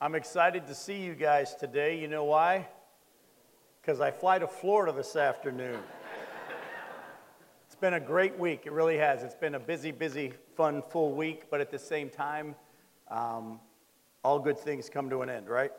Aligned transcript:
I'm 0.00 0.14
excited 0.14 0.68
to 0.68 0.76
see 0.76 1.00
you 1.02 1.16
guys 1.16 1.56
today. 1.56 1.98
You 1.98 2.06
know 2.06 2.22
why? 2.22 2.68
Because 3.80 4.00
I 4.00 4.12
fly 4.12 4.38
to 4.38 4.46
Florida 4.46 4.92
this 4.92 5.16
afternoon. 5.16 5.80
it's 7.66 7.74
been 7.74 7.94
a 7.94 8.00
great 8.00 8.38
week. 8.38 8.62
It 8.64 8.70
really 8.70 8.96
has. 8.98 9.24
It's 9.24 9.34
been 9.34 9.56
a 9.56 9.58
busy, 9.58 9.90
busy, 9.90 10.34
fun, 10.56 10.84
full 10.88 11.14
week, 11.14 11.50
but 11.50 11.60
at 11.60 11.72
the 11.72 11.80
same 11.80 12.10
time, 12.10 12.54
um, 13.08 13.58
all 14.22 14.38
good 14.38 14.56
things 14.56 14.88
come 14.88 15.10
to 15.10 15.22
an 15.22 15.30
end, 15.30 15.48
right? 15.48 15.72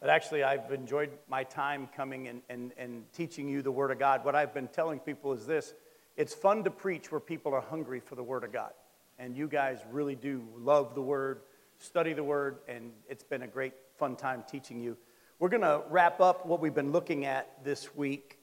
But 0.00 0.10
actually, 0.10 0.42
I've 0.42 0.72
enjoyed 0.72 1.10
my 1.28 1.44
time 1.44 1.88
coming 1.96 2.26
and, 2.26 2.42
and, 2.48 2.72
and 2.76 3.04
teaching 3.12 3.48
you 3.48 3.62
the 3.62 3.70
Word 3.70 3.92
of 3.92 4.00
God. 4.00 4.24
What 4.24 4.34
I've 4.34 4.52
been 4.52 4.66
telling 4.66 4.98
people 4.98 5.32
is 5.34 5.46
this 5.46 5.72
it's 6.16 6.34
fun 6.34 6.64
to 6.64 6.70
preach 6.72 7.12
where 7.12 7.20
people 7.20 7.54
are 7.54 7.60
hungry 7.60 8.00
for 8.00 8.16
the 8.16 8.24
Word 8.24 8.42
of 8.42 8.52
God. 8.52 8.72
And 9.20 9.36
you 9.36 9.46
guys 9.46 9.78
really 9.92 10.16
do 10.16 10.42
love 10.58 10.96
the 10.96 11.02
Word, 11.02 11.42
study 11.84 12.14
the 12.14 12.24
Word, 12.24 12.58
and 12.66 12.92
it's 13.08 13.22
been 13.22 13.42
a 13.42 13.46
great, 13.46 13.74
fun 13.98 14.16
time 14.16 14.42
teaching 14.50 14.80
you. 14.80 14.96
We're 15.38 15.50
going 15.50 15.62
to 15.62 15.82
wrap 15.90 16.18
up 16.20 16.46
what 16.46 16.60
we've 16.60 16.74
been 16.74 16.92
looking 16.92 17.26
at 17.26 17.62
this 17.62 17.94
week 17.94 18.38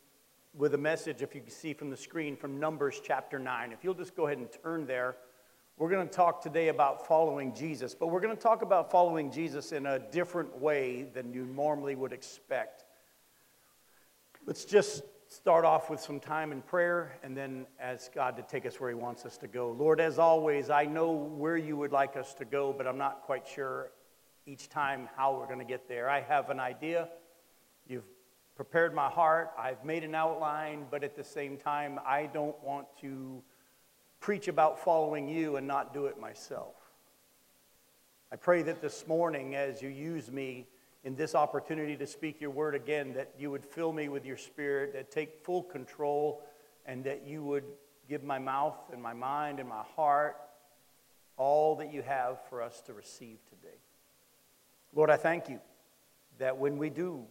with 0.55 0.75
a 0.75 0.77
message, 0.77 1.21
if 1.23 1.33
you 1.33 1.41
can 1.41 1.49
see 1.49 1.73
from 1.73 1.89
the 1.89 1.97
screen, 1.97 2.35
from 2.35 2.59
Numbers 2.59 3.01
chapter 3.03 3.39
9. 3.39 3.71
If 3.71 3.83
you'll 3.83 3.95
just 3.95 4.15
go 4.15 4.27
ahead 4.27 4.37
and 4.37 4.47
turn 4.63 4.85
there. 4.85 5.15
We're 5.77 5.89
going 5.89 6.07
to 6.07 6.13
talk 6.13 6.43
today 6.43 6.67
about 6.67 7.07
following 7.07 7.55
Jesus, 7.55 7.95
but 7.95 8.07
we're 8.07 8.19
going 8.19 8.35
to 8.35 8.41
talk 8.41 8.61
about 8.61 8.91
following 8.91 9.31
Jesus 9.31 9.71
in 9.71 9.87
a 9.87 9.97
different 9.97 10.59
way 10.59 11.07
than 11.11 11.33
you 11.33 11.45
normally 11.45 11.95
would 11.95 12.13
expect. 12.13 12.85
Let's 14.45 14.65
just 14.65 15.01
start 15.31 15.63
off 15.63 15.89
with 15.89 16.01
some 16.01 16.19
time 16.19 16.51
in 16.51 16.61
prayer 16.61 17.17
and 17.23 17.37
then 17.37 17.65
ask 17.79 18.13
God 18.13 18.35
to 18.35 18.43
take 18.43 18.65
us 18.65 18.81
where 18.81 18.89
He 18.89 18.95
wants 18.95 19.25
us 19.25 19.37
to 19.37 19.47
go. 19.47 19.71
Lord, 19.71 20.01
as 20.01 20.19
always, 20.19 20.69
I 20.69 20.83
know 20.83 21.11
where 21.11 21.55
you 21.55 21.77
would 21.77 21.93
like 21.93 22.17
us 22.17 22.33
to 22.35 22.45
go, 22.45 22.73
but 22.73 22.85
I'm 22.85 22.97
not 22.97 23.21
quite 23.21 23.47
sure 23.47 23.91
each 24.45 24.67
time 24.67 25.07
how 25.15 25.37
we're 25.37 25.45
going 25.45 25.59
to 25.59 25.65
get 25.65 25.87
there. 25.87 26.09
I 26.09 26.19
have 26.19 26.49
an 26.49 26.59
idea. 26.59 27.07
You've 27.87 28.03
prepared 28.57 28.93
my 28.93 29.07
heart. 29.07 29.51
I've 29.57 29.85
made 29.85 30.03
an 30.03 30.15
outline, 30.15 30.85
but 30.91 31.01
at 31.01 31.15
the 31.15 31.23
same 31.23 31.55
time, 31.55 31.97
I 32.05 32.25
don't 32.25 32.61
want 32.61 32.87
to 32.99 33.41
preach 34.19 34.49
about 34.49 34.83
following 34.83 35.29
you 35.29 35.55
and 35.55 35.65
not 35.65 35.93
do 35.93 36.07
it 36.07 36.19
myself. 36.19 36.75
I 38.33 38.35
pray 38.35 38.63
that 38.63 38.81
this 38.81 39.07
morning, 39.07 39.55
as 39.55 39.81
you 39.81 39.87
use 39.87 40.29
me 40.29 40.67
in 41.03 41.15
this 41.15 41.33
opportunity 41.33 41.97
to 41.97 42.05
speak 42.05 42.39
your 42.39 42.51
word 42.51 42.75
again, 42.75 43.13
that 43.13 43.31
you 43.37 43.49
would 43.49 43.65
fill 43.65 43.91
me 43.91 44.07
with 44.07 44.25
your 44.25 44.37
spirit, 44.37 44.93
that 44.93 45.11
take 45.11 45.43
full 45.43 45.63
control, 45.63 46.43
and 46.85 47.03
that 47.03 47.25
you 47.25 47.43
would 47.43 47.63
give 48.07 48.23
my 48.23 48.37
mouth 48.37 48.77
and 48.91 49.01
my 49.01 49.13
mind 49.13 49.59
and 49.59 49.67
my 49.67 49.83
heart 49.95 50.37
all 51.37 51.75
that 51.77 51.91
you 51.91 52.01
have 52.03 52.37
for 52.49 52.61
us 52.61 52.81
to 52.81 52.93
receive 52.93 53.37
today. 53.49 53.77
Lord, 54.93 55.09
I 55.09 55.17
thank 55.17 55.49
you 55.49 55.59
that 56.37 56.57
when 56.57 56.77
we 56.77 56.89
do 56.89 57.25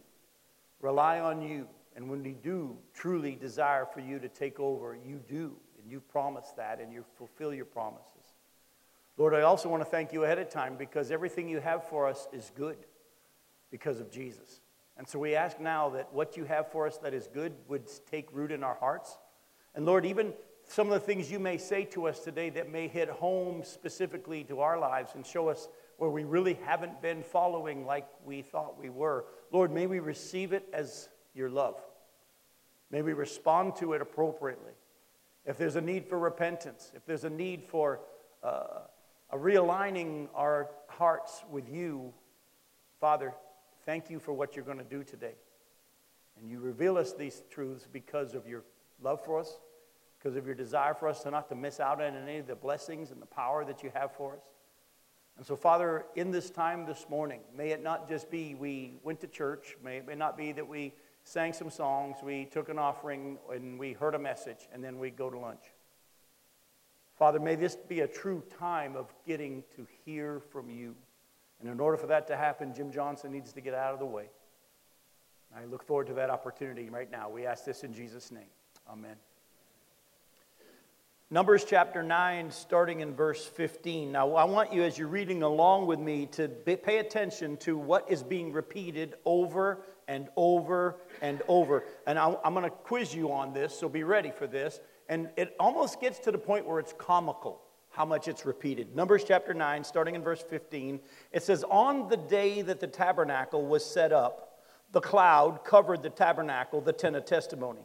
rely 0.81 1.19
on 1.19 1.41
you 1.41 1.67
and 1.95 2.09
when 2.09 2.23
we 2.23 2.31
do 2.31 2.77
truly 2.93 3.35
desire 3.35 3.85
for 3.85 3.99
you 3.99 4.19
to 4.19 4.27
take 4.27 4.59
over, 4.59 4.97
you 5.05 5.21
do 5.29 5.55
and 5.81 5.89
you 5.89 6.01
promise 6.01 6.51
that 6.57 6.81
and 6.81 6.91
you 6.91 7.05
fulfill 7.17 7.53
your 7.53 7.65
promises. 7.65 8.07
Lord, 9.17 9.33
I 9.33 9.41
also 9.41 9.69
want 9.69 9.81
to 9.81 9.89
thank 9.89 10.11
you 10.11 10.23
ahead 10.23 10.39
of 10.39 10.49
time 10.49 10.75
because 10.77 11.11
everything 11.11 11.47
you 11.47 11.59
have 11.59 11.87
for 11.87 12.07
us 12.07 12.27
is 12.33 12.51
good 12.55 12.77
because 13.71 13.99
of 13.99 14.11
Jesus. 14.11 14.61
And 14.97 15.07
so 15.07 15.17
we 15.17 15.35
ask 15.35 15.59
now 15.59 15.89
that 15.89 16.13
what 16.13 16.37
you 16.37 16.45
have 16.45 16.71
for 16.71 16.85
us 16.85 16.97
that 16.99 17.13
is 17.13 17.27
good 17.27 17.53
would 17.67 17.89
take 18.11 18.27
root 18.31 18.51
in 18.51 18.63
our 18.63 18.75
hearts. 18.75 19.17
And 19.73 19.85
Lord, 19.85 20.05
even 20.05 20.33
some 20.67 20.87
of 20.87 20.93
the 20.93 20.99
things 20.99 21.31
you 21.31 21.39
may 21.39 21.57
say 21.57 21.85
to 21.85 22.07
us 22.07 22.19
today 22.19 22.49
that 22.51 22.71
may 22.71 22.87
hit 22.87 23.09
home 23.09 23.63
specifically 23.63 24.43
to 24.43 24.59
our 24.59 24.77
lives 24.77 25.13
and 25.15 25.25
show 25.25 25.49
us 25.49 25.67
where 25.97 26.09
we 26.09 26.23
really 26.23 26.59
haven't 26.65 27.01
been 27.01 27.23
following 27.23 27.85
like 27.85 28.07
we 28.25 28.41
thought 28.41 28.77
we 28.79 28.89
were. 28.89 29.25
Lord, 29.51 29.71
may 29.71 29.87
we 29.87 29.99
receive 29.99 30.53
it 30.53 30.67
as 30.73 31.09
your 31.33 31.49
love. 31.49 31.75
May 32.91 33.01
we 33.01 33.13
respond 33.13 33.75
to 33.77 33.93
it 33.93 34.01
appropriately 34.01 34.73
if 35.45 35.57
there's 35.57 35.75
a 35.75 35.81
need 35.81 36.05
for 36.05 36.19
repentance, 36.19 36.91
if 36.95 37.05
there's 37.05 37.23
a 37.23 37.29
need 37.29 37.63
for 37.63 38.01
uh, 38.43 38.81
a 39.31 39.37
realigning 39.37 40.27
our 40.35 40.69
hearts 40.87 41.43
with 41.49 41.69
you, 41.69 42.13
Father, 42.99 43.33
thank 43.85 44.09
you 44.09 44.19
for 44.19 44.33
what 44.33 44.55
you're 44.55 44.65
going 44.65 44.77
to 44.77 44.83
do 44.83 45.03
today. 45.03 45.35
And 46.39 46.49
you 46.49 46.59
reveal 46.59 46.97
us 46.97 47.13
these 47.13 47.43
truths 47.49 47.87
because 47.91 48.33
of 48.33 48.47
your 48.47 48.63
love 49.01 49.23
for 49.23 49.39
us, 49.39 49.59
because 50.17 50.35
of 50.35 50.45
your 50.45 50.55
desire 50.55 50.93
for 50.93 51.07
us 51.07 51.23
to 51.23 51.31
not 51.31 51.49
to 51.49 51.55
miss 51.55 51.79
out 51.79 52.01
on 52.01 52.15
any 52.15 52.37
of 52.37 52.47
the 52.47 52.55
blessings 52.55 53.11
and 53.11 53.21
the 53.21 53.25
power 53.27 53.65
that 53.65 53.83
you 53.83 53.91
have 53.93 54.11
for 54.13 54.33
us. 54.33 54.43
And 55.37 55.45
so, 55.45 55.55
Father, 55.55 56.05
in 56.15 56.31
this 56.31 56.49
time 56.49 56.85
this 56.85 57.05
morning, 57.09 57.41
may 57.55 57.69
it 57.69 57.81
not 57.81 58.07
just 58.07 58.29
be 58.29 58.53
we 58.53 58.99
went 59.03 59.21
to 59.21 59.27
church, 59.27 59.77
may 59.83 59.97
it 59.97 60.17
not 60.17 60.37
be 60.37 60.51
that 60.51 60.67
we 60.67 60.93
sang 61.23 61.53
some 61.53 61.69
songs, 61.69 62.17
we 62.23 62.45
took 62.45 62.69
an 62.69 62.77
offering, 62.77 63.37
and 63.51 63.79
we 63.79 63.93
heard 63.93 64.15
a 64.15 64.19
message, 64.19 64.67
and 64.73 64.83
then 64.83 64.99
we 64.99 65.09
go 65.09 65.29
to 65.29 65.37
lunch. 65.37 65.63
Father, 67.15 67.39
may 67.39 67.55
this 67.55 67.75
be 67.75 68.01
a 68.01 68.07
true 68.07 68.43
time 68.59 68.95
of 68.95 69.13
getting 69.25 69.63
to 69.75 69.87
hear 70.05 70.39
from 70.39 70.69
you. 70.69 70.95
And 71.61 71.69
in 71.69 71.79
order 71.79 71.97
for 71.97 72.07
that 72.07 72.27
to 72.27 72.35
happen, 72.35 72.73
Jim 72.73 72.91
Johnson 72.91 73.31
needs 73.31 73.53
to 73.53 73.61
get 73.61 73.73
out 73.73 73.93
of 73.93 73.99
the 73.99 74.05
way. 74.05 74.25
I 75.55 75.65
look 75.65 75.83
forward 75.83 76.07
to 76.07 76.13
that 76.15 76.29
opportunity 76.29 76.89
right 76.89 77.11
now. 77.11 77.29
We 77.29 77.45
ask 77.45 77.65
this 77.65 77.83
in 77.83 77.93
Jesus' 77.93 78.31
name. 78.31 78.49
Amen. 78.89 79.15
Numbers 81.29 81.63
chapter 81.63 82.03
9, 82.03 82.51
starting 82.51 82.99
in 82.99 83.13
verse 83.13 83.45
15. 83.45 84.11
Now, 84.11 84.35
I 84.35 84.43
want 84.43 84.73
you, 84.73 84.83
as 84.83 84.97
you're 84.97 85.07
reading 85.07 85.43
along 85.43 85.87
with 85.87 85.99
me, 85.99 86.25
to 86.33 86.49
pay 86.49 86.97
attention 86.97 87.57
to 87.57 87.77
what 87.77 88.09
is 88.09 88.21
being 88.21 88.51
repeated 88.51 89.15
over 89.23 89.83
and 90.07 90.27
over 90.35 90.97
and 91.21 91.41
over. 91.47 91.85
And 92.05 92.19
I'm 92.19 92.53
going 92.53 92.63
to 92.63 92.69
quiz 92.69 93.13
you 93.13 93.31
on 93.31 93.53
this, 93.53 93.77
so 93.77 93.87
be 93.87 94.03
ready 94.03 94.31
for 94.31 94.47
this. 94.47 94.81
And 95.07 95.29
it 95.37 95.55
almost 95.59 96.01
gets 96.01 96.19
to 96.19 96.31
the 96.31 96.37
point 96.37 96.65
where 96.65 96.79
it's 96.79 96.93
comical 96.97 97.61
how 97.91 98.05
much 98.05 98.27
it's 98.27 98.45
repeated. 98.45 98.95
Numbers 98.95 99.23
chapter 99.25 99.53
9, 99.53 99.83
starting 99.83 100.15
in 100.15 100.23
verse 100.23 100.41
15, 100.41 100.99
it 101.31 101.43
says, 101.43 101.63
On 101.69 102.07
the 102.07 102.17
day 102.17 102.61
that 102.61 102.79
the 102.79 102.87
tabernacle 102.87 103.65
was 103.65 103.85
set 103.85 104.11
up, 104.11 104.63
the 104.91 105.01
cloud 105.01 105.63
covered 105.63 106.01
the 106.01 106.09
tabernacle, 106.09 106.81
the 106.81 106.93
tent 106.93 107.15
of 107.15 107.25
testimony. 107.25 107.81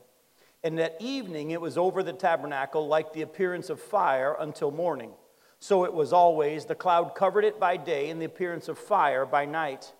And 0.62 0.78
that 0.78 0.96
evening 1.00 1.50
it 1.50 1.60
was 1.60 1.76
over 1.76 2.02
the 2.02 2.12
tabernacle 2.12 2.86
like 2.88 3.12
the 3.12 3.22
appearance 3.22 3.70
of 3.70 3.80
fire 3.80 4.36
until 4.38 4.70
morning. 4.70 5.12
So 5.58 5.84
it 5.84 5.92
was 5.92 6.12
always, 6.12 6.64
the 6.64 6.74
cloud 6.74 7.14
covered 7.14 7.44
it 7.44 7.58
by 7.58 7.76
day, 7.76 8.10
and 8.10 8.20
the 8.20 8.26
appearance 8.26 8.68
of 8.68 8.78
fire 8.78 9.24
by 9.24 9.44
night. 9.44 9.92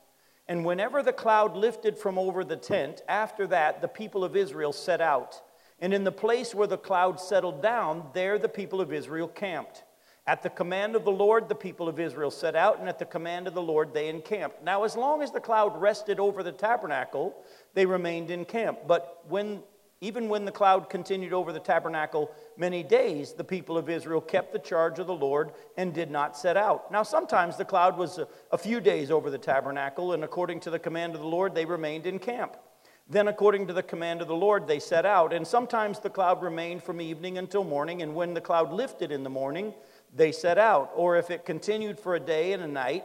And 0.49 0.65
whenever 0.65 1.03
the 1.03 1.13
cloud 1.13 1.57
lifted 1.57 1.99
from 1.99 2.19
over 2.19 2.45
the 2.45 2.57
tent, 2.57 3.03
after 3.09 3.47
that 3.49 3.81
the 3.81 3.89
people 3.89 4.23
of 4.23 4.37
Israel 4.37 4.73
set 4.73 5.01
out. 5.01 5.43
And 5.81 5.93
in 5.93 6.05
the 6.05 6.13
place 6.13 6.55
where 6.55 6.67
the 6.67 6.79
cloud 6.79 7.21
settled 7.21 7.63
down, 7.63 8.09
there 8.13 8.39
the 8.39 8.49
people 8.49 8.81
of 8.81 8.93
Israel 8.93 9.29
camped. 9.29 9.85
At 10.29 10.43
the 10.43 10.51
command 10.51 10.97
of 10.97 11.05
the 11.05 11.13
Lord, 11.13 11.49
the 11.49 11.55
people 11.55 11.89
of 11.89 12.01
Israel 12.01 12.33
set 12.33 12.57
out, 12.57 12.81
and 12.81 12.89
at 12.89 12.99
the 12.99 13.05
command 13.05 13.47
of 13.47 13.55
the 13.55 13.63
Lord, 13.63 13.95
they 13.95 14.09
encamped. 14.09 14.63
Now, 14.65 14.83
as 14.83 14.97
long 14.97 15.23
as 15.23 15.31
the 15.31 15.41
cloud 15.41 15.81
rested 15.81 16.19
over 16.19 16.43
the 16.43 16.51
tabernacle, 16.51 17.37
they 17.75 17.87
remained 17.87 18.31
in 18.31 18.45
camp. 18.45 18.81
But 18.89 19.23
when 19.29 19.63
even 20.03 20.29
when 20.29 20.45
the 20.45 20.53
cloud 20.53 20.91
continued 20.91 21.33
over 21.33 21.53
the 21.53 21.61
tabernacle 21.61 22.31
many 22.59 22.83
days, 22.83 23.33
the 23.33 23.45
people 23.45 23.79
of 23.79 23.89
Israel 23.89 24.21
kept 24.21 24.53
the 24.53 24.59
charge 24.59 24.99
of 24.99 25.07
the 25.07 25.15
Lord 25.15 25.53
and 25.79 25.95
did 25.95 26.11
not 26.11 26.37
set 26.37 26.57
out. 26.57 26.93
Now, 26.93 27.03
sometimes 27.03 27.57
the 27.57 27.65
cloud 27.65 27.97
was 27.97 28.19
a, 28.19 28.29
a, 28.53 28.59
few 28.59 28.81
days 28.81 29.11
over 29.11 29.31
the 29.31 29.39
tabernacle, 29.39 30.13
and 30.13 30.23
according 30.23 30.61
to 30.61 30.71
the 30.71 30.79
command 30.79 31.15
of 31.15 31.23
the 31.23 31.27
Lord, 31.27 31.55
they 31.55 31.65
remained 31.65 32.07
in 32.07 32.19
camp. 32.19 32.57
Then, 33.09 33.29
according 33.29 33.69
to 33.69 33.73
the 33.73 33.83
command 33.83 34.21
of 34.21 34.29
the 34.29 34.35
Lord, 34.35 34.67
they 34.67 34.81
set 34.81 35.07
out. 35.07 35.33
And 35.33 35.47
sometimes 35.47 35.99
the 35.99 36.11
cloud 36.11 36.43
remained 36.43 36.83
from 36.83 37.01
evening 37.01 37.39
until 37.39 37.65
morning, 37.65 38.03
and 38.03 38.15
when 38.15 38.35
the 38.35 38.41
cloud 38.41 38.73
lifted 38.73 39.13
in 39.13 39.23
the 39.23 39.31
morning, 39.31 39.73
they 40.15 40.33
set 40.33 40.59
out. 40.59 40.93
Or 40.95 41.17
if 41.17 41.31
it 41.31 41.45
continued 41.45 41.99
for 41.99 42.15
a 42.15 42.21
day 42.21 42.53
and 42.53 42.63
a 42.63 42.69
night, 42.69 43.05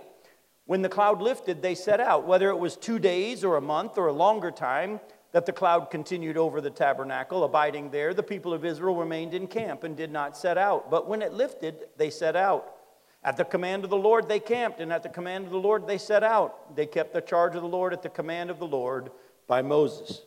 when 0.65 0.81
the 0.81 0.89
cloud 0.89 1.21
lifted, 1.21 1.61
they 1.61 1.75
set 1.75 1.99
out. 1.99 2.25
Whether 2.25 2.49
it 2.49 2.57
was 2.57 2.77
two 2.77 2.99
days 2.99 3.43
or 3.43 3.57
a 3.57 3.61
month 3.61 3.97
or 3.97 4.07
a 4.07 4.13
longer 4.13 4.51
time, 4.51 4.99
that 5.31 5.45
the 5.45 5.53
cloud 5.53 5.89
continued 5.89 6.37
over 6.37 6.59
the 6.59 6.69
tabernacle, 6.69 7.43
abiding 7.43 7.89
there, 7.89 8.13
the 8.13 8.23
people 8.23 8.53
of 8.53 8.65
Israel 8.65 8.95
remained 8.95 9.33
in 9.33 9.47
camp 9.47 9.83
and 9.83 9.95
did 9.95 10.11
not 10.11 10.37
set 10.37 10.57
out. 10.57 10.91
But 10.91 11.07
when 11.07 11.21
it 11.21 11.33
lifted, 11.33 11.85
they 11.97 12.09
set 12.09 12.35
out. 12.35 12.75
At 13.23 13.37
the 13.37 13.45
command 13.45 13.83
of 13.83 13.89
the 13.89 13.97
Lord, 13.97 14.27
they 14.27 14.39
camped, 14.39 14.79
and 14.79 14.91
at 14.91 15.03
the 15.03 15.09
command 15.09 15.45
of 15.45 15.51
the 15.51 15.57
Lord, 15.57 15.87
they 15.87 15.97
set 15.97 16.23
out. 16.23 16.75
They 16.75 16.85
kept 16.85 17.13
the 17.13 17.21
charge 17.21 17.55
of 17.55 17.61
the 17.61 17.67
Lord 17.67 17.93
at 17.93 18.01
the 18.01 18.09
command 18.09 18.49
of 18.49 18.59
the 18.59 18.67
Lord 18.67 19.11
by 19.47 19.61
Moses. 19.61 20.21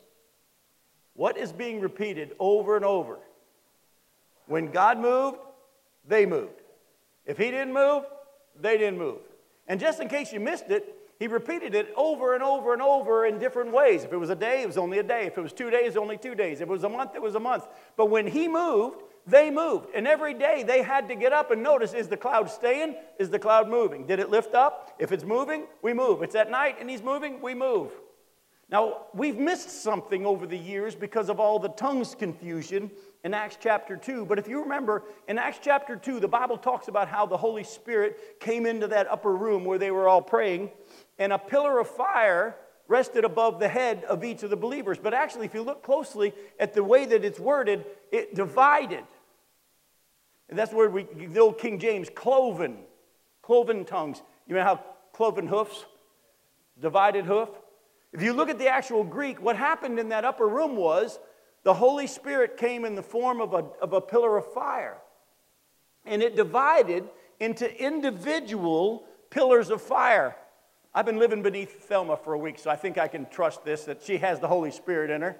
What 1.15 1.37
is 1.37 1.53
being 1.53 1.81
repeated 1.81 2.35
over 2.38 2.77
and 2.77 2.85
over? 2.85 3.19
When 4.47 4.70
God 4.70 4.99
moved, 4.99 5.38
they 6.06 6.25
moved. 6.25 6.61
If 7.26 7.38
He 7.38 7.50
didn't 7.50 7.73
move, 7.73 8.05
they 8.61 8.76
didn't 8.79 8.99
move. 8.99 9.21
And 9.67 9.81
just 9.81 10.00
in 10.00 10.09
case 10.09 10.32
you 10.32 10.41
missed 10.41 10.71
it, 10.71 10.94
he 11.19 11.29
repeated 11.29 11.75
it 11.75 11.93
over 11.97 12.35
and 12.35 12.43
over 12.43 12.73
and 12.73 12.82
over 12.82 13.26
in 13.26 13.38
different 13.38 13.73
ways. 13.73 14.05
If 14.05 14.12
it 14.12 14.17
was 14.17 14.31
a 14.31 14.35
day, 14.35 14.62
it 14.62 14.67
was 14.67 14.76
only 14.76 14.99
a 14.99 15.03
day. 15.03 15.26
If 15.26 15.38
it 15.38 15.41
was 15.41 15.53
two 15.53 15.71
days, 15.71 15.97
only 15.97 16.19
two 16.19 16.35
days. 16.35 16.61
If 16.61 16.69
it 16.69 16.73
was 16.73 16.85
a 16.85 16.88
month, 16.88 17.15
it 17.15 17.23
was 17.23 17.37
a 17.37 17.41
month. 17.41 17.67
But 17.97 18.06
when 18.06 18.26
he 18.26 18.49
moved, 18.49 19.03
they 19.26 19.50
moved. 19.50 19.88
And 19.94 20.06
every 20.09 20.35
day 20.35 20.65
they 20.65 20.82
had 20.82 21.09
to 21.09 21.15
get 21.15 21.32
up 21.32 21.50
and 21.50 21.62
notice 21.62 21.94
is 21.94 22.09
the 22.09 22.17
cloud 22.17 22.50
staying? 22.50 22.97
Is 23.19 23.31
the 23.31 23.38
cloud 23.38 23.69
moving? 23.69 24.06
Did 24.06 24.19
it 24.19 24.29
lift 24.29 24.55
up? 24.55 24.94
If 24.99 25.12
it's 25.12 25.25
moving, 25.25 25.67
we 25.82 25.94
move. 25.94 26.23
It's 26.23 26.35
at 26.35 26.50
night 26.50 26.77
and 26.81 26.91
he's 26.91 27.03
moving, 27.03 27.41
we 27.41 27.55
move. 27.55 27.93
Now, 28.69 29.06
we've 29.15 29.38
missed 29.38 29.82
something 29.82 30.27
over 30.27 30.47
the 30.47 30.59
years 30.59 30.94
because 30.94 31.29
of 31.29 31.38
all 31.38 31.59
the 31.59 31.69
tongues 31.69 32.15
confusion 32.15 32.91
in 33.25 33.32
Acts 33.32 33.56
chapter 33.59 33.97
2. 33.97 34.26
But 34.26 34.38
if 34.38 34.47
you 34.47 34.62
remember, 34.62 35.03
in 35.26 35.38
Acts 35.38 35.59
chapter 35.61 35.97
2, 35.97 36.21
the 36.21 36.29
Bible 36.29 36.59
talks 36.59 36.88
about 36.88 37.09
how 37.09 37.25
the 37.25 37.38
Holy 37.38 37.65
Spirit 37.65 38.38
came 38.38 38.67
into 38.67 38.87
that 38.88 39.11
upper 39.11 39.35
room 39.35 39.65
where 39.65 39.79
they 39.79 39.91
were 39.91 40.06
all 40.06 40.23
praying, 40.23 40.71
and 41.19 41.32
a 41.32 41.38
pillar 41.38 41.81
of 41.81 41.88
fire 41.88 42.55
rested 42.87 43.25
above 43.25 43.59
the 43.59 43.69
head 43.69 44.05
of 44.05 44.23
each 44.23 44.43
of 44.43 44.50
the 44.50 44.56
believers. 44.56 44.99
But 45.03 45.15
actually, 45.15 45.47
if 45.47 45.55
you 45.55 45.62
look 45.62 45.82
closely 45.82 46.35
at 46.61 46.75
the 46.75 46.85
way 46.85 47.06
that 47.06 47.25
it's 47.25 47.41
worded, 47.41 47.87
it 48.12 48.35
divided. 48.35 49.05
And 50.50 50.59
that's 50.59 50.73
where 50.73 50.91
we, 50.91 51.05
the 51.05 51.41
old 51.41 51.59
King 51.59 51.79
James, 51.79 52.11
cloven, 52.15 52.77
cloven 53.41 53.87
tongues. 53.87 54.20
You 54.47 54.55
know 54.55 54.62
how 54.62 54.85
cloven 55.15 55.47
hoofs? 55.47 55.87
Divided 56.79 57.25
hoof? 57.25 57.49
If 58.12 58.23
you 58.23 58.35
look 58.35 58.50
at 58.50 58.59
the 58.59 58.69
actual 58.69 59.03
Greek, 59.03 59.41
what 59.41 59.56
happened 59.56 59.99
in 59.99 60.11
that 60.11 60.27
upper 60.27 60.47
room 60.47 60.77
was 60.77 61.19
the 61.65 61.75
Holy 61.75 62.07
Spirit 62.07 62.57
came 62.57 62.85
in 62.85 62.95
the 62.95 63.03
form 63.03 63.41
of 63.41 63.53
a, 63.55 63.65
of 63.83 63.93
a 63.93 64.01
pillar 64.01 64.37
of 64.37 64.53
fire. 64.53 64.99
And 66.05 66.23
it 66.23 66.37
divided 66.37 67.09
into 67.41 67.83
individual 67.83 69.05
pillars 69.31 69.71
of 69.71 69.83
fire. 69.83 70.37
I've 70.95 71.07
been 71.07 71.19
living 71.19 71.43
beneath 71.43 71.89
Thelma 71.89 72.17
for 72.17 72.35
a 72.35 72.39
week, 72.39 72.59
so 72.59 72.71
I 72.71 72.77
think 72.77 72.99
I 72.99 73.09
can 73.09 73.27
trust 73.27 73.65
this 73.65 73.85
that 73.85 74.03
she 74.03 74.19
has 74.19 74.39
the 74.39 74.47
Holy 74.47 74.71
Spirit 74.71 75.11
in 75.11 75.23
her. 75.23 75.37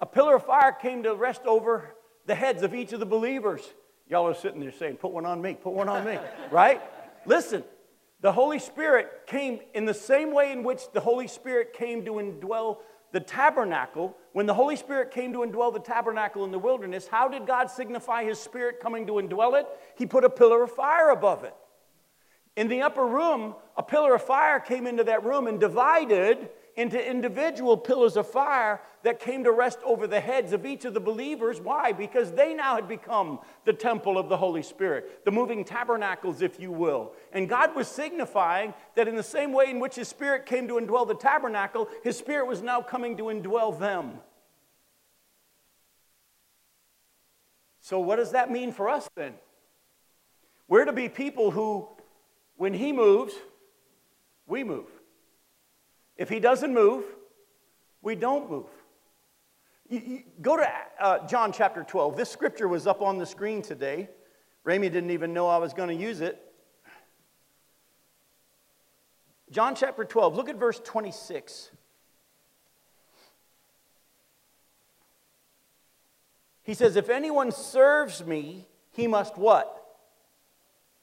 A 0.00 0.06
pillar 0.06 0.36
of 0.36 0.44
fire 0.44 0.72
came 0.72 1.04
to 1.04 1.14
rest 1.14 1.42
over 1.46 1.94
the 2.26 2.34
heads 2.34 2.62
of 2.62 2.74
each 2.74 2.92
of 2.92 3.00
the 3.00 3.06
believers. 3.06 3.62
Y'all 4.08 4.26
are 4.26 4.34
sitting 4.34 4.60
there 4.60 4.72
saying, 4.72 4.96
Put 4.96 5.12
one 5.12 5.24
on 5.24 5.40
me, 5.40 5.54
put 5.54 5.72
one 5.72 5.88
on 5.88 6.04
me, 6.04 6.18
right? 6.50 6.82
Listen, 7.24 7.64
the 8.20 8.32
Holy 8.32 8.58
Spirit 8.58 9.26
came 9.26 9.60
in 9.74 9.84
the 9.84 9.94
same 9.94 10.32
way 10.34 10.52
in 10.52 10.62
which 10.62 10.82
the 10.92 11.00
Holy 11.00 11.28
Spirit 11.28 11.72
came 11.72 12.04
to 12.04 12.12
indwell 12.12 12.78
the 13.12 13.20
tabernacle. 13.20 14.16
When 14.36 14.44
the 14.44 14.52
Holy 14.52 14.76
Spirit 14.76 15.12
came 15.12 15.32
to 15.32 15.38
indwell 15.38 15.72
the 15.72 15.80
tabernacle 15.80 16.44
in 16.44 16.50
the 16.50 16.58
wilderness, 16.58 17.08
how 17.08 17.26
did 17.26 17.46
God 17.46 17.70
signify 17.70 18.24
his 18.24 18.38
spirit 18.38 18.80
coming 18.80 19.06
to 19.06 19.14
indwell 19.14 19.58
it? 19.58 19.66
He 19.96 20.04
put 20.04 20.24
a 20.24 20.28
pillar 20.28 20.62
of 20.62 20.72
fire 20.72 21.08
above 21.08 21.42
it. 21.44 21.54
In 22.54 22.68
the 22.68 22.82
upper 22.82 23.06
room, 23.06 23.54
a 23.78 23.82
pillar 23.82 24.14
of 24.14 24.22
fire 24.22 24.60
came 24.60 24.86
into 24.86 25.04
that 25.04 25.24
room 25.24 25.46
and 25.46 25.58
divided 25.58 26.50
into 26.76 27.02
individual 27.02 27.76
pillars 27.76 28.16
of 28.16 28.28
fire 28.28 28.80
that 29.02 29.18
came 29.18 29.44
to 29.44 29.50
rest 29.50 29.78
over 29.84 30.06
the 30.06 30.20
heads 30.20 30.52
of 30.52 30.66
each 30.66 30.84
of 30.84 30.92
the 30.92 31.00
believers. 31.00 31.58
Why? 31.60 31.92
Because 31.92 32.32
they 32.32 32.52
now 32.52 32.74
had 32.74 32.86
become 32.86 33.38
the 33.64 33.72
temple 33.72 34.18
of 34.18 34.28
the 34.28 34.36
Holy 34.36 34.62
Spirit, 34.62 35.24
the 35.24 35.30
moving 35.30 35.64
tabernacles, 35.64 36.42
if 36.42 36.60
you 36.60 36.70
will. 36.70 37.12
And 37.32 37.48
God 37.48 37.74
was 37.74 37.88
signifying 37.88 38.74
that 38.94 39.08
in 39.08 39.16
the 39.16 39.22
same 39.22 39.52
way 39.52 39.70
in 39.70 39.80
which 39.80 39.94
His 39.94 40.08
Spirit 40.08 40.44
came 40.44 40.68
to 40.68 40.74
indwell 40.74 41.08
the 41.08 41.14
tabernacle, 41.14 41.88
His 42.04 42.18
Spirit 42.18 42.46
was 42.46 42.60
now 42.60 42.82
coming 42.82 43.16
to 43.16 43.24
indwell 43.24 43.78
them. 43.78 44.18
So, 47.80 48.00
what 48.00 48.16
does 48.16 48.32
that 48.32 48.50
mean 48.50 48.72
for 48.72 48.88
us 48.88 49.08
then? 49.16 49.34
We're 50.68 50.84
to 50.84 50.92
be 50.92 51.08
people 51.08 51.52
who, 51.52 51.88
when 52.56 52.74
He 52.74 52.92
moves, 52.92 53.32
we 54.46 54.64
move. 54.64 54.95
If 56.16 56.28
he 56.28 56.40
doesn't 56.40 56.72
move, 56.72 57.04
we 58.02 58.14
don't 58.14 58.50
move. 58.50 58.66
You, 59.88 60.02
you, 60.04 60.22
go 60.40 60.56
to 60.56 60.68
uh, 61.00 61.26
John 61.26 61.52
chapter 61.52 61.84
12. 61.84 62.16
This 62.16 62.30
scripture 62.30 62.66
was 62.66 62.86
up 62.86 63.02
on 63.02 63.18
the 63.18 63.26
screen 63.26 63.62
today. 63.62 64.08
Ramy 64.64 64.88
didn't 64.88 65.10
even 65.10 65.32
know 65.32 65.46
I 65.48 65.58
was 65.58 65.72
going 65.72 65.88
to 65.88 65.94
use 65.94 66.20
it. 66.20 66.42
John 69.50 69.76
chapter 69.76 70.04
12, 70.04 70.34
look 70.34 70.48
at 70.48 70.56
verse 70.56 70.80
26. 70.82 71.70
He 76.64 76.74
says, 76.74 76.96
If 76.96 77.08
anyone 77.08 77.52
serves 77.52 78.26
me, 78.26 78.66
he 78.90 79.06
must 79.06 79.38
what? 79.38 79.72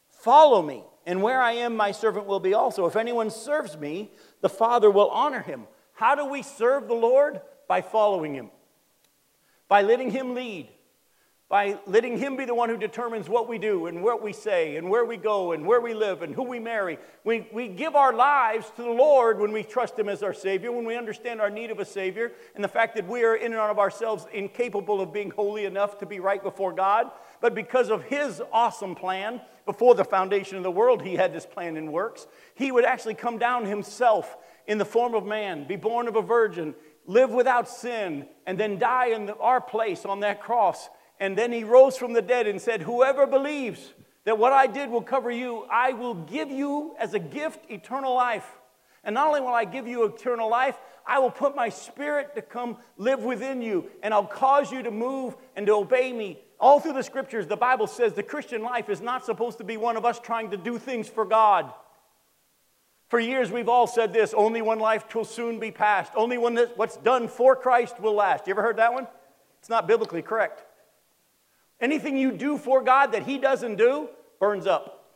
Follow 0.09 0.61
me. 0.61 0.83
And 1.05 1.21
where 1.21 1.41
I 1.41 1.53
am, 1.53 1.75
my 1.75 1.91
servant 1.91 2.25
will 2.25 2.39
be 2.39 2.53
also. 2.53 2.85
If 2.85 2.95
anyone 2.95 3.29
serves 3.29 3.77
me, 3.77 4.11
the 4.41 4.49
Father 4.49 4.89
will 4.89 5.09
honor 5.09 5.41
him. 5.41 5.63
How 5.93 6.15
do 6.15 6.25
we 6.25 6.41
serve 6.41 6.87
the 6.87 6.93
Lord? 6.93 7.41
By 7.67 7.81
following 7.81 8.35
him, 8.35 8.51
by 9.67 9.81
letting 9.81 10.11
him 10.11 10.35
lead, 10.35 10.67
by 11.49 11.77
letting 11.85 12.17
him 12.17 12.35
be 12.35 12.45
the 12.45 12.55
one 12.55 12.67
who 12.67 12.77
determines 12.77 13.29
what 13.29 13.47
we 13.47 13.57
do 13.57 13.85
and 13.85 14.03
what 14.03 14.23
we 14.23 14.33
say 14.33 14.75
and 14.75 14.89
where 14.89 15.05
we 15.05 15.17
go 15.17 15.51
and 15.51 15.65
where 15.65 15.79
we 15.79 15.93
live 15.93 16.23
and 16.23 16.33
who 16.33 16.43
we 16.43 16.59
marry. 16.59 16.97
We, 17.23 17.47
we 17.53 17.67
give 17.67 17.95
our 17.95 18.11
lives 18.11 18.71
to 18.75 18.81
the 18.81 18.89
Lord 18.89 19.39
when 19.39 19.51
we 19.51 19.63
trust 19.63 19.97
him 19.97 20.09
as 20.09 20.23
our 20.23 20.33
Savior, 20.33 20.71
when 20.71 20.83
we 20.83 20.97
understand 20.97 21.39
our 21.39 21.49
need 21.49 21.69
of 21.69 21.79
a 21.79 21.85
Savior 21.85 22.31
and 22.55 22.63
the 22.63 22.67
fact 22.67 22.95
that 22.95 23.07
we 23.07 23.23
are 23.23 23.35
in 23.35 23.51
and 23.51 23.61
out 23.61 23.69
of 23.69 23.77
ourselves 23.79 24.25
incapable 24.33 24.99
of 24.99 25.13
being 25.13 25.29
holy 25.29 25.65
enough 25.65 25.99
to 25.99 26.05
be 26.05 26.19
right 26.19 26.41
before 26.41 26.73
God. 26.73 27.11
But 27.39 27.53
because 27.53 27.89
of 27.89 28.03
his 28.03 28.41
awesome 28.51 28.95
plan, 28.95 29.39
before 29.65 29.95
the 29.95 30.03
foundation 30.03 30.57
of 30.57 30.63
the 30.63 30.71
world, 30.71 31.01
he 31.01 31.15
had 31.15 31.33
this 31.33 31.45
plan 31.45 31.77
in 31.77 31.91
works. 31.91 32.27
He 32.55 32.71
would 32.71 32.85
actually 32.85 33.15
come 33.15 33.37
down 33.37 33.65
himself 33.65 34.35
in 34.67 34.77
the 34.77 34.85
form 34.85 35.13
of 35.13 35.25
man, 35.25 35.65
be 35.65 35.75
born 35.75 36.07
of 36.07 36.15
a 36.15 36.21
virgin, 36.21 36.75
live 37.05 37.31
without 37.31 37.67
sin, 37.67 38.27
and 38.45 38.59
then 38.59 38.79
die 38.79 39.07
in 39.07 39.25
the, 39.25 39.35
our 39.37 39.61
place 39.61 40.05
on 40.05 40.21
that 40.21 40.41
cross. 40.41 40.89
And 41.19 41.37
then 41.37 41.51
he 41.51 41.63
rose 41.63 41.97
from 41.97 42.13
the 42.13 42.21
dead 42.21 42.47
and 42.47 42.61
said, 42.61 42.81
Whoever 42.81 43.25
believes 43.25 43.93
that 44.25 44.37
what 44.37 44.53
I 44.53 44.67
did 44.67 44.89
will 44.89 45.01
cover 45.01 45.31
you, 45.31 45.65
I 45.69 45.93
will 45.93 46.15
give 46.15 46.49
you 46.49 46.95
as 46.99 47.13
a 47.13 47.19
gift 47.19 47.69
eternal 47.69 48.13
life. 48.13 48.45
And 49.03 49.15
not 49.15 49.27
only 49.27 49.41
will 49.41 49.49
I 49.49 49.65
give 49.65 49.87
you 49.87 50.05
eternal 50.05 50.49
life, 50.49 50.77
I 51.05 51.19
will 51.19 51.31
put 51.31 51.55
my 51.55 51.69
spirit 51.69 52.35
to 52.35 52.41
come 52.41 52.77
live 52.97 53.23
within 53.23 53.61
you, 53.61 53.89
and 54.01 54.13
I'll 54.13 54.25
cause 54.25 54.71
you 54.71 54.83
to 54.83 54.91
move 54.91 55.35
and 55.55 55.67
to 55.67 55.73
obey 55.73 56.13
me 56.13 56.39
all 56.63 56.79
through 56.79 56.93
the 56.93 57.03
scriptures, 57.03 57.45
the 57.45 57.57
Bible 57.57 57.87
says 57.87 58.13
the 58.13 58.23
Christian 58.23 58.63
life 58.63 58.87
is 58.87 59.01
not 59.01 59.25
supposed 59.25 59.57
to 59.57 59.65
be 59.65 59.75
one 59.75 59.97
of 59.97 60.05
us 60.05 60.17
trying 60.17 60.51
to 60.51 60.57
do 60.57 60.77
things 60.77 61.09
for 61.09 61.25
God. 61.25 61.69
For 63.09 63.19
years, 63.19 63.51
we've 63.51 63.67
all 63.67 63.85
said 63.85 64.13
this 64.13 64.33
only 64.33 64.61
one 64.61 64.79
life 64.79 65.13
will 65.13 65.25
soon 65.25 65.59
be 65.59 65.71
passed. 65.71 66.13
Only 66.15 66.37
one 66.37 66.53
that 66.53 66.77
what's 66.77 66.95
done 66.95 67.27
for 67.27 67.57
Christ 67.57 67.99
will 67.99 68.13
last. 68.13 68.47
You 68.47 68.51
ever 68.51 68.61
heard 68.61 68.77
that 68.77 68.93
one? 68.93 69.07
It's 69.59 69.67
not 69.67 69.89
biblically 69.89 70.21
correct. 70.21 70.63
Anything 71.81 72.15
you 72.15 72.31
do 72.31 72.57
for 72.57 72.81
God 72.81 73.11
that 73.11 73.23
He 73.23 73.37
doesn't 73.37 73.75
do 73.75 74.07
burns 74.39 74.65
up. 74.65 75.09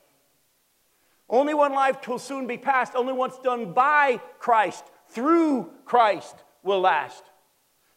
Only 1.30 1.54
one 1.54 1.72
life 1.72 2.06
will 2.10 2.20
soon 2.20 2.46
be 2.46 2.58
passed. 2.58 2.94
Only 2.94 3.14
what's 3.14 3.40
done 3.40 3.72
by 3.72 4.20
Christ, 4.38 4.84
through 5.08 5.72
Christ, 5.86 6.36
will 6.62 6.82
last. 6.82 7.24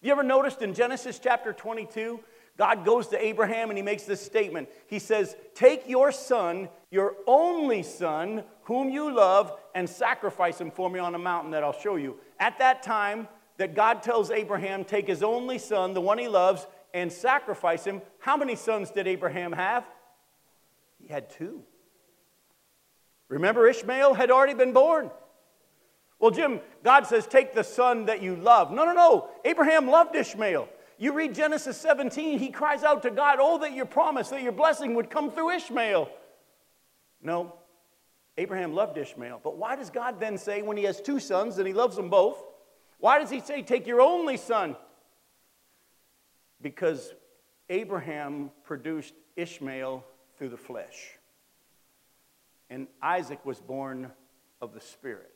You 0.01 0.13
ever 0.13 0.23
noticed 0.23 0.63
in 0.63 0.73
Genesis 0.73 1.19
chapter 1.19 1.53
22 1.53 2.21
God 2.61 2.85
goes 2.85 3.07
to 3.07 3.25
Abraham 3.25 3.71
and 3.71 3.79
he 3.79 3.83
makes 3.83 4.03
this 4.03 4.21
statement. 4.21 4.69
He 4.87 4.99
says, 4.99 5.35
Take 5.55 5.89
your 5.89 6.13
son, 6.13 6.69
your 6.91 7.15
only 7.27 7.83
son, 7.83 8.45
whom 8.65 8.91
you 8.91 9.11
love, 9.11 9.59
and 9.75 9.89
sacrifice 9.89 10.61
him 10.61 10.71
for 10.71 10.91
me 10.91 10.99
on 10.99 11.15
a 11.15 11.19
mountain 11.19 11.53
that 11.53 11.65
I'll 11.65 11.73
show 11.73 11.97
you. 11.97 12.19
At 12.39 12.59
that 12.59 12.83
time, 12.83 13.29
that 13.57 13.75
God 13.75 14.03
tells 14.03 14.31
Abraham, 14.31 14.85
Take 14.85 15.09
his 15.09 15.23
only 15.23 15.57
son, 15.57 15.95
the 15.95 16.03
one 16.03 16.19
he 16.19 16.29
loves, 16.29 16.67
and 16.93 17.11
sacrifice 17.11 17.85
him. 17.85 18.03
How 18.19 18.37
many 18.37 18.57
sons 18.57 18.91
did 18.91 19.07
Abraham 19.07 19.53
have? 19.53 19.87
He 20.99 21.09
had 21.09 21.31
two. 21.31 21.63
Remember, 23.29 23.69
Ishmael 23.69 24.13
had 24.13 24.31
already 24.31 24.53
been 24.53 24.75
born. 24.75 25.11
Well, 26.19 26.31
Jim, 26.31 26.61
God 26.85 27.07
says, 27.07 27.27
Take 27.27 27.55
the 27.55 27.65
son 27.65 28.05
that 28.05 28.21
you 28.21 28.37
love. 28.37 28.71
No, 28.71 28.85
no, 28.85 28.93
no. 28.93 29.31
Abraham 29.47 29.89
loved 29.89 30.15
Ishmael. 30.15 30.69
You 31.01 31.15
read 31.15 31.35
Genesis 31.35 31.79
17, 31.79 32.39
he 32.39 32.51
cries 32.51 32.85
out 32.85 33.03
to 33.05 33.11
God, 33.11 33.39
Oh, 33.41 33.57
that 33.61 33.73
your 33.73 33.87
promise, 33.87 34.29
that 34.29 34.43
your 34.43 34.53
blessing 34.53 34.95
would 34.97 35.09
come 35.09 35.31
through 35.31 35.49
Ishmael. 35.49 36.11
No, 37.23 37.55
Abraham 38.37 38.75
loved 38.75 38.99
Ishmael. 38.99 39.41
But 39.43 39.57
why 39.57 39.77
does 39.77 39.89
God 39.89 40.21
then 40.21 40.37
say, 40.37 40.61
when 40.61 40.77
he 40.77 40.85
has 40.85 41.01
two 41.01 41.19
sons 41.19 41.57
and 41.57 41.67
he 41.67 41.73
loves 41.73 41.97
them 41.97 42.11
both, 42.11 42.37
why 42.99 43.19
does 43.19 43.31
he 43.31 43.41
say, 43.41 43.63
Take 43.63 43.87
your 43.87 44.03
only 44.03 44.37
son? 44.37 44.77
Because 46.61 47.15
Abraham 47.71 48.51
produced 48.63 49.15
Ishmael 49.37 50.05
through 50.37 50.51
the 50.51 50.59
flesh, 50.59 51.13
and 52.69 52.87
Isaac 53.01 53.47
was 53.47 53.59
born 53.59 54.11
of 54.61 54.75
the 54.75 54.83
Spirit. 54.83 55.33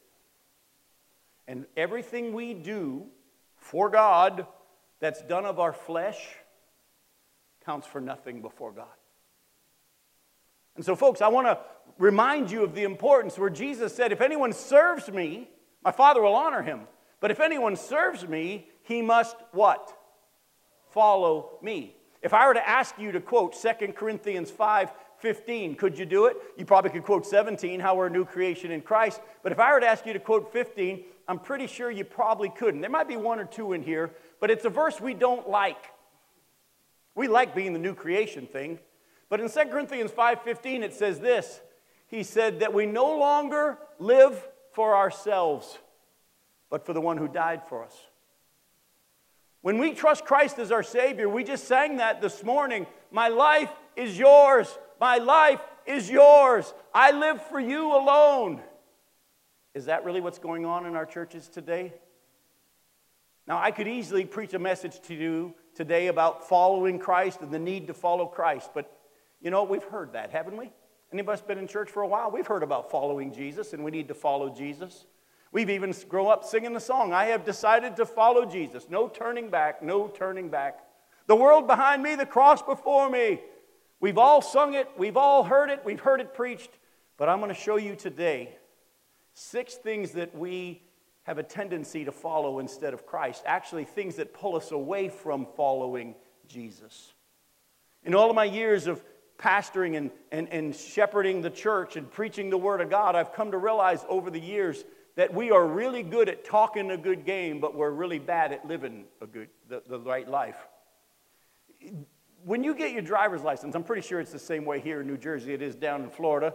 And 1.48 1.64
everything 1.74 2.34
we 2.34 2.52
do 2.52 3.06
for 3.56 3.88
God 3.88 4.46
that's 5.00 5.22
done 5.22 5.44
of 5.44 5.60
our 5.60 5.72
flesh 5.72 6.18
counts 7.64 7.86
for 7.86 8.00
nothing 8.00 8.42
before 8.42 8.72
God. 8.72 8.86
And 10.76 10.84
so, 10.84 10.96
folks, 10.96 11.22
I 11.22 11.28
want 11.28 11.46
to 11.46 11.58
remind 11.98 12.50
you 12.50 12.64
of 12.64 12.74
the 12.74 12.82
importance 12.82 13.38
where 13.38 13.50
Jesus 13.50 13.94
said, 13.94 14.12
If 14.12 14.20
anyone 14.20 14.52
serves 14.52 15.08
me, 15.08 15.48
my 15.84 15.92
Father 15.92 16.20
will 16.20 16.34
honor 16.34 16.62
him. 16.62 16.82
But 17.20 17.30
if 17.30 17.40
anyone 17.40 17.76
serves 17.76 18.26
me, 18.26 18.68
he 18.82 19.00
must 19.02 19.36
what? 19.52 19.96
Follow 20.90 21.58
me. 21.62 21.96
If 22.22 22.34
I 22.34 22.46
were 22.46 22.54
to 22.54 22.68
ask 22.68 22.98
you 22.98 23.12
to 23.12 23.20
quote 23.20 23.54
2 23.60 23.92
Corinthians 23.92 24.50
5 24.50 24.90
15, 25.18 25.76
could 25.76 25.98
you 25.98 26.04
do 26.04 26.26
it? 26.26 26.36
You 26.58 26.66
probably 26.66 26.90
could 26.90 27.02
quote 27.02 27.24
17, 27.24 27.80
how 27.80 27.94
we're 27.94 28.08
a 28.08 28.10
new 28.10 28.26
creation 28.26 28.70
in 28.70 28.82
Christ. 28.82 29.22
But 29.42 29.52
if 29.52 29.58
I 29.58 29.72
were 29.72 29.80
to 29.80 29.86
ask 29.86 30.04
you 30.04 30.12
to 30.12 30.18
quote 30.18 30.52
15, 30.52 31.02
I'm 31.26 31.38
pretty 31.38 31.66
sure 31.66 31.90
you 31.90 32.04
probably 32.04 32.50
couldn't. 32.50 32.82
There 32.82 32.90
might 32.90 33.08
be 33.08 33.16
one 33.16 33.40
or 33.40 33.46
two 33.46 33.72
in 33.72 33.82
here, 33.82 34.10
but 34.44 34.50
it's 34.50 34.66
a 34.66 34.68
verse 34.68 35.00
we 35.00 35.14
don't 35.14 35.48
like. 35.48 35.86
We 37.14 37.28
like 37.28 37.54
being 37.54 37.72
the 37.72 37.78
new 37.78 37.94
creation 37.94 38.46
thing. 38.46 38.78
But 39.30 39.40
in 39.40 39.48
2 39.48 39.70
Corinthians 39.70 40.10
5:15 40.10 40.82
it 40.82 40.92
says 40.92 41.18
this. 41.18 41.62
He 42.08 42.22
said 42.22 42.60
that 42.60 42.74
we 42.74 42.84
no 42.84 43.16
longer 43.16 43.78
live 43.98 44.46
for 44.72 44.96
ourselves, 44.96 45.78
but 46.68 46.84
for 46.84 46.92
the 46.92 47.00
one 47.00 47.16
who 47.16 47.26
died 47.26 47.66
for 47.70 47.84
us. 47.84 47.96
When 49.62 49.78
we 49.78 49.94
trust 49.94 50.26
Christ 50.26 50.58
as 50.58 50.70
our 50.70 50.82
Savior, 50.82 51.26
we 51.26 51.42
just 51.42 51.64
sang 51.64 51.96
that 51.96 52.20
this 52.20 52.44
morning. 52.44 52.86
My 53.10 53.28
life 53.28 53.72
is 53.96 54.18
yours. 54.18 54.78
My 55.00 55.16
life 55.16 55.62
is 55.86 56.10
yours. 56.10 56.74
I 56.92 57.12
live 57.12 57.40
for 57.46 57.60
you 57.60 57.96
alone. 57.96 58.62
Is 59.72 59.86
that 59.86 60.04
really 60.04 60.20
what's 60.20 60.38
going 60.38 60.66
on 60.66 60.84
in 60.84 60.96
our 60.96 61.06
churches 61.06 61.48
today? 61.48 61.94
Now, 63.46 63.58
I 63.58 63.70
could 63.70 63.88
easily 63.88 64.24
preach 64.24 64.54
a 64.54 64.58
message 64.58 65.00
to 65.02 65.14
you 65.14 65.54
today 65.74 66.06
about 66.06 66.48
following 66.48 66.98
Christ 66.98 67.40
and 67.42 67.50
the 67.50 67.58
need 67.58 67.88
to 67.88 67.94
follow 67.94 68.26
Christ, 68.26 68.70
but 68.74 68.90
you 69.42 69.50
know, 69.50 69.64
we've 69.64 69.84
heard 69.84 70.14
that, 70.14 70.30
haven't 70.30 70.56
we? 70.56 70.72
Any 71.12 71.20
of 71.20 71.28
us 71.28 71.42
been 71.42 71.58
in 71.58 71.68
church 71.68 71.90
for 71.90 72.02
a 72.02 72.08
while? 72.08 72.30
We've 72.30 72.46
heard 72.46 72.62
about 72.62 72.90
following 72.90 73.32
Jesus 73.32 73.74
and 73.74 73.84
we 73.84 73.90
need 73.90 74.08
to 74.08 74.14
follow 74.14 74.48
Jesus. 74.48 75.04
We've 75.52 75.68
even 75.68 75.94
grown 76.08 76.32
up 76.32 76.42
singing 76.44 76.72
the 76.72 76.80
song, 76.80 77.12
I 77.12 77.26
have 77.26 77.44
decided 77.44 77.96
to 77.96 78.06
follow 78.06 78.46
Jesus. 78.46 78.86
No 78.88 79.08
turning 79.08 79.50
back, 79.50 79.82
no 79.82 80.08
turning 80.08 80.48
back. 80.48 80.80
The 81.26 81.36
world 81.36 81.66
behind 81.66 82.02
me, 82.02 82.16
the 82.16 82.26
cross 82.26 82.62
before 82.62 83.10
me. 83.10 83.40
We've 84.00 84.18
all 84.18 84.42
sung 84.42 84.74
it, 84.74 84.88
we've 84.96 85.16
all 85.16 85.44
heard 85.44 85.70
it, 85.70 85.82
we've 85.84 86.00
heard 86.00 86.20
it 86.20 86.34
preached, 86.34 86.70
but 87.18 87.28
I'm 87.28 87.38
going 87.38 87.54
to 87.54 87.60
show 87.60 87.76
you 87.76 87.94
today 87.94 88.56
six 89.34 89.74
things 89.74 90.12
that 90.12 90.34
we 90.34 90.82
have 91.24 91.38
a 91.38 91.42
tendency 91.42 92.04
to 92.04 92.12
follow 92.12 92.58
instead 92.58 92.94
of 92.94 93.06
Christ. 93.06 93.42
Actually, 93.46 93.84
things 93.84 94.16
that 94.16 94.32
pull 94.32 94.56
us 94.56 94.70
away 94.70 95.08
from 95.08 95.46
following 95.56 96.14
Jesus. 96.48 97.12
In 98.04 98.14
all 98.14 98.28
of 98.28 98.36
my 98.36 98.44
years 98.44 98.86
of 98.86 99.02
pastoring 99.38 99.96
and, 99.96 100.10
and, 100.30 100.48
and 100.50 100.74
shepherding 100.74 101.40
the 101.40 101.50
church 101.50 101.96
and 101.96 102.10
preaching 102.10 102.50
the 102.50 102.58
Word 102.58 102.80
of 102.80 102.90
God, 102.90 103.16
I've 103.16 103.32
come 103.32 103.50
to 103.50 103.58
realize 103.58 104.04
over 104.08 104.30
the 104.30 104.40
years 104.40 104.84
that 105.16 105.32
we 105.32 105.50
are 105.50 105.66
really 105.66 106.02
good 106.02 106.28
at 106.28 106.44
talking 106.44 106.90
a 106.90 106.96
good 106.96 107.24
game, 107.24 107.60
but 107.60 107.74
we're 107.74 107.90
really 107.90 108.18
bad 108.18 108.52
at 108.52 108.66
living 108.66 109.04
a 109.22 109.26
good, 109.26 109.48
the, 109.68 109.82
the 109.88 109.98
right 109.98 110.28
life. 110.28 110.56
When 112.44 112.62
you 112.62 112.74
get 112.74 112.92
your 112.92 113.02
driver's 113.02 113.42
license, 113.42 113.74
I'm 113.74 113.84
pretty 113.84 114.02
sure 114.02 114.20
it's 114.20 114.32
the 114.32 114.38
same 114.38 114.66
way 114.66 114.80
here 114.80 115.00
in 115.00 115.06
New 115.06 115.16
Jersey 115.16 115.54
it 115.54 115.62
is 115.62 115.74
down 115.74 116.02
in 116.02 116.10
Florida. 116.10 116.52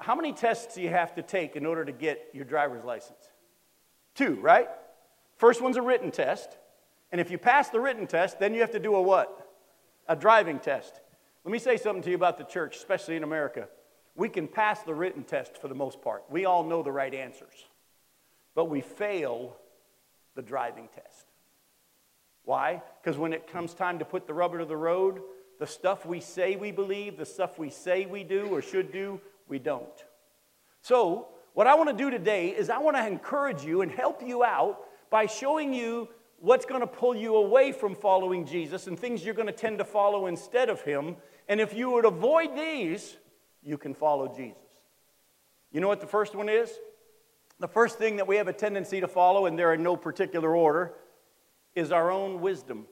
How 0.00 0.16
many 0.16 0.32
tests 0.32 0.74
do 0.74 0.82
you 0.82 0.88
have 0.88 1.14
to 1.14 1.22
take 1.22 1.54
in 1.54 1.64
order 1.64 1.84
to 1.84 1.92
get 1.92 2.30
your 2.32 2.44
driver's 2.44 2.84
license? 2.84 3.29
Two, 4.14 4.34
right? 4.36 4.68
First 5.36 5.60
one's 5.62 5.76
a 5.76 5.82
written 5.82 6.10
test. 6.10 6.56
And 7.12 7.20
if 7.20 7.30
you 7.30 7.38
pass 7.38 7.70
the 7.70 7.80
written 7.80 8.06
test, 8.06 8.38
then 8.38 8.54
you 8.54 8.60
have 8.60 8.72
to 8.72 8.78
do 8.78 8.94
a 8.94 9.02
what? 9.02 9.48
A 10.08 10.16
driving 10.16 10.58
test. 10.58 11.00
Let 11.44 11.52
me 11.52 11.58
say 11.58 11.76
something 11.76 12.02
to 12.02 12.10
you 12.10 12.16
about 12.16 12.38
the 12.38 12.44
church, 12.44 12.76
especially 12.76 13.16
in 13.16 13.22
America. 13.22 13.68
We 14.14 14.28
can 14.28 14.46
pass 14.46 14.82
the 14.82 14.94
written 14.94 15.24
test 15.24 15.56
for 15.56 15.68
the 15.68 15.74
most 15.74 16.02
part. 16.02 16.24
We 16.28 16.44
all 16.44 16.62
know 16.62 16.82
the 16.82 16.92
right 16.92 17.14
answers 17.14 17.64
but 18.54 18.66
we 18.66 18.80
fail 18.80 19.56
the 20.34 20.42
driving 20.42 20.88
test. 20.94 21.26
Why? 22.44 22.82
Because 23.02 23.18
when 23.18 23.32
it 23.32 23.50
comes 23.50 23.74
time 23.74 23.98
to 23.98 24.04
put 24.04 24.26
the 24.26 24.34
rubber 24.34 24.58
to 24.58 24.64
the 24.64 24.76
road, 24.76 25.20
the 25.58 25.66
stuff 25.66 26.06
we 26.06 26.20
say 26.20 26.56
we 26.56 26.72
believe, 26.72 27.16
the 27.16 27.26
stuff 27.26 27.58
we 27.58 27.70
say 27.70 28.06
we 28.06 28.24
do 28.24 28.48
or 28.48 28.62
should 28.62 28.92
do, 28.92 29.20
we 29.48 29.58
don't. 29.58 29.88
So, 30.82 31.28
what 31.54 31.66
I 31.66 31.74
want 31.74 31.90
to 31.90 31.96
do 31.96 32.10
today 32.10 32.48
is 32.48 32.70
I 32.70 32.78
want 32.78 32.96
to 32.96 33.06
encourage 33.06 33.64
you 33.64 33.82
and 33.82 33.90
help 33.90 34.22
you 34.22 34.44
out 34.44 34.80
by 35.10 35.26
showing 35.26 35.74
you 35.74 36.08
what's 36.38 36.64
going 36.64 36.80
to 36.80 36.86
pull 36.86 37.14
you 37.14 37.36
away 37.36 37.72
from 37.72 37.94
following 37.94 38.46
Jesus 38.46 38.86
and 38.86 38.98
things 38.98 39.24
you're 39.24 39.34
going 39.34 39.46
to 39.46 39.52
tend 39.52 39.78
to 39.78 39.84
follow 39.84 40.26
instead 40.26 40.68
of 40.68 40.80
Him. 40.82 41.16
And 41.48 41.60
if 41.60 41.74
you 41.74 41.90
would 41.90 42.04
avoid 42.04 42.56
these, 42.56 43.16
you 43.62 43.76
can 43.76 43.94
follow 43.94 44.32
Jesus. 44.34 44.56
You 45.72 45.80
know 45.80 45.88
what 45.88 46.00
the 46.00 46.06
first 46.06 46.34
one 46.34 46.48
is? 46.48 46.72
The 47.58 47.68
first 47.68 47.98
thing 47.98 48.16
that 48.16 48.26
we 48.26 48.36
have 48.36 48.48
a 48.48 48.52
tendency 48.52 49.00
to 49.00 49.08
follow, 49.08 49.46
and 49.46 49.58
they're 49.58 49.74
in 49.74 49.82
no 49.82 49.96
particular 49.96 50.56
order, 50.56 50.94
is 51.74 51.92
our 51.92 52.10
own 52.10 52.40
wisdom, 52.40 52.86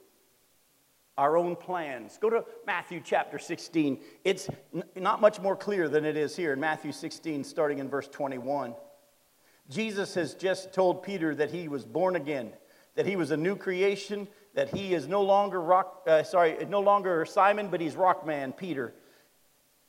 our 1.19 1.35
own 1.35 1.53
plans. 1.57 2.17
Go 2.17 2.29
to 2.29 2.45
Matthew 2.65 3.01
chapter 3.03 3.37
16. 3.37 3.99
It's 4.23 4.49
not 4.95 5.19
much 5.19 5.41
more 5.41 5.55
clear 5.55 5.89
than 5.89 6.05
it 6.05 6.15
is 6.15 6.33
here 6.33 6.53
in 6.53 6.61
Matthew 6.61 6.93
16, 6.93 7.43
starting 7.43 7.79
in 7.79 7.89
verse 7.89 8.07
21. 8.07 8.73
Jesus 9.69 10.15
has 10.15 10.33
just 10.33 10.71
told 10.71 11.03
Peter 11.03 11.35
that 11.35 11.51
he 11.51 11.67
was 11.67 11.83
born 11.83 12.15
again, 12.15 12.53
that 12.95 13.05
he 13.05 13.17
was 13.17 13.31
a 13.31 13.37
new 13.37 13.57
creation, 13.57 14.29
that 14.53 14.69
he 14.69 14.93
is 14.93 15.09
no 15.09 15.21
longer 15.21 15.61
rock, 15.61 16.03
uh, 16.07 16.23
sorry, 16.23 16.65
no 16.69 16.79
longer 16.79 17.25
Simon, 17.25 17.67
but 17.67 17.81
he's 17.81 17.97
rock 17.97 18.25
man, 18.25 18.53
Peter. 18.53 18.93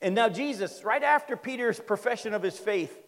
And 0.01 0.13
now 0.13 0.27
Jesus, 0.27 0.83
right 0.83 1.01
after 1.01 1.37
Peter's 1.37 1.79
profession 1.79 2.33
of 2.33 2.43
his 2.43 2.59
faith, 2.59 3.01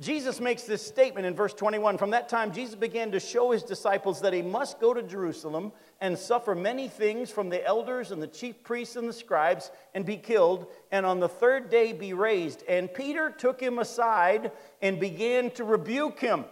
Jesus 0.00 0.40
makes 0.40 0.62
this 0.62 0.84
statement 0.84 1.26
in 1.26 1.34
verse 1.34 1.52
21. 1.52 1.98
From 1.98 2.10
that 2.10 2.26
time, 2.26 2.52
Jesus 2.52 2.74
began 2.74 3.10
to 3.12 3.20
show 3.20 3.50
his 3.50 3.62
disciples 3.62 4.22
that 4.22 4.32
he 4.32 4.40
must 4.40 4.80
go 4.80 4.94
to 4.94 5.02
Jerusalem 5.02 5.72
and 6.00 6.16
suffer 6.16 6.54
many 6.54 6.88
things 6.88 7.30
from 7.30 7.50
the 7.50 7.62
elders 7.66 8.10
and 8.10 8.22
the 8.22 8.26
chief 8.26 8.62
priests 8.62 8.96
and 8.96 9.06
the 9.06 9.12
scribes 9.12 9.70
and 9.94 10.06
be 10.06 10.16
killed, 10.16 10.68
and 10.90 11.04
on 11.04 11.20
the 11.20 11.28
third 11.28 11.68
day 11.68 11.92
be 11.92 12.14
raised. 12.14 12.64
And 12.66 12.92
Peter 12.92 13.28
took 13.28 13.60
him 13.60 13.78
aside 13.78 14.52
and 14.80 14.98
began 14.98 15.50
to 15.52 15.64
rebuke 15.64 16.18
him, 16.18 16.46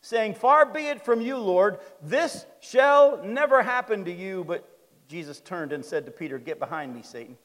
saying, 0.00 0.34
Far 0.34 0.64
be 0.64 0.82
it 0.82 1.04
from 1.04 1.20
you, 1.20 1.38
Lord, 1.38 1.80
this 2.02 2.46
shall 2.60 3.20
never 3.24 3.64
happen 3.64 4.04
to 4.04 4.12
you. 4.12 4.44
But 4.44 4.64
Jesus 5.08 5.40
turned 5.40 5.72
and 5.72 5.84
said 5.84 6.06
to 6.06 6.12
Peter, 6.12 6.38
Get 6.38 6.60
behind 6.60 6.94
me, 6.94 7.02
Satan. 7.02 7.36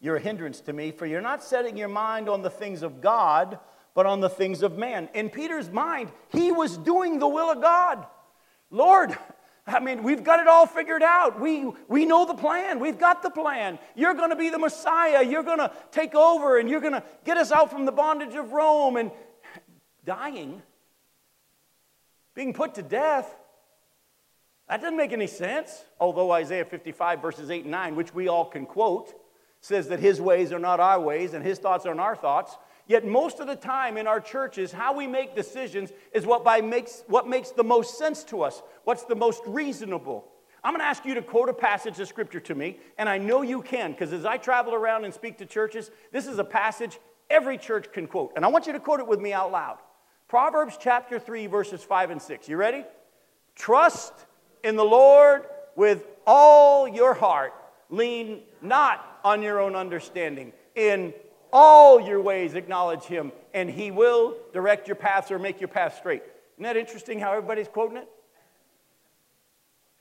You're 0.00 0.16
a 0.16 0.20
hindrance 0.20 0.60
to 0.60 0.74
me, 0.74 0.90
for 0.90 1.06
you're 1.06 1.22
not 1.22 1.42
setting 1.42 1.78
your 1.78 1.88
mind 1.88 2.28
on 2.28 2.42
the 2.42 2.50
things 2.50 2.82
of 2.82 3.00
God 3.00 3.58
but 3.98 4.06
on 4.06 4.20
the 4.20 4.28
things 4.28 4.62
of 4.62 4.78
man. 4.78 5.08
In 5.12 5.28
Peter's 5.28 5.70
mind, 5.70 6.12
he 6.28 6.52
was 6.52 6.76
doing 6.76 7.18
the 7.18 7.26
will 7.26 7.50
of 7.50 7.60
God. 7.60 8.06
Lord, 8.70 9.18
I 9.66 9.80
mean, 9.80 10.04
we've 10.04 10.22
got 10.22 10.38
it 10.38 10.46
all 10.46 10.68
figured 10.68 11.02
out. 11.02 11.40
We, 11.40 11.68
we 11.88 12.04
know 12.04 12.24
the 12.24 12.34
plan. 12.34 12.78
We've 12.78 12.96
got 12.96 13.24
the 13.24 13.30
plan. 13.30 13.76
You're 13.96 14.14
going 14.14 14.30
to 14.30 14.36
be 14.36 14.50
the 14.50 14.58
Messiah. 14.60 15.24
You're 15.24 15.42
going 15.42 15.58
to 15.58 15.72
take 15.90 16.14
over 16.14 16.58
and 16.58 16.70
you're 16.70 16.80
going 16.80 16.92
to 16.92 17.02
get 17.24 17.38
us 17.38 17.50
out 17.50 17.72
from 17.72 17.86
the 17.86 17.90
bondage 17.90 18.36
of 18.36 18.52
Rome 18.52 18.98
and 18.98 19.10
dying, 20.04 20.62
being 22.36 22.52
put 22.52 22.76
to 22.76 22.82
death. 22.82 23.34
That 24.68 24.80
doesn't 24.80 24.96
make 24.96 25.10
any 25.10 25.26
sense. 25.26 25.82
Although 25.98 26.30
Isaiah 26.30 26.64
55, 26.64 27.20
verses 27.20 27.50
8 27.50 27.62
and 27.62 27.72
9, 27.72 27.96
which 27.96 28.14
we 28.14 28.28
all 28.28 28.44
can 28.44 28.64
quote, 28.64 29.12
says 29.60 29.88
that 29.88 29.98
his 29.98 30.20
ways 30.20 30.52
are 30.52 30.60
not 30.60 30.78
our 30.78 31.00
ways 31.00 31.34
and 31.34 31.44
his 31.44 31.58
thoughts 31.58 31.84
are 31.84 31.96
not 31.96 32.04
our 32.04 32.14
thoughts. 32.14 32.56
Yet 32.88 33.06
most 33.06 33.38
of 33.38 33.46
the 33.46 33.54
time 33.54 33.98
in 33.98 34.06
our 34.06 34.18
churches, 34.18 34.72
how 34.72 34.96
we 34.96 35.06
make 35.06 35.36
decisions 35.36 35.92
is 36.12 36.24
what, 36.24 36.42
by 36.42 36.62
makes, 36.62 37.04
what 37.06 37.28
makes 37.28 37.50
the 37.50 37.62
most 37.62 37.98
sense 37.98 38.24
to 38.24 38.42
us, 38.42 38.62
what's 38.84 39.04
the 39.04 39.14
most 39.14 39.42
reasonable. 39.46 40.26
I'm 40.64 40.72
going 40.72 40.80
to 40.80 40.86
ask 40.86 41.04
you 41.04 41.14
to 41.14 41.22
quote 41.22 41.50
a 41.50 41.54
passage 41.54 42.00
of 42.00 42.08
scripture 42.08 42.40
to 42.40 42.54
me, 42.54 42.78
and 42.96 43.06
I 43.08 43.18
know 43.18 43.42
you 43.42 43.60
can, 43.60 43.92
because 43.92 44.12
as 44.14 44.24
I 44.24 44.38
travel 44.38 44.74
around 44.74 45.04
and 45.04 45.12
speak 45.12 45.36
to 45.38 45.46
churches, 45.46 45.90
this 46.12 46.26
is 46.26 46.38
a 46.38 46.44
passage 46.44 46.98
every 47.30 47.58
church 47.58 47.92
can 47.92 48.06
quote. 48.06 48.32
And 48.34 48.44
I 48.44 48.48
want 48.48 48.66
you 48.66 48.72
to 48.72 48.80
quote 48.80 49.00
it 49.00 49.06
with 49.06 49.20
me 49.20 49.34
out 49.34 49.52
loud. 49.52 49.78
Proverbs 50.26 50.78
chapter 50.80 51.18
3, 51.18 51.46
verses 51.46 51.84
5 51.84 52.10
and 52.10 52.22
6. 52.22 52.48
You 52.48 52.56
ready? 52.56 52.84
Trust 53.54 54.14
in 54.64 54.76
the 54.76 54.84
Lord 54.84 55.44
with 55.76 56.06
all 56.26 56.88
your 56.88 57.12
heart. 57.12 57.52
Lean 57.90 58.40
not 58.62 59.20
on 59.24 59.42
your 59.42 59.60
own 59.60 59.76
understanding. 59.76 60.52
In 60.74 61.12
all 61.52 62.00
your 62.00 62.20
ways 62.20 62.54
acknowledge 62.54 63.04
him, 63.04 63.32
and 63.54 63.70
he 63.70 63.90
will 63.90 64.36
direct 64.52 64.86
your 64.86 64.96
paths 64.96 65.30
or 65.30 65.38
make 65.38 65.60
your 65.60 65.68
path 65.68 65.96
straight. 65.96 66.22
Isn't 66.54 66.64
that 66.64 66.76
interesting 66.76 67.20
how 67.20 67.32
everybody's 67.32 67.68
quoting 67.68 67.98
it? 67.98 68.08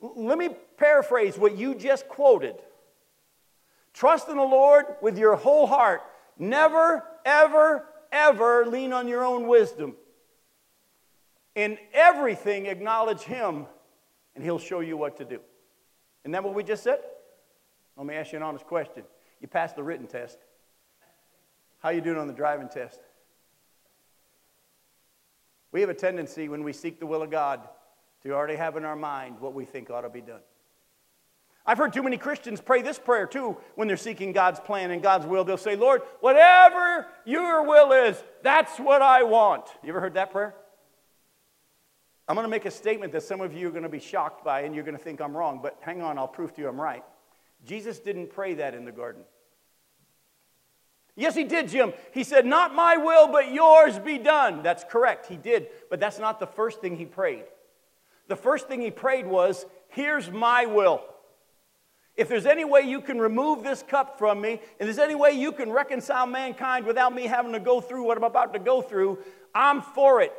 Let 0.02 0.38
me 0.38 0.50
paraphrase 0.78 1.38
what 1.38 1.58
you 1.58 1.76
just 1.76 2.08
quoted. 2.08 2.56
Trust 3.94 4.30
in 4.30 4.38
the 4.38 4.44
Lord 4.44 4.86
with 5.02 5.18
your 5.18 5.36
whole 5.36 5.66
heart. 5.66 6.04
Never, 6.38 7.04
ever, 7.26 7.86
ever 8.12 8.66
lean 8.66 8.94
on 8.94 9.08
your 9.08 9.26
own 9.26 9.48
wisdom. 9.48 9.96
In 11.56 11.80
everything, 11.94 12.68
acknowledge 12.68 13.22
Him, 13.22 13.66
and 14.36 14.44
He'll 14.44 14.60
show 14.60 14.82
you 14.82 14.98
what 14.98 15.18
to 15.18 15.26
do. 15.26 15.40
Isn't 16.24 16.34
that 16.34 16.44
what 16.44 16.54
we 16.54 16.64
just 16.64 16.84
said? 16.84 17.00
Let 17.96 18.06
me 18.06 18.14
ask 18.14 18.32
you 18.32 18.38
an 18.38 18.44
honest 18.44 18.68
question. 18.68 19.04
You 19.42 19.48
passed 19.48 19.76
the 19.76 19.84
written 19.84 20.06
test. 20.06 20.38
How 21.88 21.92
you 21.92 22.02
doing 22.02 22.18
on 22.18 22.28
the 22.28 22.34
driving 22.34 22.68
test? 22.68 23.00
We 25.72 25.80
have 25.80 25.90
a 25.90 25.94
tendency 25.94 26.50
when 26.50 26.66
we 26.66 26.74
seek 26.74 27.00
the 27.00 27.06
will 27.06 27.22
of 27.22 27.32
God 27.32 27.62
to 28.24 28.34
already 28.34 28.58
have 28.58 28.76
in 28.76 28.84
our 28.84 28.98
mind 28.98 29.40
what 29.40 29.54
we 29.54 29.64
think 29.64 29.90
ought 29.90 30.02
to 30.02 30.10
be 30.10 30.20
done. 30.20 30.42
I've 31.66 31.78
heard 31.78 31.94
too 31.94 32.04
many 32.04 32.18
Christians 32.18 32.60
pray 32.60 32.82
this 32.82 33.00
prayer 33.00 33.26
too 33.26 33.56
when 33.76 33.88
they're 33.88 33.96
seeking 33.96 34.34
God's 34.34 34.60
plan 34.60 34.92
and 34.92 35.02
God's 35.02 35.26
will. 35.26 35.46
They'll 35.46 35.56
say, 35.56 35.78
Lord, 35.78 36.02
whatever 36.20 37.08
your 37.24 37.66
will 37.66 37.94
is, 37.94 38.22
that's 38.44 38.78
what 38.82 39.02
I 39.02 39.24
want. 39.24 39.64
You 39.82 39.88
ever 39.88 40.02
heard 40.02 40.16
that 40.16 40.34
prayer? 40.34 40.56
I'm 42.28 42.36
going 42.36 42.44
to 42.44 42.50
make 42.50 42.66
a 42.66 42.72
statement 42.72 43.14
that 43.14 43.24
some 43.24 43.40
of 43.40 43.54
you 43.54 43.70
are 43.70 43.72
going 43.72 43.84
to 43.84 43.88
be 43.88 44.02
shocked 44.02 44.44
by 44.44 44.64
and 44.64 44.76
you're 44.76 44.84
going 44.84 44.98
to 44.98 45.02
think 45.02 45.22
I'm 45.22 45.38
wrong, 45.38 45.62
but 45.64 45.78
hang 45.80 46.02
on, 46.02 46.18
I'll 46.18 46.28
prove 46.28 46.54
to 46.56 46.62
you 46.62 46.68
I'm 46.68 46.82
right. 46.82 47.06
Jesus 47.66 47.98
didn't 47.98 48.30
pray 48.30 48.56
that 48.56 48.76
in 48.76 48.84
the 48.84 48.92
garden. 48.92 49.24
Yes, 51.20 51.34
he 51.34 51.44
did, 51.44 51.68
Jim. 51.68 51.94
He 52.14 52.24
said, 52.24 52.46
Not 52.46 52.76
my 52.76 52.96
will, 52.96 53.28
but 53.28 53.52
yours 53.52 53.98
be 53.98 54.20
done. 54.20 54.62
That's 54.62 54.84
correct, 54.84 55.26
he 55.26 55.36
did. 55.36 55.68
But 55.90 56.00
that's 56.00 56.20
not 56.20 56.40
the 56.40 56.46
first 56.46 56.80
thing 56.80 56.96
he 56.96 57.06
prayed. 57.06 57.44
The 58.28 58.36
first 58.36 58.68
thing 58.68 58.82
he 58.82 58.92
prayed 58.92 59.26
was, 59.26 59.66
Here's 59.90 60.30
my 60.30 60.68
will. 60.68 61.04
If 62.16 62.30
there's 62.30 62.46
any 62.46 62.66
way 62.66 62.82
you 62.82 63.02
can 63.02 63.18
remove 63.18 63.64
this 63.64 63.84
cup 63.84 64.20
from 64.20 64.42
me, 64.42 64.62
and 64.80 64.88
there's 64.88 65.00
any 65.00 65.16
way 65.16 65.32
you 65.32 65.52
can 65.52 65.72
reconcile 65.72 66.28
mankind 66.28 66.86
without 66.86 67.14
me 67.14 67.26
having 67.26 67.52
to 67.54 67.60
go 67.60 67.82
through 67.82 68.04
what 68.04 68.18
I'm 68.18 68.24
about 68.24 68.54
to 68.54 68.60
go 68.60 68.84
through, 68.84 69.18
I'm 69.56 69.82
for 69.82 70.22
it. 70.22 70.34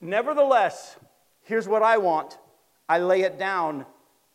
Nevertheless, 0.00 0.96
here's 1.42 1.68
what 1.68 1.82
I 1.82 1.98
want 1.98 2.38
I 2.88 2.98
lay 2.98 3.22
it 3.22 3.38
down. 3.38 3.84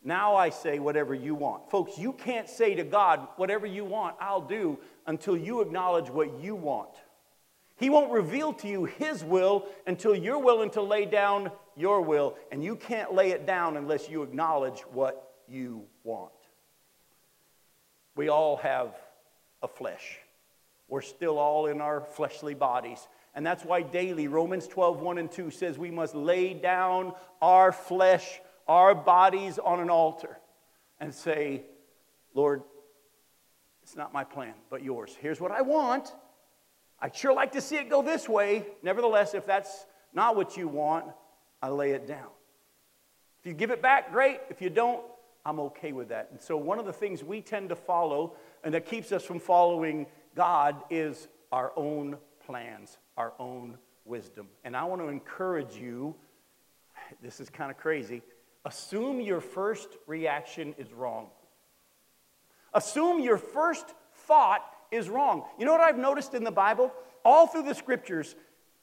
Now 0.02 0.34
I 0.34 0.48
say 0.48 0.78
whatever 0.78 1.14
you 1.14 1.34
want. 1.34 1.70
Folks, 1.70 1.98
you 1.98 2.12
can't 2.12 2.48
say 2.48 2.74
to 2.74 2.84
God, 2.84 3.26
whatever 3.36 3.66
you 3.66 3.84
want, 3.84 4.16
I'll 4.18 4.40
do 4.40 4.78
until 5.10 5.36
you 5.36 5.60
acknowledge 5.60 6.08
what 6.08 6.40
you 6.40 6.54
want. 6.54 6.94
He 7.74 7.90
won't 7.90 8.12
reveal 8.12 8.52
to 8.52 8.68
you 8.68 8.84
His 8.84 9.24
will 9.24 9.66
until 9.84 10.14
you're 10.14 10.38
willing 10.38 10.70
to 10.70 10.82
lay 10.82 11.04
down 11.04 11.50
your 11.76 12.00
will, 12.00 12.36
and 12.52 12.62
you 12.62 12.76
can't 12.76 13.12
lay 13.12 13.32
it 13.32 13.44
down 13.44 13.76
unless 13.76 14.08
you 14.08 14.22
acknowledge 14.22 14.82
what 14.92 15.32
you 15.48 15.82
want. 16.04 16.30
We 18.14 18.28
all 18.28 18.58
have 18.58 18.94
a 19.64 19.66
flesh. 19.66 20.18
We're 20.86 21.00
still 21.00 21.38
all 21.38 21.66
in 21.66 21.80
our 21.80 22.02
fleshly 22.02 22.54
bodies. 22.54 23.08
And 23.34 23.44
that's 23.44 23.64
why 23.64 23.82
daily, 23.82 24.28
Romans 24.28 24.68
12, 24.68 25.00
1 25.00 25.18
and 25.18 25.32
2 25.32 25.50
says 25.50 25.76
we 25.76 25.90
must 25.90 26.14
lay 26.14 26.54
down 26.54 27.14
our 27.42 27.72
flesh, 27.72 28.40
our 28.68 28.94
bodies 28.94 29.58
on 29.58 29.80
an 29.80 29.90
altar 29.90 30.38
and 31.00 31.12
say, 31.12 31.62
Lord, 32.32 32.62
it's 33.90 33.96
not 33.96 34.12
my 34.12 34.22
plan, 34.22 34.54
but 34.70 34.84
yours. 34.84 35.16
Here's 35.20 35.40
what 35.40 35.50
I 35.50 35.62
want. 35.62 36.14
I'd 37.00 37.16
sure 37.16 37.34
like 37.34 37.50
to 37.52 37.60
see 37.60 37.74
it 37.74 37.90
go 37.90 38.02
this 38.02 38.28
way. 38.28 38.64
Nevertheless, 38.84 39.34
if 39.34 39.44
that's 39.44 39.84
not 40.14 40.36
what 40.36 40.56
you 40.56 40.68
want, 40.68 41.06
I 41.60 41.70
lay 41.70 41.90
it 41.90 42.06
down. 42.06 42.28
If 43.40 43.46
you 43.46 43.52
give 43.52 43.72
it 43.72 43.82
back, 43.82 44.12
great. 44.12 44.42
If 44.48 44.62
you 44.62 44.70
don't, 44.70 45.02
I'm 45.44 45.58
okay 45.58 45.90
with 45.90 46.10
that. 46.10 46.28
And 46.30 46.40
so, 46.40 46.56
one 46.56 46.78
of 46.78 46.86
the 46.86 46.92
things 46.92 47.24
we 47.24 47.40
tend 47.40 47.70
to 47.70 47.74
follow 47.74 48.36
and 48.62 48.72
that 48.74 48.86
keeps 48.86 49.10
us 49.10 49.24
from 49.24 49.40
following 49.40 50.06
God 50.36 50.76
is 50.88 51.26
our 51.50 51.72
own 51.74 52.16
plans, 52.46 52.96
our 53.16 53.32
own 53.40 53.76
wisdom. 54.04 54.46
And 54.62 54.76
I 54.76 54.84
want 54.84 55.02
to 55.02 55.08
encourage 55.08 55.74
you 55.74 56.14
this 57.20 57.40
is 57.40 57.50
kind 57.50 57.72
of 57.72 57.76
crazy. 57.76 58.22
Assume 58.64 59.20
your 59.20 59.40
first 59.40 59.88
reaction 60.06 60.76
is 60.78 60.92
wrong. 60.92 61.26
Assume 62.72 63.20
your 63.20 63.38
first 63.38 63.86
thought 64.26 64.64
is 64.90 65.08
wrong. 65.08 65.44
You 65.58 65.64
know 65.64 65.72
what 65.72 65.80
I've 65.80 65.98
noticed 65.98 66.34
in 66.34 66.44
the 66.44 66.50
Bible? 66.50 66.92
All 67.24 67.46
through 67.46 67.64
the 67.64 67.74
scriptures, 67.74 68.34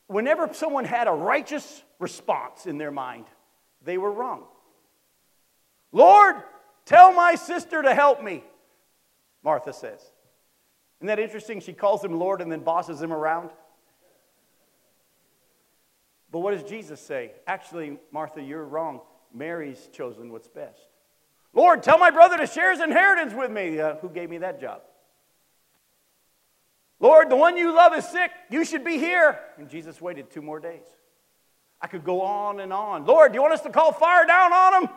whenever 0.07 0.53
someone 0.53 0.85
had 0.85 1.07
a 1.07 1.11
righteous 1.11 1.83
response 1.99 2.65
in 2.65 2.77
their 2.77 2.91
mind, 2.91 3.25
they 3.83 3.97
were 3.97 4.11
wrong. 4.11 4.43
Lord, 5.91 6.35
tell 6.85 7.11
my 7.13 7.35
sister 7.35 7.81
to 7.81 7.93
help 7.93 8.23
me, 8.23 8.43
Martha 9.43 9.73
says. 9.73 10.01
Isn't 10.99 11.07
that 11.07 11.19
interesting? 11.19 11.59
She 11.59 11.73
calls 11.73 12.03
him 12.03 12.19
Lord 12.19 12.41
and 12.41 12.51
then 12.51 12.61
bosses 12.61 13.01
him 13.01 13.13
around. 13.13 13.51
But 16.31 16.39
what 16.39 16.51
does 16.51 16.69
Jesus 16.69 16.99
say? 16.99 17.31
Actually, 17.45 17.97
Martha, 18.11 18.41
you're 18.41 18.65
wrong. 18.65 19.01
Mary's 19.33 19.89
chosen 19.93 20.31
what's 20.31 20.47
best. 20.47 20.87
Lord, 21.57 21.81
tell 21.81 21.97
my 21.97 22.11
brother 22.11 22.37
to 22.37 22.45
share 22.45 22.71
his 22.71 22.81
inheritance 22.81 23.33
with 23.33 23.49
me. 23.49 23.79
Uh, 23.79 23.95
who 23.95 24.09
gave 24.09 24.29
me 24.29 24.37
that 24.37 24.61
job? 24.61 24.83
Lord, 26.99 27.31
the 27.31 27.35
one 27.35 27.57
you 27.57 27.75
love 27.75 27.95
is 27.95 28.07
sick. 28.07 28.29
You 28.51 28.63
should 28.63 28.83
be 28.83 28.99
here. 28.99 29.39
And 29.57 29.67
Jesus 29.67 29.99
waited 29.99 30.29
two 30.29 30.43
more 30.43 30.59
days. 30.59 30.85
I 31.81 31.87
could 31.87 32.03
go 32.03 32.21
on 32.21 32.59
and 32.59 32.71
on. 32.71 33.07
Lord, 33.07 33.31
do 33.31 33.37
you 33.37 33.41
want 33.41 33.55
us 33.55 33.61
to 33.61 33.71
call 33.71 33.91
fire 33.91 34.27
down 34.27 34.53
on 34.53 34.83
them? 34.83 34.91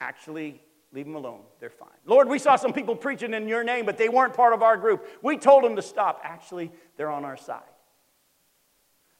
Actually, 0.00 0.62
leave 0.90 1.04
them 1.04 1.16
alone. 1.16 1.42
They're 1.60 1.68
fine. 1.68 1.88
Lord, 2.06 2.30
we 2.30 2.38
saw 2.38 2.56
some 2.56 2.72
people 2.72 2.96
preaching 2.96 3.34
in 3.34 3.46
your 3.46 3.62
name, 3.62 3.84
but 3.84 3.98
they 3.98 4.08
weren't 4.08 4.32
part 4.32 4.54
of 4.54 4.62
our 4.62 4.78
group. 4.78 5.06
We 5.20 5.36
told 5.36 5.64
them 5.64 5.76
to 5.76 5.82
stop. 5.82 6.22
Actually, 6.24 6.72
they're 6.96 7.10
on 7.10 7.26
our 7.26 7.36
side. 7.36 7.60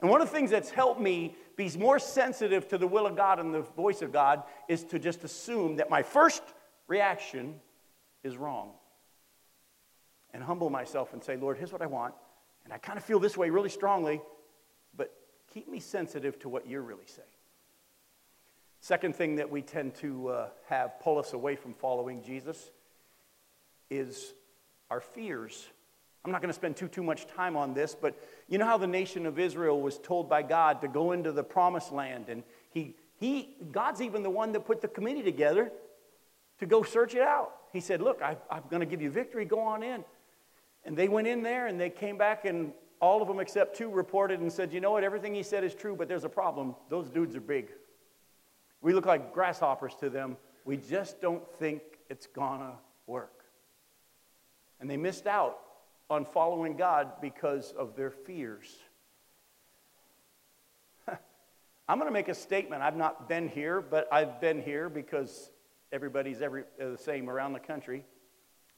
And 0.01 0.09
one 0.09 0.23
of 0.23 0.29
the 0.29 0.35
things 0.35 0.51
that's 0.51 0.71
helped 0.71 1.01
me 1.01 1.37
be 1.57 1.71
more 1.77 1.99
sensitive 1.99 2.69
to 2.69 2.79
the 2.79 2.87
will 2.87 3.07
of 3.07 3.17
God 3.17 3.39
and 3.39 3.53
the 3.53 3.61
voice 3.61 4.01
of 4.01 4.13
God 4.13 4.45
is 4.67 4.83
to 4.85 4.99
just 4.99 5.25
assume 5.25 5.77
that 5.77 5.91
my 5.91 6.03
first 6.03 6.43
reaction 6.89 7.57
is 8.23 8.37
wrong. 8.37 8.73
And 10.33 10.43
humble 10.43 10.71
myself 10.71 11.13
and 11.13 11.23
say, 11.23 11.37
Lord, 11.37 11.57
here's 11.57 11.73
what 11.73 11.83
I 11.83 11.87
want. 11.87 12.15
And 12.65 12.73
I 12.73 12.79
kind 12.79 12.99
of 12.99 13.05
feel 13.05 13.19
this 13.19 13.37
way 13.37 13.49
really 13.49 13.69
strongly, 13.69 14.21
but 14.97 15.13
keep 15.53 15.69
me 15.69 15.81
sensitive 15.81 16.39
to 16.41 16.49
what 16.49 16.69
you're 16.69 16.83
really 16.83 17.07
saying. 17.07 17.29
Second 18.81 19.17
thing 19.17 19.37
that 19.37 19.51
we 19.51 19.63
tend 19.63 19.95
to 19.97 20.29
uh, 20.29 20.49
have 20.69 21.01
pull 21.01 21.19
us 21.19 21.33
away 21.33 21.57
from 21.57 21.75
following 21.75 22.23
Jesus 22.23 22.71
is 23.89 24.35
our 24.91 25.01
fears. 25.01 25.67
I'm 26.25 26.33
not 26.33 26.41
going 26.41 26.51
to 26.51 26.55
spend 26.55 26.77
too, 26.77 26.89
too 26.89 27.05
much 27.05 27.27
time 27.29 27.57
on 27.57 27.73
this, 27.73 27.95
but 27.95 28.21
you 28.49 28.59
know 28.59 28.67
how 28.67 28.79
the 28.79 28.87
nation 28.87 29.27
of 29.27 29.39
Israel 29.39 29.81
was 29.81 29.99
told 29.99 30.29
by 30.29 30.43
God 30.43 30.81
to 30.81 30.89
go 30.89 31.13
into 31.13 31.31
the 31.31 31.45
promised 31.45 31.93
land, 31.93 32.29
and 32.29 32.43
he, 32.71 32.97
he, 33.19 33.57
God's 33.71 34.03
even 34.03 34.23
the 34.23 34.31
one 34.31 34.53
that 34.53 34.67
put 34.67 34.81
the 34.81 34.89
committee 34.89 35.23
together 35.23 35.71
to 36.59 36.67
go 36.67 36.83
search 36.83 37.15
it 37.15 37.23
out. 37.23 37.53
He 37.73 37.81
said, 37.81 38.01
Look, 38.01 38.23
I, 38.23 38.37
I'm 38.51 38.63
going 38.71 38.81
to 38.81 38.87
give 38.87 39.03
you 39.03 39.11
victory, 39.11 39.45
go 39.45 39.61
on 39.61 39.83
in. 39.83 40.05
And 40.85 40.97
they 40.97 41.09
went 41.09 41.27
in 41.27 41.43
there 41.43 41.67
and 41.67 41.81
they 41.81 41.91
came 41.91 42.17
back, 42.17 42.45
and 42.45 42.73
all 43.01 43.21
of 43.21 43.29
them 43.29 43.41
except 43.41 43.77
two 43.77 43.91
reported 43.91 44.41
and 44.41 44.53
said, 44.53 44.73
You 44.73 44.81
know 44.81 44.93
what? 44.93 45.05
Everything 45.05 45.35
he 45.35 45.43
said 45.43 45.65
is 45.65 45.75
true, 45.75 45.97
but 45.97 46.09
there's 46.09 46.25
a 46.25 46.29
problem. 46.29 46.75
Those 46.89 47.11
dudes 47.11 47.37
are 47.37 47.41
big. 47.41 47.69
We 48.81 48.93
look 48.93 49.07
like 49.07 49.33
grasshoppers 49.33 49.95
to 50.01 50.11
them. 50.11 50.37
We 50.65 50.77
just 50.77 51.21
don't 51.21 51.43
think 51.59 51.83
it's 52.09 52.27
going 52.27 52.61
to 52.61 52.73
work. 53.07 53.45
And 54.81 54.89
they 54.89 54.97
missed 54.97 55.27
out 55.27 55.59
on 56.09 56.25
following 56.25 56.77
God 56.77 57.21
because 57.21 57.73
of 57.73 57.97
their 57.97 58.11
fears. 58.11 58.77
I'm 61.89 61.99
going 61.99 62.09
to 62.09 62.13
make 62.13 62.29
a 62.29 62.35
statement. 62.35 62.83
I've 62.83 62.97
not 62.97 63.29
been 63.29 63.49
here, 63.49 63.81
but 63.81 64.09
I've 64.13 64.41
been 64.41 64.61
here 64.61 64.89
because 64.89 65.51
everybody's 65.93 66.43
every, 66.43 66.63
uh, 66.81 66.91
the 66.91 66.99
same 66.99 67.31
around 67.31 67.53
the 67.53 67.61
country. 67.61 68.05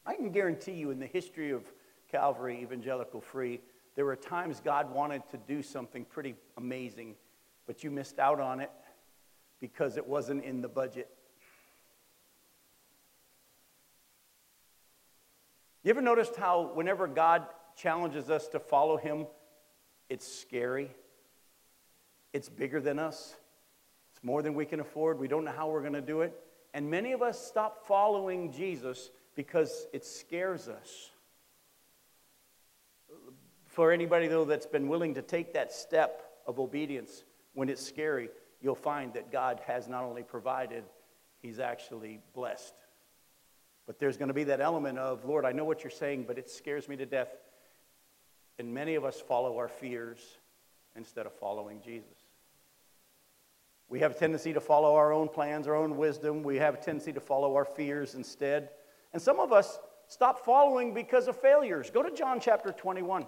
I 0.05 0.15
can 0.15 0.31
guarantee 0.31 0.73
you, 0.73 0.91
in 0.91 0.99
the 0.99 1.07
history 1.07 1.51
of 1.51 1.63
Calvary 2.11 2.61
Evangelical 2.61 3.21
Free, 3.21 3.61
there 3.95 4.05
were 4.05 4.15
times 4.15 4.61
God 4.63 4.93
wanted 4.93 5.23
to 5.31 5.37
do 5.37 5.61
something 5.61 6.05
pretty 6.05 6.35
amazing, 6.57 7.15
but 7.67 7.83
you 7.83 7.91
missed 7.91 8.19
out 8.19 8.39
on 8.39 8.59
it 8.59 8.71
because 9.59 9.97
it 9.97 10.07
wasn't 10.07 10.43
in 10.43 10.61
the 10.61 10.69
budget. 10.69 11.09
You 15.83 15.91
ever 15.91 16.01
noticed 16.01 16.35
how 16.35 16.71
whenever 16.73 17.07
God 17.07 17.45
challenges 17.75 18.29
us 18.29 18.47
to 18.49 18.59
follow 18.59 18.97
Him, 18.97 19.27
it's 20.09 20.27
scary? 20.27 20.91
It's 22.33 22.49
bigger 22.49 22.81
than 22.81 22.99
us. 22.99 23.35
It's 24.13 24.23
more 24.23 24.41
than 24.41 24.53
we 24.53 24.65
can 24.65 24.79
afford. 24.79 25.19
We 25.19 25.27
don't 25.27 25.45
know 25.45 25.51
how 25.51 25.69
we're 25.69 25.81
going 25.81 25.93
to 25.93 26.01
do 26.01 26.21
it. 26.21 26.33
And 26.73 26.89
many 26.89 27.11
of 27.13 27.21
us 27.21 27.39
stop 27.45 27.87
following 27.87 28.51
Jesus 28.51 29.09
because 29.35 29.87
it 29.93 30.05
scares 30.05 30.67
us. 30.67 31.09
For 33.65 33.91
anybody, 33.91 34.27
though, 34.27 34.45
that's 34.45 34.65
been 34.65 34.87
willing 34.87 35.13
to 35.15 35.21
take 35.21 35.53
that 35.53 35.71
step 35.71 36.23
of 36.45 36.59
obedience 36.59 37.23
when 37.53 37.69
it's 37.69 37.85
scary, 37.85 38.29
you'll 38.61 38.75
find 38.75 39.13
that 39.13 39.31
God 39.31 39.61
has 39.65 39.87
not 39.87 40.03
only 40.03 40.23
provided, 40.23 40.83
He's 41.41 41.59
actually 41.59 42.19
blessed. 42.33 42.73
But 43.87 43.99
there's 43.99 44.17
going 44.17 44.27
to 44.27 44.33
be 44.33 44.43
that 44.45 44.61
element 44.61 44.99
of, 44.99 45.25
Lord, 45.25 45.45
I 45.45 45.51
know 45.51 45.65
what 45.65 45.83
you're 45.83 45.89
saying, 45.89 46.25
but 46.27 46.37
it 46.37 46.49
scares 46.49 46.87
me 46.87 46.95
to 46.97 47.05
death. 47.05 47.29
And 48.59 48.73
many 48.73 48.95
of 48.95 49.05
us 49.05 49.19
follow 49.19 49.57
our 49.57 49.69
fears 49.69 50.19
instead 50.95 51.25
of 51.25 51.33
following 51.33 51.81
Jesus. 51.81 52.28
We 53.89 53.99
have 54.01 54.11
a 54.11 54.13
tendency 54.13 54.53
to 54.53 54.61
follow 54.61 54.95
our 54.95 55.11
own 55.11 55.27
plans, 55.27 55.67
our 55.67 55.75
own 55.75 55.97
wisdom. 55.97 56.43
We 56.43 56.57
have 56.57 56.75
a 56.75 56.77
tendency 56.77 57.11
to 57.13 57.19
follow 57.19 57.55
our 57.55 57.65
fears 57.65 58.13
instead. 58.13 58.69
And 59.13 59.21
some 59.21 59.39
of 59.39 59.51
us 59.51 59.79
stop 60.07 60.45
following 60.45 60.93
because 60.93 61.27
of 61.27 61.35
failures. 61.41 61.89
Go 61.89 62.03
to 62.03 62.15
John 62.15 62.39
chapter 62.39 62.71
21. 62.71 63.25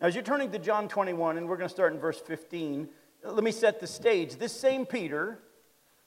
Now, 0.00 0.06
as 0.06 0.14
you're 0.14 0.22
turning 0.22 0.52
to 0.52 0.60
John 0.60 0.86
21, 0.86 1.36
and 1.36 1.48
we're 1.48 1.56
going 1.56 1.68
to 1.68 1.74
start 1.74 1.92
in 1.92 1.98
verse 1.98 2.20
15, 2.20 2.88
let 3.24 3.42
me 3.42 3.50
set 3.50 3.80
the 3.80 3.88
stage. 3.88 4.36
This 4.36 4.52
same 4.52 4.86
Peter, 4.86 5.40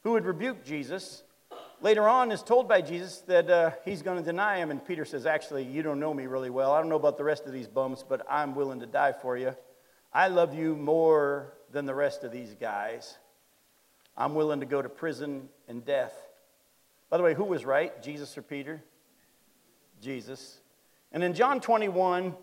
who 0.04 0.15
had 0.15 0.26
rebuked 0.26 0.65
Jesus, 0.65 1.24
later 1.82 2.08
on 2.08 2.32
is 2.32 2.41
told 2.41 2.70
by 2.70 2.80
Jesus 2.80 3.20
that 3.28 3.50
uh, 3.50 3.72
he's 3.84 4.02
going 4.02 4.17
to 4.17 4.24
deny 4.24 4.58
him. 4.58 4.72
And 4.72 4.84
Peter 4.86 5.04
says, 5.04 5.26
Actually, 5.26 5.65
you 5.65 5.84
don't 5.84 6.00
know 6.00 6.13
me 6.13 6.28
really 6.28 6.50
well. 6.50 6.72
I 6.72 6.80
don't 6.80 6.88
know 6.88 6.96
about 6.96 7.17
the 7.17 7.26
rest 7.26 7.46
of 7.46 7.52
these 7.52 7.67
bums, 7.67 8.06
but 8.08 8.26
I'm 8.30 8.56
willing 8.56 8.80
to 8.80 8.86
die 8.86 9.12
for 9.12 9.38
you. 9.38 9.54
I 10.13 10.28
love 10.28 10.54
you 10.54 10.76
more 10.76 11.54
than 11.71 11.86
the 11.86 11.95
rest 11.95 12.24
of 12.24 12.32
these 12.32 12.54
guys. 12.60 13.17
I'm 14.17 14.36
willing 14.36 14.60
to 14.60 14.65
go 14.65 14.82
to 14.82 14.89
prison 14.89 15.50
and 15.67 15.86
death. 15.86 16.13
By 17.10 17.17
the 17.17 17.24
way, 17.24 17.34
who 17.34 17.45
was 17.45 17.65
right, 17.65 18.02
Jesus 18.04 18.38
or 18.38 18.41
Peter? 18.41 18.84
Jesus. 20.02 20.60
And 21.12 21.24
in 21.24 21.34
John 21.34 21.62
21, 21.62 22.36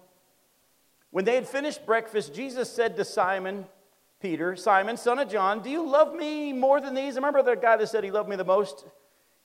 when 1.11 1.25
they 1.25 1.35
had 1.35 1.47
finished 1.47 1.85
breakfast, 1.87 2.35
Jesus 2.35 2.71
said 2.71 2.97
to 2.97 3.05
Simon, 3.05 3.67
Peter, 4.21 4.57
Simon, 4.57 4.97
son 4.97 5.19
of 5.19 5.31
John, 5.31 5.63
do 5.63 5.71
you 5.71 5.89
love 5.89 6.15
me 6.15 6.53
more 6.53 6.81
than 6.81 6.95
these? 6.95 7.15
Remember 7.15 7.43
the 7.43 7.55
guy 7.55 7.77
that 7.77 7.89
said 7.89 8.03
he 8.03 8.11
loved 8.11 8.29
me 8.29 8.37
the 8.37 8.45
most? 8.45 8.85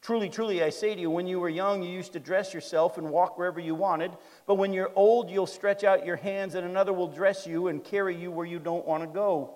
Truly, 0.00 0.28
truly, 0.28 0.62
I 0.62 0.70
say 0.70 0.94
to 0.94 1.00
you, 1.00 1.10
when 1.10 1.26
you 1.26 1.40
were 1.40 1.48
young, 1.48 1.82
you 1.82 1.90
used 1.90 2.12
to 2.12 2.20
dress 2.20 2.54
yourself 2.54 2.98
and 2.98 3.10
walk 3.10 3.36
wherever 3.36 3.60
you 3.60 3.74
wanted. 3.74 4.12
But 4.46 4.54
when 4.54 4.72
you're 4.72 4.92
old, 4.94 5.28
you'll 5.28 5.46
stretch 5.46 5.82
out 5.84 6.06
your 6.06 6.16
hands, 6.16 6.54
and 6.54 6.64
another 6.64 6.92
will 6.92 7.08
dress 7.08 7.46
you 7.46 7.68
and 7.68 7.82
carry 7.82 8.16
you 8.16 8.30
where 8.30 8.46
you 8.46 8.58
don't 8.58 8.86
want 8.86 9.02
to 9.02 9.08
go. 9.08 9.54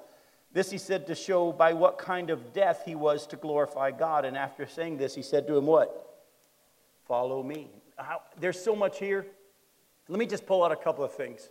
This 0.53 0.71
he 0.71 0.79
said 0.79 1.07
to 1.07 1.15
show 1.15 1.53
by 1.53 1.73
what 1.73 1.97
kind 1.97 2.29
of 2.29 2.53
death 2.53 2.83
he 2.85 2.95
was 2.95 3.27
to 3.29 3.37
glorify 3.37 3.91
God. 3.91 4.25
And 4.25 4.37
after 4.37 4.67
saying 4.67 4.99
this, 4.99 5.15
he 5.15 5.23
said 5.23 5.47
to 5.47 5.57
him, 5.57 5.67
What? 5.67 6.09
Follow 7.07 7.43
me. 7.43 7.71
How, 7.97 8.23
there's 8.39 8.61
so 8.63 8.77
much 8.77 8.99
here. 8.99 9.27
Let 10.09 10.19
me 10.19 10.27
just 10.27 10.47
pull 10.47 10.65
out 10.65 10.73
a 10.73 10.77
couple 10.77 11.05
of 11.05 11.15
things. 11.15 11.49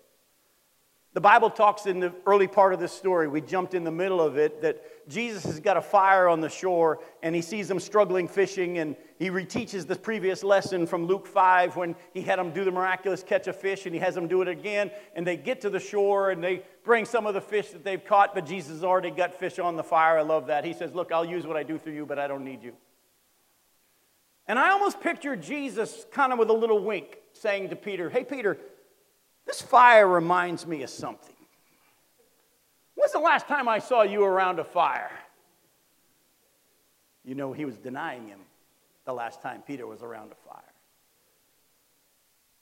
The 1.14 1.20
Bible 1.22 1.50
talks 1.50 1.88
in 1.88 2.00
the 2.00 2.14
early 2.26 2.48
part 2.48 2.74
of 2.74 2.80
this 2.80 2.94
story, 2.94 3.28
we 3.28 3.42
jumped 3.42 3.74
in 3.74 3.84
the 3.84 3.92
middle 3.92 4.22
of 4.22 4.38
it, 4.38 4.62
that 4.62 5.10
Jesus 5.10 5.44
has 5.44 5.60
got 5.60 5.76
a 5.76 5.82
fire 5.82 6.30
on 6.30 6.40
the 6.40 6.48
shore 6.48 7.00
and 7.22 7.36
he 7.36 7.42
sees 7.42 7.68
them 7.68 7.82
struggling 7.82 8.30
fishing 8.30 8.78
and 8.78 8.96
he 9.20 9.30
reteaches 9.30 9.86
the 9.86 9.98
previous 9.98 10.42
lesson 10.42 10.88
from 10.88 11.06
Luke 11.06 11.28
5 11.28 11.76
when 11.76 11.98
he 12.14 12.22
had 12.22 12.40
them 12.40 12.52
do 12.52 12.64
the 12.64 12.72
miraculous 12.72 13.24
catch 13.24 13.48
of 13.48 13.58
fish 13.58 13.86
and 13.86 13.94
he 13.94 14.00
has 14.00 14.16
them 14.16 14.30
do 14.30 14.42
it 14.42 14.48
again 14.48 14.90
and 15.14 15.28
they 15.28 15.36
get 15.36 15.60
to 15.62 15.70
the 15.70 15.82
shore 15.82 16.32
and 16.32 16.42
they 16.42 16.64
bring 16.86 17.04
some 17.04 17.26
of 17.26 17.34
the 17.34 17.42
fish 17.42 17.72
that 17.72 17.84
they've 17.84 18.06
caught, 18.06 18.34
but 18.34 18.46
Jesus 18.46 18.72
has 18.72 18.84
already 18.86 19.12
got 19.12 19.34
fish 19.34 19.60
on 19.60 19.76
the 19.76 19.84
fire. 19.84 20.18
I 20.18 20.22
love 20.22 20.48
that. 20.48 20.64
He 20.64 20.72
says, 20.72 20.94
Look, 20.96 21.12
I'll 21.12 21.26
use 21.26 21.46
what 21.46 21.58
I 21.58 21.64
do 21.64 21.78
through 21.78 21.94
you, 21.94 22.06
but 22.06 22.20
I 22.20 22.28
don't 22.28 22.46
need 22.46 22.64
you. 22.64 22.72
And 24.48 24.58
I 24.58 24.70
almost 24.72 25.02
picture 25.02 25.36
Jesus 25.36 26.06
kind 26.12 26.32
of 26.32 26.40
with 26.40 26.50
a 26.50 26.54
little 26.54 26.82
wink 26.82 27.18
saying 27.34 27.70
to 27.70 27.76
Peter, 27.76 28.10
Hey, 28.10 28.24
Peter, 28.24 28.58
this 29.46 29.62
fire 29.62 30.08
reminds 30.08 30.66
me 30.66 30.84
of 30.84 30.90
something. 30.90 31.36
When's 32.96 33.14
the 33.14 33.20
last 33.20 33.48
time 33.48 33.68
I 33.68 33.80
saw 33.80 34.04
you 34.04 34.24
around 34.24 34.60
a 34.60 34.64
fire? 34.64 35.12
You 37.24 37.36
know, 37.36 37.54
he 37.54 37.66
was 37.66 37.78
denying 37.78 38.28
him 38.28 38.40
the 39.06 39.14
last 39.14 39.42
time 39.42 39.64
Peter 39.66 39.88
was 39.88 40.02
around 40.02 40.32
a 40.32 40.36
fire. 40.50 40.62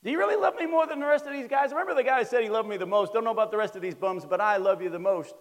Do 0.03 0.11
you 0.11 0.17
really 0.17 0.37
love 0.37 0.55
me 0.55 0.65
more 0.65 0.87
than 0.87 0.99
the 0.99 1.05
rest 1.05 1.25
of 1.25 1.33
these 1.33 1.47
guys? 1.47 1.71
Remember 1.71 1.93
the 1.93 2.03
guy 2.03 2.19
who 2.19 2.25
said 2.25 2.41
he 2.41 2.49
loved 2.49 2.69
me 2.69 2.77
the 2.77 2.85
most. 2.85 3.11
Don't 3.13 3.25
know 3.25 3.31
about 3.31 3.51
the 3.51 3.57
rest 3.57 3.75
of 3.75 3.81
these 3.81 3.95
bums, 3.95 4.25
but 4.25 4.39
I 4.39 4.57
love 4.57 4.81
you 4.81 4.89
the 4.89 4.99
most. 4.99 5.35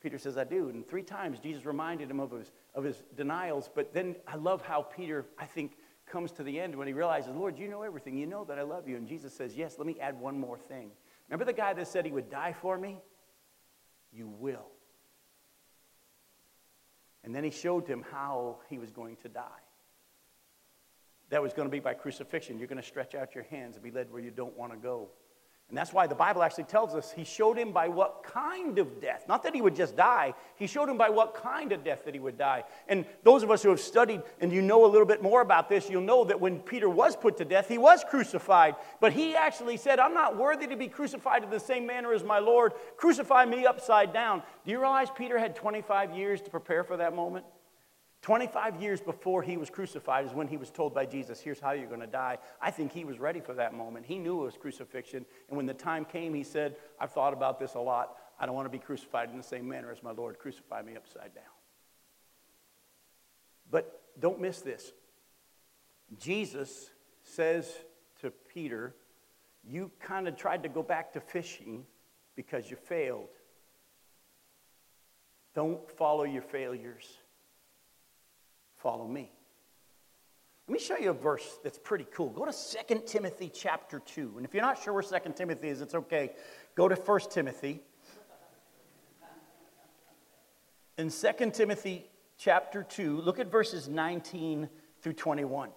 Peter 0.00 0.18
says, 0.18 0.36
I 0.36 0.44
do. 0.44 0.68
And 0.68 0.86
three 0.86 1.02
times 1.02 1.38
Jesus 1.38 1.64
reminded 1.64 2.10
him 2.10 2.20
of 2.20 2.30
his, 2.30 2.52
of 2.74 2.84
his 2.84 3.02
denials. 3.16 3.70
But 3.74 3.94
then 3.94 4.16
I 4.26 4.36
love 4.36 4.62
how 4.62 4.82
Peter, 4.82 5.24
I 5.38 5.46
think, 5.46 5.72
comes 6.10 6.32
to 6.32 6.42
the 6.42 6.58
end 6.60 6.74
when 6.74 6.86
he 6.86 6.92
realizes, 6.92 7.34
Lord, 7.34 7.58
you 7.58 7.68
know 7.68 7.82
everything. 7.82 8.16
You 8.16 8.26
know 8.26 8.44
that 8.44 8.58
I 8.58 8.62
love 8.62 8.88
you. 8.88 8.96
And 8.96 9.06
Jesus 9.06 9.32
says, 9.32 9.56
Yes, 9.56 9.76
let 9.78 9.86
me 9.86 9.96
add 10.00 10.18
one 10.18 10.38
more 10.38 10.58
thing. 10.58 10.90
Remember 11.28 11.44
the 11.44 11.52
guy 11.52 11.74
that 11.74 11.86
said 11.88 12.04
he 12.04 12.12
would 12.12 12.30
die 12.30 12.54
for 12.60 12.78
me? 12.78 12.98
You 14.12 14.28
will. 14.28 14.66
And 17.24 17.34
then 17.34 17.44
he 17.44 17.50
showed 17.50 17.86
him 17.86 18.04
how 18.10 18.58
he 18.70 18.78
was 18.78 18.90
going 18.90 19.16
to 19.16 19.28
die. 19.28 19.42
That 21.30 21.42
was 21.42 21.52
going 21.52 21.68
to 21.68 21.72
be 21.72 21.80
by 21.80 21.94
crucifixion. 21.94 22.58
You're 22.58 22.68
going 22.68 22.80
to 22.80 22.86
stretch 22.86 23.14
out 23.14 23.34
your 23.34 23.44
hands 23.44 23.76
and 23.76 23.84
be 23.84 23.90
led 23.90 24.10
where 24.10 24.22
you 24.22 24.30
don't 24.30 24.56
want 24.56 24.72
to 24.72 24.78
go. 24.78 25.08
And 25.68 25.76
that's 25.76 25.92
why 25.92 26.06
the 26.06 26.14
Bible 26.14 26.42
actually 26.42 26.64
tells 26.64 26.94
us 26.94 27.12
he 27.12 27.24
showed 27.24 27.58
him 27.58 27.72
by 27.72 27.88
what 27.88 28.22
kind 28.22 28.78
of 28.78 29.02
death. 29.02 29.26
Not 29.28 29.42
that 29.42 29.54
he 29.54 29.60
would 29.60 29.76
just 29.76 29.96
die, 29.96 30.32
he 30.56 30.66
showed 30.66 30.88
him 30.88 30.96
by 30.96 31.10
what 31.10 31.34
kind 31.34 31.72
of 31.72 31.84
death 31.84 32.06
that 32.06 32.14
he 32.14 32.20
would 32.20 32.38
die. 32.38 32.64
And 32.88 33.04
those 33.22 33.42
of 33.42 33.50
us 33.50 33.62
who 33.62 33.68
have 33.68 33.80
studied 33.80 34.22
and 34.40 34.50
you 34.50 34.62
know 34.62 34.86
a 34.86 34.88
little 34.88 35.06
bit 35.06 35.22
more 35.22 35.42
about 35.42 35.68
this, 35.68 35.90
you'll 35.90 36.00
know 36.00 36.24
that 36.24 36.40
when 36.40 36.60
Peter 36.60 36.88
was 36.88 37.16
put 37.16 37.36
to 37.36 37.44
death, 37.44 37.68
he 37.68 37.76
was 37.76 38.02
crucified. 38.08 38.76
But 38.98 39.12
he 39.12 39.36
actually 39.36 39.76
said, 39.76 39.98
I'm 39.98 40.14
not 40.14 40.38
worthy 40.38 40.66
to 40.68 40.76
be 40.76 40.88
crucified 40.88 41.44
in 41.44 41.50
the 41.50 41.60
same 41.60 41.86
manner 41.86 42.14
as 42.14 42.24
my 42.24 42.38
Lord. 42.38 42.72
Crucify 42.96 43.44
me 43.44 43.66
upside 43.66 44.14
down. 44.14 44.42
Do 44.64 44.70
you 44.70 44.80
realize 44.80 45.08
Peter 45.10 45.38
had 45.38 45.54
25 45.54 46.16
years 46.16 46.40
to 46.40 46.50
prepare 46.50 46.82
for 46.82 46.96
that 46.96 47.14
moment? 47.14 47.44
25 48.22 48.82
years 48.82 49.00
before 49.00 49.42
he 49.42 49.56
was 49.56 49.70
crucified 49.70 50.26
is 50.26 50.32
when 50.32 50.48
he 50.48 50.56
was 50.56 50.70
told 50.70 50.92
by 50.92 51.06
Jesus, 51.06 51.40
Here's 51.40 51.60
how 51.60 51.72
you're 51.72 51.86
going 51.86 52.00
to 52.00 52.06
die. 52.06 52.38
I 52.60 52.70
think 52.70 52.92
he 52.92 53.04
was 53.04 53.18
ready 53.18 53.40
for 53.40 53.54
that 53.54 53.74
moment. 53.74 54.06
He 54.06 54.18
knew 54.18 54.42
it 54.42 54.46
was 54.46 54.56
crucifixion. 54.56 55.24
And 55.48 55.56
when 55.56 55.66
the 55.66 55.74
time 55.74 56.04
came, 56.04 56.34
he 56.34 56.42
said, 56.42 56.76
I've 57.00 57.12
thought 57.12 57.32
about 57.32 57.60
this 57.60 57.74
a 57.74 57.80
lot. 57.80 58.16
I 58.40 58.46
don't 58.46 58.54
want 58.54 58.66
to 58.66 58.70
be 58.70 58.78
crucified 58.78 59.30
in 59.30 59.36
the 59.36 59.42
same 59.42 59.68
manner 59.68 59.92
as 59.92 60.02
my 60.02 60.10
Lord. 60.10 60.38
Crucify 60.38 60.82
me 60.82 60.96
upside 60.96 61.34
down. 61.34 61.44
But 63.70 64.02
don't 64.18 64.40
miss 64.40 64.60
this. 64.60 64.92
Jesus 66.18 66.90
says 67.22 67.72
to 68.20 68.30
Peter, 68.52 68.96
You 69.64 69.92
kind 70.00 70.26
of 70.26 70.36
tried 70.36 70.64
to 70.64 70.68
go 70.68 70.82
back 70.82 71.12
to 71.12 71.20
fishing 71.20 71.86
because 72.34 72.68
you 72.68 72.76
failed. 72.76 73.28
Don't 75.54 75.88
follow 75.92 76.24
your 76.24 76.42
failures 76.42 77.06
follow 78.78 79.06
me. 79.06 79.30
Let 80.68 80.72
me 80.72 80.78
show 80.80 80.98
you 80.98 81.10
a 81.10 81.14
verse 81.14 81.58
that's 81.64 81.78
pretty 81.78 82.06
cool. 82.12 82.28
Go 82.28 82.44
to 82.44 82.52
2 82.52 83.02
Timothy 83.06 83.50
chapter 83.52 84.00
2. 84.00 84.34
And 84.36 84.44
if 84.44 84.52
you're 84.52 84.62
not 84.62 84.82
sure 84.82 84.92
where 84.92 85.02
2 85.02 85.32
Timothy 85.34 85.68
is, 85.68 85.80
it's 85.80 85.94
okay. 85.94 86.32
Go 86.74 86.88
to 86.88 86.94
1 86.94 87.20
Timothy. 87.30 87.80
In 90.98 91.10
2 91.10 91.50
Timothy 91.52 92.04
chapter 92.36 92.82
2, 92.82 93.20
look 93.22 93.38
at 93.38 93.50
verses 93.50 93.88
19 93.88 94.68
through 95.00 95.12
21. 95.14 95.70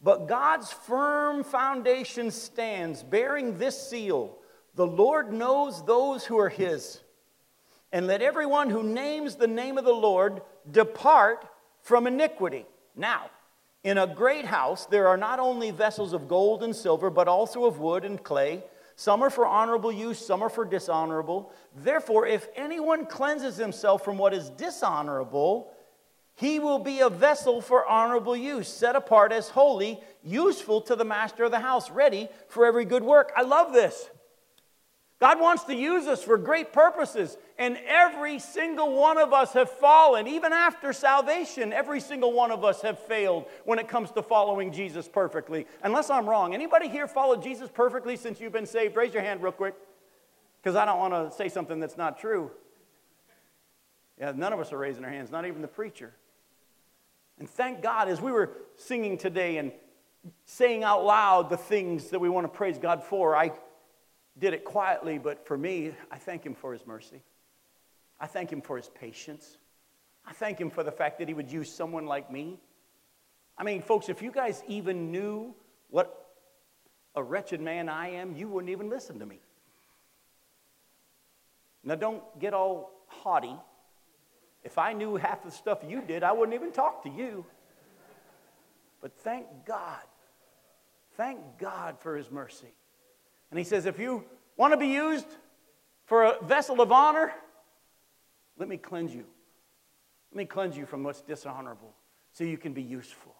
But 0.00 0.28
God's 0.28 0.72
firm 0.72 1.44
foundation 1.44 2.30
stands, 2.30 3.02
bearing 3.02 3.58
this 3.58 3.90
seal 3.90 4.38
The 4.76 4.86
Lord 4.86 5.32
knows 5.32 5.84
those 5.84 6.24
who 6.24 6.38
are 6.38 6.48
his. 6.48 7.00
And 7.90 8.06
let 8.06 8.22
everyone 8.22 8.70
who 8.70 8.82
names 8.82 9.36
the 9.36 9.46
name 9.46 9.76
of 9.76 9.84
the 9.84 9.92
Lord 9.92 10.42
Depart 10.70 11.46
from 11.82 12.06
iniquity. 12.06 12.66
Now, 12.96 13.30
in 13.84 13.98
a 13.98 14.06
great 14.06 14.44
house, 14.44 14.86
there 14.86 15.08
are 15.08 15.16
not 15.16 15.38
only 15.38 15.70
vessels 15.70 16.12
of 16.12 16.28
gold 16.28 16.62
and 16.62 16.74
silver, 16.74 17.10
but 17.10 17.28
also 17.28 17.64
of 17.64 17.78
wood 17.78 18.04
and 18.04 18.22
clay. 18.22 18.64
Some 18.96 19.22
are 19.22 19.30
for 19.30 19.46
honorable 19.46 19.92
use, 19.92 20.18
some 20.18 20.42
are 20.42 20.48
for 20.48 20.64
dishonorable. 20.64 21.52
Therefore, 21.76 22.26
if 22.26 22.48
anyone 22.56 23.06
cleanses 23.06 23.56
himself 23.56 24.04
from 24.04 24.18
what 24.18 24.34
is 24.34 24.50
dishonorable, 24.50 25.72
he 26.34 26.58
will 26.58 26.80
be 26.80 27.00
a 27.00 27.08
vessel 27.08 27.60
for 27.60 27.86
honorable 27.86 28.36
use, 28.36 28.68
set 28.68 28.96
apart 28.96 29.32
as 29.32 29.48
holy, 29.48 30.00
useful 30.22 30.80
to 30.82 30.96
the 30.96 31.04
master 31.04 31.44
of 31.44 31.50
the 31.50 31.60
house, 31.60 31.90
ready 31.90 32.28
for 32.48 32.66
every 32.66 32.84
good 32.84 33.02
work. 33.02 33.32
I 33.36 33.42
love 33.42 33.72
this. 33.72 34.10
God 35.20 35.40
wants 35.40 35.64
to 35.64 35.74
use 35.74 36.06
us 36.06 36.22
for 36.22 36.38
great 36.38 36.72
purposes, 36.72 37.36
and 37.58 37.76
every 37.88 38.38
single 38.38 38.94
one 38.94 39.18
of 39.18 39.32
us 39.32 39.52
have 39.52 39.68
fallen. 39.68 40.28
Even 40.28 40.52
after 40.52 40.92
salvation, 40.92 41.72
every 41.72 42.00
single 42.00 42.32
one 42.32 42.52
of 42.52 42.64
us 42.64 42.82
have 42.82 43.00
failed 43.00 43.46
when 43.64 43.80
it 43.80 43.88
comes 43.88 44.12
to 44.12 44.22
following 44.22 44.70
Jesus 44.70 45.08
perfectly. 45.08 45.66
Unless 45.82 46.08
I'm 46.08 46.28
wrong. 46.28 46.54
Anybody 46.54 46.88
here 46.88 47.08
followed 47.08 47.42
Jesus 47.42 47.68
perfectly 47.68 48.16
since 48.16 48.40
you've 48.40 48.52
been 48.52 48.64
saved? 48.64 48.94
Raise 48.94 49.12
your 49.12 49.24
hand 49.24 49.42
real 49.42 49.50
quick, 49.50 49.74
because 50.62 50.76
I 50.76 50.84
don't 50.84 51.00
want 51.00 51.14
to 51.14 51.36
say 51.36 51.48
something 51.48 51.80
that's 51.80 51.96
not 51.96 52.20
true. 52.20 52.52
Yeah, 54.20 54.32
none 54.36 54.52
of 54.52 54.60
us 54.60 54.72
are 54.72 54.78
raising 54.78 55.04
our 55.04 55.10
hands, 55.10 55.32
not 55.32 55.46
even 55.46 55.62
the 55.62 55.68
preacher. 55.68 56.14
And 57.40 57.50
thank 57.50 57.82
God, 57.82 58.08
as 58.08 58.20
we 58.20 58.30
were 58.30 58.50
singing 58.76 59.18
today 59.18 59.56
and 59.56 59.72
saying 60.44 60.84
out 60.84 61.04
loud 61.04 61.50
the 61.50 61.56
things 61.56 62.10
that 62.10 62.20
we 62.20 62.28
want 62.28 62.44
to 62.44 62.48
praise 62.48 62.78
God 62.78 63.02
for, 63.02 63.34
I 63.34 63.50
did 64.38 64.54
it 64.54 64.64
quietly, 64.64 65.18
but 65.18 65.46
for 65.46 65.56
me, 65.56 65.92
I 66.10 66.18
thank 66.18 66.44
him 66.44 66.54
for 66.54 66.72
his 66.72 66.86
mercy. 66.86 67.22
I 68.20 68.26
thank 68.26 68.50
him 68.50 68.60
for 68.60 68.76
his 68.76 68.88
patience. 68.88 69.56
I 70.26 70.32
thank 70.32 70.60
him 70.60 70.70
for 70.70 70.82
the 70.82 70.92
fact 70.92 71.18
that 71.18 71.28
he 71.28 71.34
would 71.34 71.50
use 71.50 71.72
someone 71.72 72.06
like 72.06 72.30
me. 72.30 72.58
I 73.56 73.64
mean, 73.64 73.82
folks, 73.82 74.08
if 74.08 74.22
you 74.22 74.30
guys 74.30 74.62
even 74.68 75.10
knew 75.10 75.54
what 75.90 76.26
a 77.14 77.22
wretched 77.22 77.60
man 77.60 77.88
I 77.88 78.10
am, 78.10 78.36
you 78.36 78.48
wouldn't 78.48 78.70
even 78.70 78.88
listen 78.88 79.18
to 79.18 79.26
me. 79.26 79.40
Now, 81.82 81.94
don't 81.94 82.22
get 82.38 82.54
all 82.54 82.92
haughty. 83.06 83.56
If 84.62 84.78
I 84.78 84.92
knew 84.92 85.16
half 85.16 85.42
the 85.42 85.50
stuff 85.50 85.78
you 85.86 86.02
did, 86.02 86.22
I 86.22 86.32
wouldn't 86.32 86.54
even 86.54 86.72
talk 86.72 87.02
to 87.04 87.10
you. 87.10 87.46
But 89.00 89.16
thank 89.18 89.46
God. 89.64 90.02
Thank 91.16 91.40
God 91.58 91.98
for 92.00 92.16
his 92.16 92.30
mercy. 92.30 92.74
And 93.50 93.58
he 93.58 93.64
says, 93.64 93.86
if 93.86 93.98
you 93.98 94.24
want 94.56 94.72
to 94.72 94.76
be 94.76 94.88
used 94.88 95.26
for 96.04 96.24
a 96.24 96.44
vessel 96.44 96.80
of 96.80 96.92
honor, 96.92 97.32
let 98.58 98.68
me 98.68 98.76
cleanse 98.76 99.14
you. 99.14 99.24
Let 100.32 100.36
me 100.36 100.44
cleanse 100.44 100.76
you 100.76 100.86
from 100.86 101.02
what's 101.02 101.22
dishonorable 101.22 101.94
so 102.32 102.44
you 102.44 102.58
can 102.58 102.72
be 102.72 102.82
useful. 102.82 103.34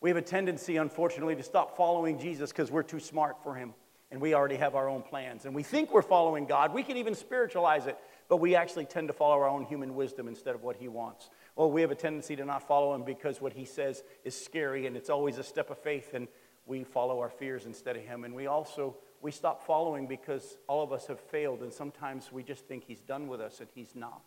We 0.00 0.10
have 0.10 0.16
a 0.16 0.22
tendency, 0.22 0.76
unfortunately, 0.76 1.36
to 1.36 1.42
stop 1.42 1.76
following 1.76 2.18
Jesus 2.18 2.50
because 2.50 2.70
we're 2.70 2.82
too 2.82 3.00
smart 3.00 3.42
for 3.42 3.54
him 3.54 3.74
and 4.10 4.20
we 4.20 4.34
already 4.34 4.56
have 4.56 4.74
our 4.74 4.88
own 4.88 5.02
plans. 5.02 5.44
And 5.44 5.54
we 5.54 5.62
think 5.62 5.92
we're 5.92 6.02
following 6.02 6.46
God. 6.46 6.74
We 6.74 6.82
can 6.82 6.96
even 6.96 7.14
spiritualize 7.14 7.86
it, 7.86 7.96
but 8.28 8.38
we 8.38 8.56
actually 8.56 8.86
tend 8.86 9.08
to 9.08 9.14
follow 9.14 9.34
our 9.34 9.48
own 9.48 9.64
human 9.64 9.94
wisdom 9.94 10.26
instead 10.26 10.54
of 10.54 10.62
what 10.62 10.76
he 10.76 10.88
wants. 10.88 11.30
Well, 11.54 11.70
we 11.70 11.80
have 11.82 11.90
a 11.90 11.96
tendency 11.96 12.34
to 12.36 12.44
not 12.44 12.66
follow 12.66 12.94
him 12.94 13.04
because 13.04 13.40
what 13.40 13.52
he 13.52 13.64
says 13.64 14.02
is 14.24 14.34
scary 14.34 14.86
and 14.86 14.96
it's 14.96 15.10
always 15.10 15.38
a 15.38 15.44
step 15.44 15.70
of 15.70 15.78
faith, 15.78 16.14
and 16.14 16.26
we 16.70 16.84
follow 16.84 17.18
our 17.18 17.28
fears 17.28 17.66
instead 17.66 17.96
of 17.96 18.02
him. 18.02 18.22
And 18.22 18.32
we 18.32 18.46
also 18.46 18.96
we 19.20 19.32
stop 19.32 19.66
following 19.66 20.06
because 20.06 20.56
all 20.68 20.82
of 20.82 20.92
us 20.92 21.08
have 21.08 21.20
failed, 21.20 21.60
and 21.60 21.72
sometimes 21.72 22.32
we 22.32 22.42
just 22.42 22.64
think 22.66 22.84
he's 22.84 23.00
done 23.00 23.26
with 23.26 23.40
us, 23.40 23.60
and 23.60 23.68
he's 23.74 23.94
not. 23.94 24.22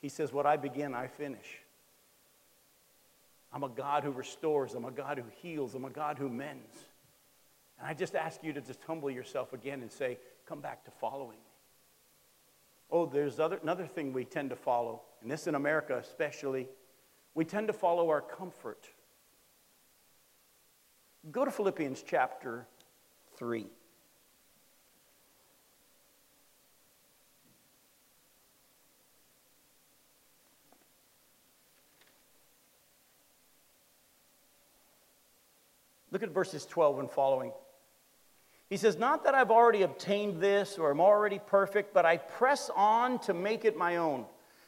He 0.00 0.08
says, 0.08 0.32
What 0.32 0.46
I 0.46 0.56
begin, 0.56 0.94
I 0.94 1.06
finish. 1.06 1.60
I'm 3.52 3.62
a 3.62 3.68
God 3.68 4.02
who 4.02 4.10
restores, 4.10 4.74
I'm 4.74 4.86
a 4.86 4.90
God 4.90 5.18
who 5.18 5.24
heals, 5.42 5.74
I'm 5.74 5.84
a 5.84 5.90
God 5.90 6.18
who 6.18 6.28
mends. 6.28 6.76
And 7.78 7.86
I 7.86 7.94
just 7.94 8.16
ask 8.16 8.42
you 8.42 8.52
to 8.54 8.60
just 8.60 8.82
humble 8.84 9.10
yourself 9.10 9.52
again 9.52 9.82
and 9.82 9.92
say, 9.92 10.18
Come 10.48 10.60
back 10.60 10.84
to 10.86 10.90
following 10.90 11.36
me. 11.36 11.52
Oh, 12.90 13.06
there's 13.06 13.38
other, 13.38 13.60
another 13.62 13.86
thing 13.86 14.12
we 14.12 14.24
tend 14.24 14.50
to 14.50 14.56
follow, 14.56 15.02
and 15.22 15.30
this 15.30 15.46
in 15.46 15.54
America 15.54 15.96
especially. 15.98 16.68
We 17.34 17.44
tend 17.44 17.66
to 17.68 17.72
follow 17.72 18.08
our 18.08 18.20
comfort. 18.20 18.88
Go 21.32 21.44
to 21.44 21.50
Philippians 21.50 22.04
chapter 22.06 22.66
3. 23.36 23.66
Look 36.10 36.22
at 36.22 36.30
verses 36.30 36.64
12 36.66 37.00
and 37.00 37.10
following. 37.10 37.52
He 38.68 38.76
says, 38.76 38.96
Not 38.96 39.24
that 39.24 39.34
I've 39.34 39.50
already 39.50 39.82
obtained 39.82 40.40
this 40.40 40.78
or 40.78 40.90
am 40.90 41.00
already 41.00 41.40
perfect, 41.44 41.94
but 41.94 42.04
I 42.04 42.18
press 42.18 42.70
on 42.76 43.18
to 43.20 43.34
make 43.34 43.64
it 43.64 43.76
my 43.76 43.96
own 43.96 44.26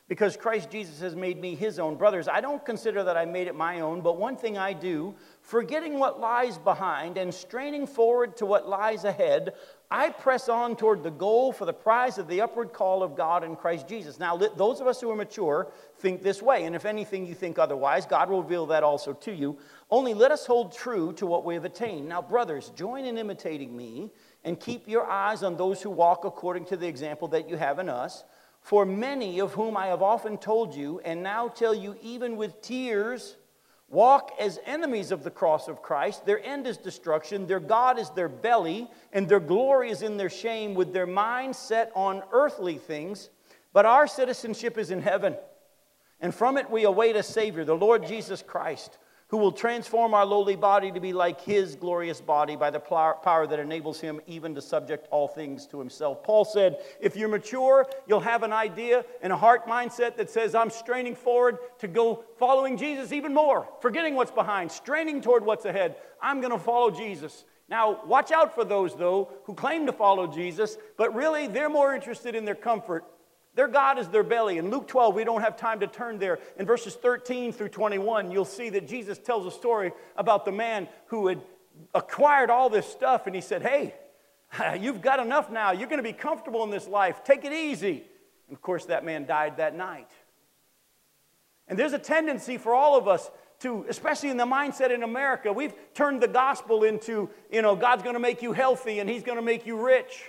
because 0.09 0.37
Christ 0.37 0.71
Jesus 0.71 1.01
has 1.01 1.16
made 1.16 1.40
me 1.40 1.57
his 1.57 1.79
own. 1.81 1.97
Brothers, 1.97 2.29
I 2.29 2.40
don't 2.40 2.64
consider 2.64 3.03
that 3.05 3.16
I 3.16 3.25
made 3.25 3.49
it 3.49 3.57
my 3.57 3.81
own, 3.81 4.03
but 4.03 4.19
one 4.19 4.37
thing 4.37 4.57
I 4.57 4.73
do, 4.73 5.14
forgetting 5.42 5.99
what 5.99 6.21
lies 6.21 6.59
behind 6.59 7.19
and 7.19 7.35
straining 7.35 7.88
forward 7.88 8.37
to 8.37 8.47
what 8.47 8.69
lies 8.69 9.03
ahead, 9.03 9.55
I 9.90 10.11
press 10.11 10.49
on 10.49 10.77
toward 10.77 11.03
the 11.03 11.11
goal 11.11 11.53
for 11.53 11.64
the 11.64 11.73
prize 11.73 12.19
of 12.19 12.29
the 12.29 12.40
upward 12.40 12.73
call 12.73 13.03
of 13.03 13.16
God 13.16 13.42
in 13.42 13.57
Christ 13.57 13.88
Jesus. 13.88 14.21
Now, 14.21 14.37
those 14.37 14.81
of 14.81 14.87
us 14.87 15.01
who 15.01 15.11
are 15.11 15.16
mature 15.16 15.73
think 15.99 16.23
this 16.23 16.40
way, 16.40 16.64
and 16.64 16.77
if 16.77 16.85
anything 16.85 17.27
you 17.27 17.35
think 17.35 17.59
otherwise, 17.59 18.07
God 18.07 18.31
will 18.31 18.42
reveal 18.42 18.66
that 18.66 18.85
also 18.85 19.12
to 19.12 19.33
you. 19.33 19.59
Only 19.90 20.14
let 20.14 20.31
us 20.31 20.47
hold 20.47 20.73
true 20.73 21.12
to 21.14 21.27
what 21.27 21.45
we 21.45 21.55
have 21.55 21.64
attained. 21.64 22.09
Now, 22.09 22.23
brothers, 22.23 22.71
join 22.77 23.05
in 23.05 23.19
imitating 23.19 23.77
me 23.77 24.12
and 24.45 24.59
keep 24.59 24.88
your 24.88 25.07
eyes 25.07 25.42
on 25.42 25.57
those 25.57 25.83
who 25.83 25.90
walk 25.90 26.25
according 26.25 26.64
to 26.66 26.77
the 26.77 26.87
example 26.87 27.27
that 27.29 27.49
you 27.49 27.57
have 27.57 27.81
in 27.81 27.88
us. 27.88 28.25
For 28.66 28.85
many 28.85 29.38
of 29.38 29.52
whom 29.52 29.76
I 29.76 29.87
have 29.87 30.02
often 30.02 30.38
told 30.38 30.74
you, 30.74 31.00
and 31.05 31.22
now 31.22 31.46
tell 31.46 31.72
you 31.72 31.94
even 32.02 32.37
with 32.37 32.61
tears, 32.62 33.37
walk 33.88 34.33
as 34.40 34.59
enemies 34.66 35.12
of 35.12 35.22
the 35.22 35.31
cross 35.31 35.68
of 35.68 35.83
Christ. 35.83 36.26
Their 36.26 36.44
end 36.44 36.66
is 36.66 36.76
destruction, 36.76 37.46
their 37.46 37.61
God 37.61 37.96
is 37.96 38.11
their 38.11 38.29
belly, 38.29 38.90
and 39.12 39.29
their 39.29 39.38
glory 39.38 39.90
is 39.90 40.02
in 40.02 40.16
their 40.16 40.29
shame, 40.29 40.74
with 40.74 40.92
their 40.92 41.07
mind 41.07 41.55
set 41.55 41.92
on 41.94 42.24
earthly 42.33 42.76
things. 42.76 43.31
But 43.72 43.87
our 43.87 44.09
citizenship 44.09 44.79
is 44.79 44.90
in 44.90 45.00
heaven, 45.00 45.37
and 46.20 46.35
from 46.35 46.57
it 46.57 46.68
we 46.68 46.87
await 46.87 47.14
a 47.14 47.22
Savior, 47.22 47.64
the 47.64 47.76
Lord 47.76 48.05
Jesus 48.05 48.42
Christ 48.42 48.98
who 49.29 49.37
will 49.37 49.53
transform 49.53 50.15
our 50.15 50.25
lowly 50.25 50.55
body 50.55 50.93
to 50.93 51.01
be 51.01 51.12
like 51.12 51.41
his 51.41 51.75
glorious 51.75 52.21
body 52.21 52.55
by 52.55 52.71
the 52.71 52.79
power 52.79 53.47
that 53.47 53.59
enables 53.59 54.01
him 54.01 54.21
even 54.27 54.55
to 54.55 54.62
subject 54.62 55.09
all 55.11 55.27
things 55.27 55.67
to 55.67 55.79
himself. 55.79 56.23
Paul 56.23 56.45
said, 56.45 56.79
If 57.01 57.17
you're 57.17 57.29
mature, 57.29 57.87
you'll 58.07 58.21
have 58.21 58.45
an 58.45 58.53
idea 58.53 59.05
and 59.23 59.33
a 59.33 59.37
heart 59.37 59.67
mindset 59.67 60.17
that 60.17 60.31
says, 60.31 60.55
I'm 60.55 60.71
straining 60.71 61.17
forward 61.17 61.59
to 61.81 61.89
go 61.89 62.25
following 62.39 62.77
Jesus 62.77 63.12
even 63.12 63.35
more, 63.35 63.69
forgetting 63.81 64.15
what's 64.15 64.31
behind, 64.31 64.71
straining 64.71 65.21
toward 65.21 65.45
what's 65.45 65.65
ahead. 65.65 65.97
I'm 66.23 66.41
going 66.41 66.53
to 66.53 66.59
follow 66.59 66.91
Jesus. 66.91 67.45
Now, 67.69 68.05
watch 68.07 68.31
out 68.31 68.55
for 68.55 68.65
those, 68.65 68.95
though, 68.95 69.29
who 69.45 69.55
claim 69.55 69.87
to 69.87 69.93
follow 69.93 70.29
Jesus, 70.29 70.79
but 70.97 71.12
really 71.15 71.49
they're 71.49 71.69
more 71.69 71.95
interested 71.97 72.37
in 72.37 72.45
their 72.45 72.55
comfort 72.55 73.05
their 73.57 73.69
God 73.69 73.99
is 73.99 74.09
their 74.09 74.23
belly. 74.23 74.59
In 74.59 74.71
Luke 74.71 74.87
12, 74.87 75.14
we 75.14 75.25
don't 75.25 75.40
have 75.40 75.57
time 75.57 75.81
to 75.81 75.87
turn 75.87 76.19
there. 76.19 76.38
In 76.59 76.66
verses 76.66 76.95
13 76.95 77.53
through 77.53 77.71
21, 77.71 78.31
you'll 78.31 78.45
see 78.45 78.69
that 78.69 78.87
Jesus 78.87 79.16
tells 79.16 79.47
a 79.47 79.51
story 79.51 79.92
about 80.14 80.45
the 80.45 80.53
man 80.53 80.87
who 81.07 81.27
had 81.27 81.40
acquired 81.95 82.51
all 82.51 82.69
this 82.69 82.87
stuff 82.87 83.27
and 83.27 83.35
he 83.35 83.40
said, 83.40 83.62
Hey, 83.62 83.95
you've 84.79 85.01
got 85.01 85.21
enough 85.21 85.51
now. 85.51 85.73
You're 85.73 85.88
going 85.88 86.03
to 86.03 86.09
be 86.09 86.12
comfortable 86.12 86.64
in 86.64 86.71
this 86.71 86.87
life. 86.87 87.25
Take 87.25 87.47
it 87.47 87.53
easy. 87.53 88.05
And 88.49 88.55
of 88.55 88.61
course, 88.61 88.85
that 88.85 89.07
man 89.07 89.25
died 89.25 89.57
that 89.57 89.75
night. 89.75 90.11
And 91.66 91.79
there's 91.79 91.95
a 91.95 91.99
tendency 91.99 92.59
for 92.59 92.75
all 92.75 92.97
of 92.97 93.09
us 93.09 93.31
to, 93.61 93.87
especially 93.88 94.29
in 94.29 94.37
the 94.37 94.45
mindset 94.45 94.90
in 94.90 95.03
America, 95.03 95.51
we've 95.51 95.73
turned 95.95 96.23
the 96.23 96.29
gospel 96.29 96.85
into, 96.85 97.31
you 97.51 97.62
know, 97.62 97.75
God's 97.75 98.03
going 98.03 98.14
to 98.14 98.21
make 98.21 98.42
you 98.42 98.53
healthy 98.53 98.99
and 98.99 99.09
he's 99.09 99.23
going 99.23 99.38
to 99.38 99.42
make 99.42 99.66
you 99.66 99.83
rich. 99.83 100.25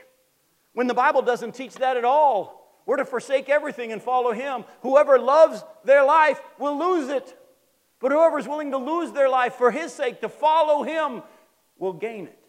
When 0.71 0.87
the 0.87 0.93
Bible 0.93 1.21
doesn't 1.21 1.55
teach 1.55 1.75
that 1.75 1.97
at 1.97 2.05
all. 2.05 2.56
We're 2.87 2.97
to 2.97 3.05
forsake 3.05 3.49
everything 3.49 3.91
and 3.91 4.01
follow 4.01 4.31
Him. 4.31 4.63
Whoever 4.81 5.19
loves 5.19 5.63
their 5.83 6.03
life 6.03 6.39
will 6.57 6.79
lose 6.79 7.09
it. 7.09 7.37
But 7.99 8.11
whoever 8.11 8.39
is 8.39 8.47
willing 8.47 8.71
to 8.71 8.77
lose 8.77 9.11
their 9.11 9.29
life 9.29 9.55
for 9.55 9.69
His 9.69 9.93
sake, 9.93 10.21
to 10.21 10.29
follow 10.29 10.83
Him, 10.83 11.21
will 11.77 11.93
gain 11.93 12.25
it. 12.27 12.39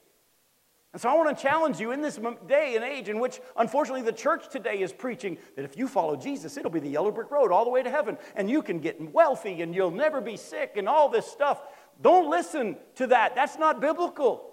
And 0.93 1.03
so 1.03 1.09
I 1.09 1.15
want 1.15 1.37
to 1.37 1.43
challenge 1.43 1.81
you 1.81 1.91
in 1.91 2.01
this 2.01 2.19
day 2.47 2.77
and 2.77 2.85
age 2.85 3.09
in 3.09 3.19
which, 3.19 3.41
unfortunately, 3.57 4.03
the 4.03 4.13
church 4.13 4.49
today 4.49 4.81
is 4.81 4.93
preaching 4.93 5.37
that 5.57 5.65
if 5.65 5.77
you 5.77 5.87
follow 5.87 6.17
Jesus, 6.17 6.57
it'll 6.57 6.71
be 6.71 6.81
the 6.81 6.89
yellow 6.89 7.11
brick 7.11 7.31
road 7.31 7.53
all 7.53 7.65
the 7.65 7.71
way 7.71 7.83
to 7.83 7.91
heaven, 7.91 8.17
and 8.37 8.49
you 8.49 8.63
can 8.63 8.79
get 8.79 9.01
wealthy 9.13 9.61
and 9.61 9.75
you'll 9.75 9.91
never 9.91 10.21
be 10.21 10.37
sick 10.37 10.73
and 10.77 10.89
all 10.89 11.09
this 11.09 11.27
stuff. 11.27 11.61
Don't 12.01 12.31
listen 12.31 12.77
to 12.95 13.09
that. 13.09 13.35
That's 13.35 13.59
not 13.59 13.81
biblical. 13.81 14.48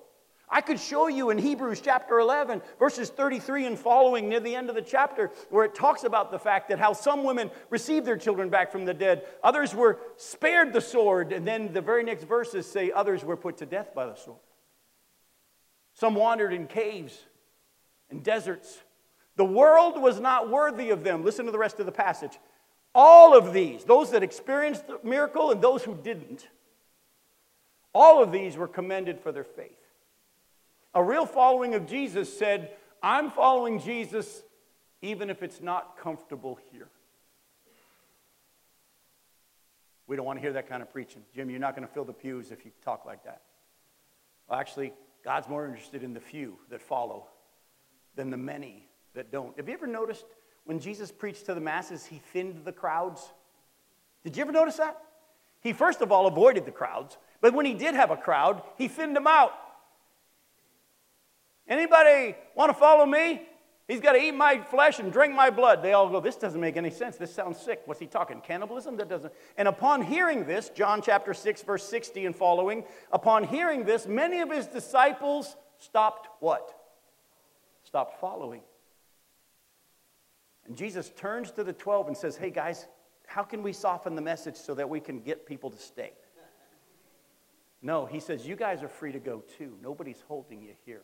I 0.50 0.62
could 0.62 0.80
show 0.80 1.08
you 1.08 1.32
in 1.32 1.38
Hebrews 1.38 1.82
chapter 1.82 2.20
11, 2.20 2.62
verses 2.78 3.10
33 3.10 3.66
and 3.66 3.80
following 3.80 4.30
near 4.30 4.40
the 4.40 4.56
end 4.56 4.70
of 4.70 4.76
the 4.76 4.82
chapter, 4.82 5.32
where 5.50 5.66
it 5.66 5.74
talks 5.74 6.04
about 6.04 6.32
the 6.32 6.38
fact 6.38 6.70
that 6.70 6.80
how 6.80 6.94
some 6.94 7.24
women 7.24 7.50
received 7.70 8.06
their 8.06 8.18
children 8.18 8.50
back 8.50 8.72
from 8.72 8.86
the 8.86 8.94
dead, 8.94 9.26
others 9.44 9.74
were 9.74 10.00
spared 10.18 10.72
the 10.72 10.82
sword, 10.82 11.32
and 11.34 11.48
then 11.48 11.74
the 11.74 11.82
very 11.82 12.04
next 12.04 12.26
verses 12.26 12.70
say 12.70 12.92
others 12.92 13.24
were 13.24 13.38
put 13.38 13.58
to 13.58 13.66
death 13.66 13.96
by 13.96 14.06
the 14.06 14.16
sword. 14.16 14.40
Some 15.94 16.14
wandered 16.14 16.54
in 16.54 16.68
caves 16.68 17.18
and 18.12 18.22
deserts. 18.24 18.82
The 19.38 19.46
world 19.46 20.00
was 20.02 20.20
not 20.20 20.50
worthy 20.50 20.92
of 20.92 21.04
them. 21.04 21.24
Listen 21.24 21.46
to 21.46 21.52
the 21.52 21.58
rest 21.58 21.80
of 21.80 21.86
the 21.86 21.92
passage. 21.92 22.38
All 22.94 23.36
of 23.36 23.52
these, 23.52 23.84
those 23.84 24.12
that 24.12 24.24
experienced 24.24 24.88
the 24.88 25.00
miracle 25.04 25.52
and 25.52 25.62
those 25.62 25.84
who 25.84 25.96
didn't, 25.96 26.48
all 27.94 28.22
of 28.22 28.32
these 28.32 28.56
were 28.58 28.68
commended 28.68 29.20
for 29.20 29.32
their 29.32 29.44
faith. 29.44 29.85
A 30.96 31.04
real 31.04 31.26
following 31.26 31.76
of 31.76 31.86
Jesus 31.86 32.36
said, 32.36 32.72
I'm 33.04 33.30
following 33.30 33.82
Jesus 33.82 34.44
even 35.02 35.30
if 35.30 35.44
it's 35.44 35.62
not 35.62 35.98
comfortable 35.98 36.58
here. 36.72 36.88
We 40.08 40.16
don't 40.16 40.26
want 40.26 40.38
to 40.38 40.42
hear 40.42 40.54
that 40.54 40.70
kind 40.70 40.82
of 40.82 40.92
preaching. 40.92 41.22
Jim, 41.36 41.50
you're 41.50 41.60
not 41.60 41.76
going 41.76 41.86
to 41.86 41.94
fill 41.94 42.06
the 42.06 42.14
pews 42.14 42.52
if 42.52 42.64
you 42.64 42.72
talk 42.84 43.06
like 43.06 43.26
that. 43.26 43.42
Well, 44.48 44.58
actually, 44.58 44.94
God's 45.24 45.50
more 45.50 45.66
interested 45.68 46.02
in 46.02 46.14
the 46.14 46.20
few 46.20 46.58
that 46.70 46.82
follow 46.82 47.28
than 48.16 48.30
the 48.30 48.38
many 48.38 48.88
that 49.16 49.32
don't. 49.32 49.56
Have 49.58 49.68
you 49.68 49.74
ever 49.74 49.88
noticed 49.88 50.26
when 50.64 50.80
Jesus 50.80 51.12
preached 51.12 51.46
to 51.48 51.54
the 51.54 51.62
masses, 51.62 52.06
he 52.06 52.22
thinned 52.32 52.64
the 52.64 52.72
crowds? 52.72 53.34
Did 54.24 54.38
you 54.38 54.42
ever 54.42 54.52
notice 54.52 54.78
that? 54.78 55.02
He 55.60 55.74
first 55.74 56.02
of 56.02 56.12
all 56.12 56.28
avoided 56.28 56.66
the 56.66 56.72
crowds, 56.72 57.18
but 57.42 57.54
when 57.54 57.66
he 57.66 57.74
did 57.74 57.96
have 57.96 58.12
a 58.12 58.18
crowd, 58.18 58.62
he 58.78 58.88
thinned 58.88 59.16
them 59.16 59.28
out. 59.28 59.52
Anybody 61.68 62.36
want 62.56 62.70
to 62.70 62.74
follow 62.74 63.06
me? 63.06 63.42
He's 63.88 64.00
got 64.00 64.14
to 64.14 64.20
eat 64.20 64.34
my 64.34 64.60
flesh 64.62 64.98
and 65.00 65.14
drink 65.14 65.36
my 65.36 65.52
blood. 65.52 65.84
They 65.84 65.94
all 65.94 66.10
go, 66.10 66.20
This 66.20 66.36
doesn't 66.36 66.60
make 66.60 66.76
any 66.76 66.90
sense. 66.90 67.18
This 67.18 67.34
sounds 67.34 67.60
sick. 67.60 67.82
What's 67.86 68.00
he 68.00 68.08
talking? 68.08 68.42
Cannibalism? 68.42 68.98
That 68.98 69.10
doesn't. 69.10 69.34
And 69.58 69.68
upon 69.68 70.02
hearing 70.02 70.46
this, 70.46 70.70
John 70.70 71.02
chapter 71.04 71.34
6, 71.34 71.62
verse 71.64 71.88
60 71.88 72.26
and 72.26 72.36
following, 72.36 72.84
upon 73.12 73.44
hearing 73.44 73.84
this, 73.84 74.08
many 74.08 74.42
of 74.42 74.52
his 74.52 74.66
disciples 74.66 75.56
stopped 75.78 76.30
what? 76.40 76.74
Stopped 77.84 78.20
following. 78.20 78.62
And 80.66 80.76
Jesus 80.76 81.12
turns 81.16 81.52
to 81.52 81.64
the 81.64 81.74
12 81.74 82.08
and 82.08 82.18
says, 82.18 82.36
Hey 82.36 82.50
guys, 82.50 82.88
how 83.28 83.44
can 83.44 83.62
we 83.62 83.72
soften 83.72 84.16
the 84.16 84.22
message 84.22 84.56
so 84.56 84.74
that 84.76 84.90
we 84.90 85.00
can 85.00 85.20
get 85.20 85.46
people 85.46 85.70
to 85.70 85.78
stay? 85.78 86.14
No, 87.84 88.08
he 88.08 88.20
says, 88.20 88.48
You 88.48 88.56
guys 88.56 88.82
are 88.82 88.88
free 88.88 89.12
to 89.12 89.20
go 89.20 89.44
too. 89.60 89.78
Nobody's 89.80 90.24
holding 90.28 90.64
you 90.64 90.74
here. 90.86 91.04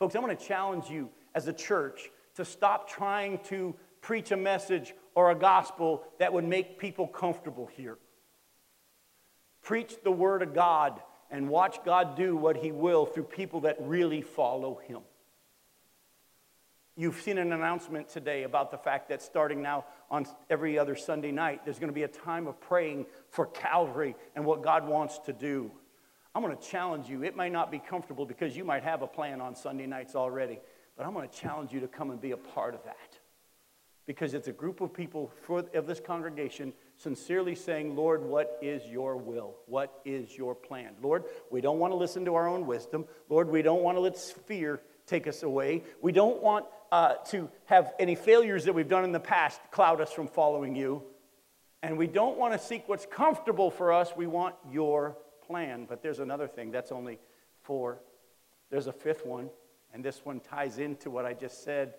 Folks, 0.00 0.14
I'm 0.14 0.22
going 0.22 0.34
to 0.34 0.44
challenge 0.44 0.88
you 0.88 1.10
as 1.34 1.46
a 1.46 1.52
church 1.52 2.10
to 2.36 2.44
stop 2.44 2.88
trying 2.88 3.38
to 3.44 3.74
preach 4.00 4.30
a 4.32 4.36
message 4.36 4.94
or 5.14 5.30
a 5.30 5.34
gospel 5.34 6.04
that 6.18 6.32
would 6.32 6.44
make 6.44 6.78
people 6.78 7.06
comfortable 7.06 7.66
here. 7.76 7.98
Preach 9.60 9.94
the 10.02 10.10
Word 10.10 10.40
of 10.40 10.54
God 10.54 11.02
and 11.30 11.50
watch 11.50 11.84
God 11.84 12.16
do 12.16 12.34
what 12.34 12.56
He 12.56 12.72
will 12.72 13.04
through 13.04 13.24
people 13.24 13.60
that 13.60 13.76
really 13.78 14.22
follow 14.22 14.80
Him. 14.86 15.00
You've 16.96 17.20
seen 17.20 17.36
an 17.36 17.52
announcement 17.52 18.08
today 18.08 18.44
about 18.44 18.70
the 18.70 18.78
fact 18.78 19.10
that 19.10 19.20
starting 19.20 19.60
now 19.60 19.84
on 20.10 20.26
every 20.48 20.78
other 20.78 20.96
Sunday 20.96 21.30
night, 21.30 21.60
there's 21.66 21.78
going 21.78 21.90
to 21.90 21.94
be 21.94 22.04
a 22.04 22.08
time 22.08 22.46
of 22.46 22.58
praying 22.58 23.04
for 23.28 23.44
Calvary 23.44 24.16
and 24.34 24.46
what 24.46 24.62
God 24.62 24.88
wants 24.88 25.18
to 25.26 25.34
do. 25.34 25.70
I'm 26.34 26.42
going 26.42 26.56
to 26.56 26.62
challenge 26.62 27.08
you. 27.08 27.24
It 27.24 27.34
might 27.34 27.52
not 27.52 27.70
be 27.70 27.78
comfortable 27.78 28.24
because 28.24 28.56
you 28.56 28.64
might 28.64 28.84
have 28.84 29.02
a 29.02 29.06
plan 29.06 29.40
on 29.40 29.56
Sunday 29.56 29.86
nights 29.86 30.14
already, 30.14 30.60
but 30.96 31.04
I'm 31.04 31.12
going 31.12 31.28
to 31.28 31.34
challenge 31.34 31.72
you 31.72 31.80
to 31.80 31.88
come 31.88 32.10
and 32.10 32.20
be 32.20 32.30
a 32.30 32.36
part 32.36 32.74
of 32.74 32.84
that. 32.84 33.18
Because 34.06 34.34
it's 34.34 34.48
a 34.48 34.52
group 34.52 34.80
of 34.80 34.92
people 34.92 35.30
for, 35.42 35.64
of 35.74 35.86
this 35.86 36.00
congregation 36.00 36.72
sincerely 36.96 37.54
saying, 37.54 37.96
Lord, 37.96 38.22
what 38.22 38.58
is 38.62 38.84
your 38.86 39.16
will? 39.16 39.56
What 39.66 40.00
is 40.04 40.36
your 40.36 40.54
plan? 40.54 40.94
Lord, 41.02 41.24
we 41.50 41.60
don't 41.60 41.78
want 41.78 41.92
to 41.92 41.96
listen 41.96 42.24
to 42.24 42.34
our 42.34 42.48
own 42.48 42.66
wisdom. 42.66 43.06
Lord, 43.28 43.48
we 43.48 43.62
don't 43.62 43.82
want 43.82 43.96
to 43.96 44.00
let 44.00 44.16
fear 44.18 44.80
take 45.06 45.26
us 45.26 45.42
away. 45.42 45.84
We 46.00 46.12
don't 46.12 46.42
want 46.42 46.66
uh, 46.92 47.14
to 47.28 47.48
have 47.66 47.92
any 47.98 48.14
failures 48.14 48.64
that 48.64 48.74
we've 48.74 48.88
done 48.88 49.04
in 49.04 49.12
the 49.12 49.20
past 49.20 49.60
cloud 49.70 50.00
us 50.00 50.12
from 50.12 50.28
following 50.28 50.74
you. 50.76 51.02
And 51.82 51.96
we 51.96 52.06
don't 52.06 52.36
want 52.36 52.52
to 52.52 52.58
seek 52.58 52.88
what's 52.88 53.06
comfortable 53.06 53.70
for 53.70 53.92
us. 53.92 54.12
We 54.16 54.26
want 54.26 54.54
your 54.70 55.16
plan. 55.50 55.84
But 55.88 56.02
there's 56.02 56.20
another 56.20 56.46
thing. 56.46 56.70
That's 56.70 56.92
only 56.92 57.18
four. 57.62 57.98
There's 58.70 58.86
a 58.86 58.92
fifth 58.92 59.26
one, 59.26 59.50
and 59.92 60.04
this 60.04 60.24
one 60.24 60.38
ties 60.38 60.78
into 60.78 61.10
what 61.10 61.26
I 61.26 61.32
just 61.32 61.64
said. 61.64 61.94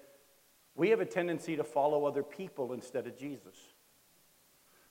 We 0.75 0.89
have 0.91 1.01
a 1.01 1.05
tendency 1.05 1.57
to 1.57 1.63
follow 1.63 2.05
other 2.05 2.23
people 2.23 2.71
instead 2.71 3.07
of 3.07 3.17
Jesus. 3.17 3.55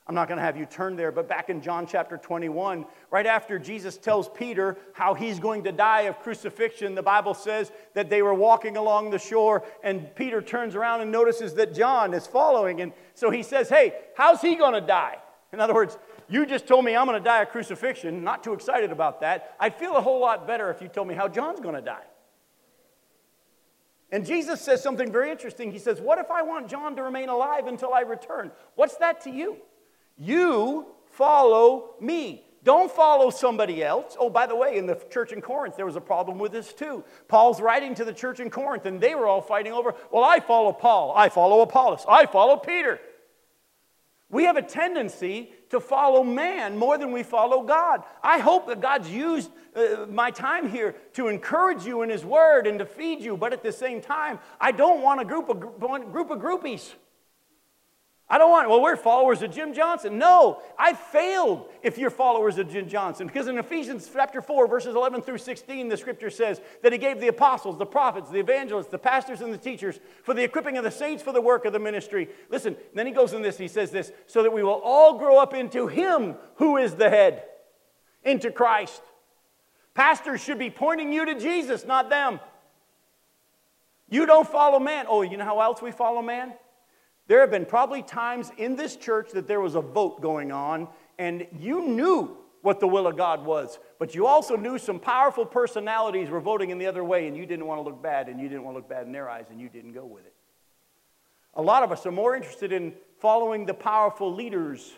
I'm 0.07 0.15
not 0.15 0.27
going 0.27 0.37
to 0.37 0.43
have 0.43 0.57
you 0.57 0.65
turn 0.65 0.95
there, 0.95 1.11
but 1.11 1.27
back 1.27 1.49
in 1.49 1.61
John 1.61 1.87
chapter 1.87 2.17
21, 2.17 2.85
right 3.11 3.25
after 3.25 3.57
Jesus 3.57 3.97
tells 3.97 4.29
Peter 4.29 4.77
how 4.93 5.13
he's 5.13 5.39
going 5.39 5.63
to 5.63 5.71
die 5.71 6.01
of 6.01 6.19
crucifixion, 6.19 6.95
the 6.95 7.03
Bible 7.03 7.33
says 7.33 7.71
that 7.93 8.09
they 8.09 8.21
were 8.21 8.33
walking 8.33 8.77
along 8.77 9.09
the 9.09 9.19
shore, 9.19 9.63
and 9.83 10.13
Peter 10.15 10.41
turns 10.41 10.75
around 10.75 11.01
and 11.01 11.11
notices 11.11 11.53
that 11.55 11.73
John 11.73 12.13
is 12.13 12.27
following. 12.27 12.81
And 12.81 12.93
so 13.13 13.29
he 13.29 13.41
says, 13.41 13.69
Hey, 13.69 13.93
how's 14.15 14.41
he 14.41 14.55
going 14.55 14.73
to 14.73 14.81
die? 14.81 15.17
In 15.53 15.59
other 15.59 15.73
words, 15.73 15.97
you 16.31 16.45
just 16.45 16.65
told 16.65 16.85
me 16.85 16.95
I'm 16.95 17.05
going 17.05 17.21
to 17.21 17.23
die 17.23 17.41
of 17.41 17.49
crucifixion. 17.49 18.23
Not 18.23 18.43
too 18.43 18.53
excited 18.53 18.91
about 18.91 19.19
that. 19.21 19.55
I'd 19.59 19.75
feel 19.75 19.97
a 19.97 20.01
whole 20.01 20.21
lot 20.21 20.47
better 20.47 20.71
if 20.71 20.81
you 20.81 20.87
told 20.87 21.07
me 21.07 21.13
how 21.13 21.27
John's 21.27 21.59
going 21.59 21.75
to 21.75 21.81
die. 21.81 22.05
And 24.11 24.25
Jesus 24.25 24.61
says 24.61 24.81
something 24.81 25.11
very 25.11 25.29
interesting. 25.29 25.71
He 25.71 25.79
says, 25.79 25.99
What 25.99 26.19
if 26.19 26.31
I 26.31 26.41
want 26.41 26.69
John 26.69 26.95
to 26.95 27.03
remain 27.03 27.29
alive 27.29 27.67
until 27.67 27.93
I 27.93 28.01
return? 28.01 28.51
What's 28.75 28.95
that 28.97 29.21
to 29.21 29.29
you? 29.29 29.57
You 30.17 30.87
follow 31.11 31.95
me. 31.99 32.45
Don't 32.63 32.91
follow 32.91 33.29
somebody 33.31 33.83
else. 33.83 34.15
Oh, 34.19 34.29
by 34.29 34.45
the 34.45 34.55
way, 34.55 34.77
in 34.77 34.85
the 34.85 34.95
church 35.09 35.31
in 35.31 35.41
Corinth, 35.41 35.75
there 35.75 35.85
was 35.85 35.95
a 35.95 36.01
problem 36.01 36.37
with 36.37 36.51
this 36.51 36.73
too. 36.73 37.03
Paul's 37.27 37.59
writing 37.59 37.95
to 37.95 38.05
the 38.05 38.13
church 38.13 38.39
in 38.39 38.49
Corinth, 38.51 38.85
and 38.85 39.01
they 39.01 39.15
were 39.15 39.25
all 39.25 39.41
fighting 39.41 39.73
over, 39.73 39.95
well, 40.11 40.23
I 40.23 40.39
follow 40.39 40.71
Paul, 40.71 41.13
I 41.15 41.29
follow 41.29 41.61
Apollos, 41.61 42.05
I 42.07 42.27
follow 42.27 42.57
Peter. 42.57 42.99
We 44.29 44.43
have 44.43 44.57
a 44.57 44.61
tendency 44.61 45.51
to 45.71 45.79
follow 45.79 46.23
man 46.23 46.77
more 46.77 46.97
than 46.97 47.11
we 47.11 47.23
follow 47.23 47.63
God. 47.63 48.03
I 48.21 48.39
hope 48.39 48.67
that 48.67 48.81
God's 48.81 49.09
used 49.09 49.51
uh, 49.75 50.05
my 50.09 50.29
time 50.29 50.69
here 50.69 50.95
to 51.13 51.27
encourage 51.27 51.85
you 51.85 52.01
in 52.01 52.09
His 52.09 52.23
Word 52.25 52.67
and 52.67 52.77
to 52.79 52.85
feed 52.85 53.21
you, 53.21 53.37
but 53.37 53.53
at 53.53 53.63
the 53.63 53.71
same 53.71 54.01
time, 54.01 54.39
I 54.59 54.71
don't 54.71 55.01
want 55.01 55.21
a 55.21 55.25
group 55.25 55.49
of, 55.49 55.59
group 55.59 56.29
of 56.29 56.39
groupies. 56.39 56.93
I 58.31 58.37
don't 58.37 58.49
want, 58.49 58.69
well, 58.69 58.81
we're 58.81 58.95
followers 58.95 59.41
of 59.41 59.51
Jim 59.51 59.73
Johnson. 59.73 60.17
No, 60.17 60.61
I 60.79 60.93
failed 60.93 61.67
if 61.83 61.97
you're 61.97 62.09
followers 62.09 62.57
of 62.57 62.71
Jim 62.71 62.87
Johnson. 62.87 63.27
Because 63.27 63.49
in 63.49 63.57
Ephesians 63.57 64.09
chapter 64.11 64.41
4, 64.41 64.69
verses 64.69 64.95
11 64.95 65.23
through 65.23 65.39
16, 65.39 65.89
the 65.89 65.97
scripture 65.97 66.29
says 66.29 66.61
that 66.81 66.93
he 66.93 66.97
gave 66.97 67.19
the 67.19 67.27
apostles, 67.27 67.77
the 67.77 67.85
prophets, 67.85 68.29
the 68.29 68.39
evangelists, 68.39 68.87
the 68.87 68.97
pastors, 68.97 69.41
and 69.41 69.53
the 69.53 69.57
teachers 69.57 69.99
for 70.23 70.33
the 70.33 70.45
equipping 70.45 70.77
of 70.77 70.85
the 70.85 70.91
saints 70.91 71.21
for 71.21 71.33
the 71.33 71.41
work 71.41 71.65
of 71.65 71.73
the 71.73 71.79
ministry. 71.79 72.29
Listen, 72.49 72.77
then 72.95 73.05
he 73.05 73.11
goes 73.11 73.33
in 73.33 73.41
this, 73.41 73.57
he 73.57 73.67
says 73.67 73.91
this, 73.91 74.13
so 74.27 74.43
that 74.43 74.53
we 74.53 74.63
will 74.63 74.79
all 74.81 75.17
grow 75.17 75.37
up 75.37 75.53
into 75.53 75.87
him 75.87 76.35
who 76.55 76.77
is 76.77 76.95
the 76.95 77.09
head, 77.09 77.43
into 78.23 78.49
Christ. 78.49 79.01
Pastors 79.93 80.41
should 80.41 80.57
be 80.57 80.69
pointing 80.69 81.11
you 81.11 81.25
to 81.25 81.37
Jesus, 81.37 81.83
not 81.85 82.09
them. 82.09 82.39
You 84.09 84.25
don't 84.25 84.47
follow 84.47 84.79
man. 84.79 85.05
Oh, 85.09 85.21
you 85.21 85.35
know 85.35 85.43
how 85.43 85.59
else 85.59 85.81
we 85.81 85.91
follow 85.91 86.21
man? 86.21 86.53
There 87.31 87.39
have 87.39 87.49
been 87.49 87.65
probably 87.65 88.01
times 88.01 88.51
in 88.57 88.75
this 88.75 88.97
church 88.97 89.31
that 89.31 89.47
there 89.47 89.61
was 89.61 89.75
a 89.75 89.79
vote 89.79 90.19
going 90.19 90.51
on, 90.51 90.89
and 91.17 91.47
you 91.57 91.87
knew 91.87 92.35
what 92.61 92.81
the 92.81 92.89
will 92.89 93.07
of 93.07 93.15
God 93.15 93.45
was, 93.45 93.79
but 93.99 94.13
you 94.13 94.27
also 94.27 94.57
knew 94.57 94.77
some 94.77 94.99
powerful 94.99 95.45
personalities 95.45 96.29
were 96.29 96.41
voting 96.41 96.71
in 96.71 96.77
the 96.77 96.87
other 96.87 97.05
way, 97.05 97.29
and 97.29 97.37
you 97.37 97.45
didn't 97.45 97.67
want 97.67 97.79
to 97.79 97.83
look 97.83 98.03
bad, 98.03 98.27
and 98.27 98.37
you 98.37 98.49
didn't 98.49 98.65
want 98.65 98.75
to 98.75 98.79
look 98.79 98.89
bad 98.89 99.05
in 99.05 99.13
their 99.13 99.29
eyes, 99.29 99.45
and 99.49 99.61
you 99.61 99.69
didn't 99.69 99.93
go 99.93 100.03
with 100.03 100.25
it. 100.25 100.33
A 101.53 101.61
lot 101.61 101.83
of 101.83 101.93
us 101.93 102.05
are 102.05 102.11
more 102.11 102.35
interested 102.35 102.73
in 102.73 102.91
following 103.19 103.65
the 103.65 103.73
powerful 103.73 104.35
leaders 104.35 104.91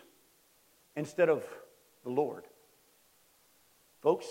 instead 0.96 1.28
of 1.28 1.44
the 2.02 2.10
Lord. 2.10 2.42
Folks, 4.02 4.26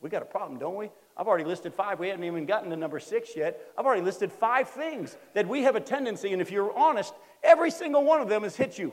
we 0.00 0.10
got 0.10 0.22
a 0.22 0.26
problem, 0.26 0.60
don't 0.60 0.76
we? 0.76 0.92
I've 1.16 1.26
already 1.26 1.44
listed 1.44 1.72
five. 1.72 1.98
We 1.98 2.08
haven't 2.08 2.24
even 2.24 2.44
gotten 2.44 2.70
to 2.70 2.76
number 2.76 3.00
six 3.00 3.34
yet. 3.34 3.60
I've 3.76 3.86
already 3.86 4.02
listed 4.02 4.30
five 4.30 4.68
things 4.68 5.16
that 5.34 5.48
we 5.48 5.62
have 5.62 5.74
a 5.74 5.80
tendency, 5.80 6.32
and 6.32 6.42
if 6.42 6.50
you're 6.50 6.76
honest, 6.76 7.14
every 7.42 7.70
single 7.70 8.04
one 8.04 8.20
of 8.20 8.28
them 8.28 8.42
has 8.42 8.54
hit 8.54 8.78
you. 8.78 8.92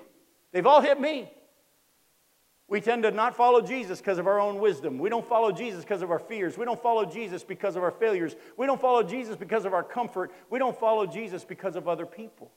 They've 0.52 0.66
all 0.66 0.82
hit 0.82 1.00
me. 1.00 1.30
We 2.70 2.80
tend 2.80 3.04
to 3.04 3.12
not 3.12 3.36
follow 3.36 3.62
Jesus 3.62 4.00
because 4.00 4.20
of 4.20 4.26
our 4.26 4.40
own 4.40 4.60
wisdom. 4.60 4.98
We 4.98 5.10
don't 5.10 5.28
follow 5.28 5.52
Jesus 5.52 5.84
because 5.84 6.02
of 6.02 6.12
our 6.12 6.20
fears. 6.20 6.58
We 6.58 6.64
don't 6.64 6.82
follow 6.82 7.06
Jesus 7.06 7.44
because 7.44 7.76
of 7.76 7.84
our 7.84 7.92
failures. 7.92 8.36
We 8.58 8.66
don't 8.66 8.80
follow 8.80 9.04
Jesus 9.04 9.36
because 9.36 9.66
of 9.66 9.74
our 9.74 9.84
comfort. 9.84 10.32
We 10.50 10.60
don't 10.60 10.78
follow 10.80 11.06
Jesus 11.06 11.44
because 11.44 11.76
of 11.76 11.88
other 11.88 12.06
people. 12.06 12.52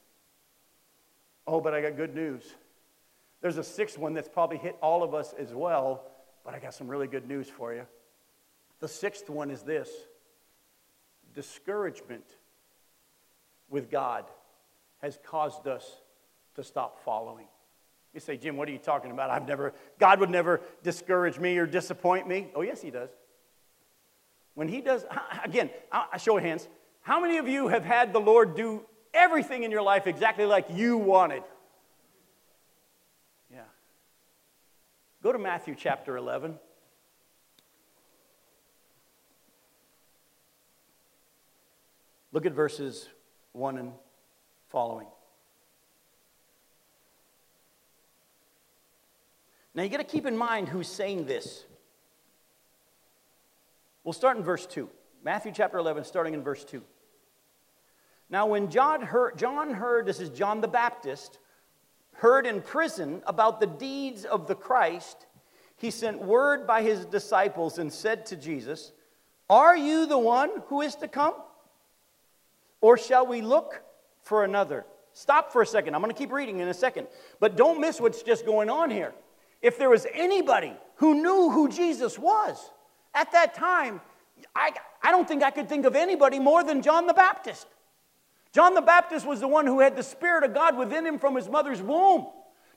Oh, 1.46 1.60
but 1.60 1.74
I 1.74 1.80
got 1.80 1.96
good 1.96 2.14
news. 2.14 2.42
There's 3.42 3.58
a 3.58 3.64
sixth 3.64 3.98
one 3.98 4.14
that's 4.14 4.28
probably 4.28 4.58
hit 4.58 4.76
all 4.80 5.02
of 5.02 5.12
us 5.12 5.34
as 5.38 5.52
well, 5.52 6.04
but 6.44 6.54
I 6.54 6.60
got 6.60 6.72
some 6.72 6.88
really 6.88 7.08
good 7.08 7.28
news 7.28 7.48
for 7.48 7.74
you. 7.74 7.86
The 8.80 8.88
sixth 8.88 9.30
one 9.30 9.50
is 9.50 9.62
this 9.62 9.90
discouragement 11.34 12.24
with 13.68 13.90
God 13.90 14.24
has 15.02 15.18
caused 15.24 15.66
us 15.66 15.84
to 16.54 16.64
stop 16.64 17.04
following. 17.04 17.46
You 18.14 18.20
say, 18.20 18.36
Jim, 18.36 18.56
what 18.56 18.68
are 18.68 18.72
you 18.72 18.78
talking 18.78 19.10
about? 19.10 19.28
I've 19.28 19.46
never, 19.46 19.74
God 19.98 20.20
would 20.20 20.30
never 20.30 20.62
discourage 20.82 21.38
me 21.38 21.58
or 21.58 21.66
disappoint 21.66 22.26
me. 22.26 22.48
Oh, 22.54 22.62
yes, 22.62 22.80
He 22.80 22.90
does. 22.90 23.10
When 24.54 24.68
He 24.68 24.80
does, 24.80 25.04
again, 25.44 25.68
I 25.92 26.16
show 26.16 26.38
hands, 26.38 26.66
how 27.02 27.20
many 27.20 27.36
of 27.36 27.46
you 27.46 27.68
have 27.68 27.84
had 27.84 28.12
the 28.12 28.18
Lord 28.18 28.56
do 28.56 28.82
everything 29.12 29.64
in 29.64 29.70
your 29.70 29.82
life 29.82 30.06
exactly 30.06 30.46
like 30.46 30.66
you 30.72 30.96
wanted? 30.96 31.42
Yeah. 33.52 33.60
Go 35.22 35.32
to 35.32 35.38
Matthew 35.38 35.74
chapter 35.78 36.16
11. 36.16 36.58
Look 42.36 42.44
at 42.44 42.52
verses 42.52 43.08
1 43.52 43.78
and 43.78 43.92
following. 44.68 45.06
Now 49.74 49.82
you 49.82 49.88
got 49.88 49.96
to 49.96 50.04
keep 50.04 50.26
in 50.26 50.36
mind 50.36 50.68
who's 50.68 50.86
saying 50.86 51.24
this. 51.24 51.64
We'll 54.04 54.12
start 54.12 54.36
in 54.36 54.42
verse 54.42 54.66
2. 54.66 54.86
Matthew 55.24 55.50
chapter 55.50 55.78
11, 55.78 56.04
starting 56.04 56.34
in 56.34 56.42
verse 56.42 56.62
2. 56.64 56.82
Now, 58.28 58.44
when 58.44 58.68
John 58.68 59.00
heard, 59.00 59.38
John 59.38 59.72
heard, 59.72 60.04
this 60.04 60.20
is 60.20 60.28
John 60.28 60.60
the 60.60 60.68
Baptist, 60.68 61.38
heard 62.16 62.44
in 62.46 62.60
prison 62.60 63.22
about 63.26 63.60
the 63.60 63.66
deeds 63.66 64.26
of 64.26 64.46
the 64.46 64.54
Christ, 64.54 65.24
he 65.78 65.90
sent 65.90 66.20
word 66.20 66.66
by 66.66 66.82
his 66.82 67.06
disciples 67.06 67.78
and 67.78 67.90
said 67.90 68.26
to 68.26 68.36
Jesus, 68.36 68.92
Are 69.48 69.74
you 69.74 70.04
the 70.04 70.18
one 70.18 70.50
who 70.66 70.82
is 70.82 70.96
to 70.96 71.08
come? 71.08 71.32
Or 72.80 72.98
shall 72.98 73.26
we 73.26 73.40
look 73.40 73.82
for 74.22 74.44
another? 74.44 74.84
Stop 75.12 75.52
for 75.52 75.62
a 75.62 75.66
second. 75.66 75.94
I'm 75.94 76.02
going 76.02 76.12
to 76.12 76.18
keep 76.18 76.30
reading 76.32 76.60
in 76.60 76.68
a 76.68 76.74
second. 76.74 77.06
But 77.40 77.56
don't 77.56 77.80
miss 77.80 78.00
what's 78.00 78.22
just 78.22 78.44
going 78.44 78.68
on 78.68 78.90
here. 78.90 79.14
If 79.62 79.78
there 79.78 79.88
was 79.88 80.06
anybody 80.12 80.74
who 80.96 81.14
knew 81.14 81.50
who 81.50 81.68
Jesus 81.68 82.18
was 82.18 82.70
at 83.14 83.32
that 83.32 83.54
time, 83.54 84.00
I, 84.54 84.72
I 85.02 85.10
don't 85.10 85.26
think 85.26 85.42
I 85.42 85.50
could 85.50 85.68
think 85.68 85.86
of 85.86 85.96
anybody 85.96 86.38
more 86.38 86.62
than 86.62 86.82
John 86.82 87.06
the 87.06 87.14
Baptist. 87.14 87.66
John 88.52 88.74
the 88.74 88.82
Baptist 88.82 89.26
was 89.26 89.40
the 89.40 89.48
one 89.48 89.66
who 89.66 89.80
had 89.80 89.96
the 89.96 90.02
Spirit 90.02 90.44
of 90.44 90.54
God 90.54 90.76
within 90.76 91.06
him 91.06 91.18
from 91.18 91.34
his 91.34 91.48
mother's 91.48 91.80
womb. 91.80 92.26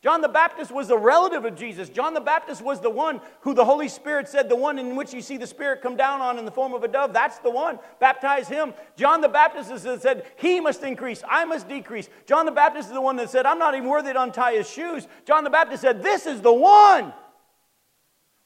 John 0.02 0.22
the 0.22 0.30
Baptist 0.30 0.72
was 0.72 0.90
a 0.90 0.98
relative 0.98 1.44
of 1.44 1.56
Jesus. 1.56 1.90
John 1.90 2.14
the 2.14 2.22
Baptist 2.22 2.62
was 2.62 2.80
the 2.80 2.90
one 2.90 3.20
who 3.42 3.54
the 3.54 3.66
Holy 3.66 3.90
Spirit 3.90 4.30
said, 4.30 4.48
the 4.48 4.56
one 4.56 4.80
in 4.80 4.96
which 4.96 5.14
you 5.14 5.22
see 5.22 5.36
the 5.36 5.46
Spirit 5.46 5.82
come 5.82 5.98
down 5.98 6.22
on 6.22 6.40
in 6.40 6.46
the 6.46 6.52
form 6.52 6.74
of 6.74 6.84
a 6.84 6.88
dove. 6.88 7.12
That's 7.12 7.40
the 7.40 7.50
one. 7.50 7.80
Baptize 8.00 8.48
him. 8.48 8.74
John 8.96 9.20
the 9.20 9.28
Baptist 9.28 9.70
is 9.72 9.84
that 9.84 10.02
said, 10.02 10.26
He 10.38 10.62
must 10.62 10.84
increase, 10.84 11.22
I 11.28 11.44
must 11.44 11.68
decrease. 11.68 12.08
John 12.26 12.46
the 12.46 12.52
Baptist 12.52 12.88
is 12.88 12.94
the 12.94 13.02
one 13.02 13.18
that 13.18 13.30
said, 13.30 13.46
I'm 13.46 13.60
not 13.60 13.76
even 13.76 13.90
worthy 13.90 14.14
to 14.14 14.22
untie 14.22 14.54
his 14.54 14.70
shoes. 14.70 15.06
John 15.26 15.44
the 15.44 15.50
Baptist 15.50 15.82
said, 15.82 16.02
This 16.02 16.26
is 16.26 16.42
the 16.42 16.54
one. 16.54 17.14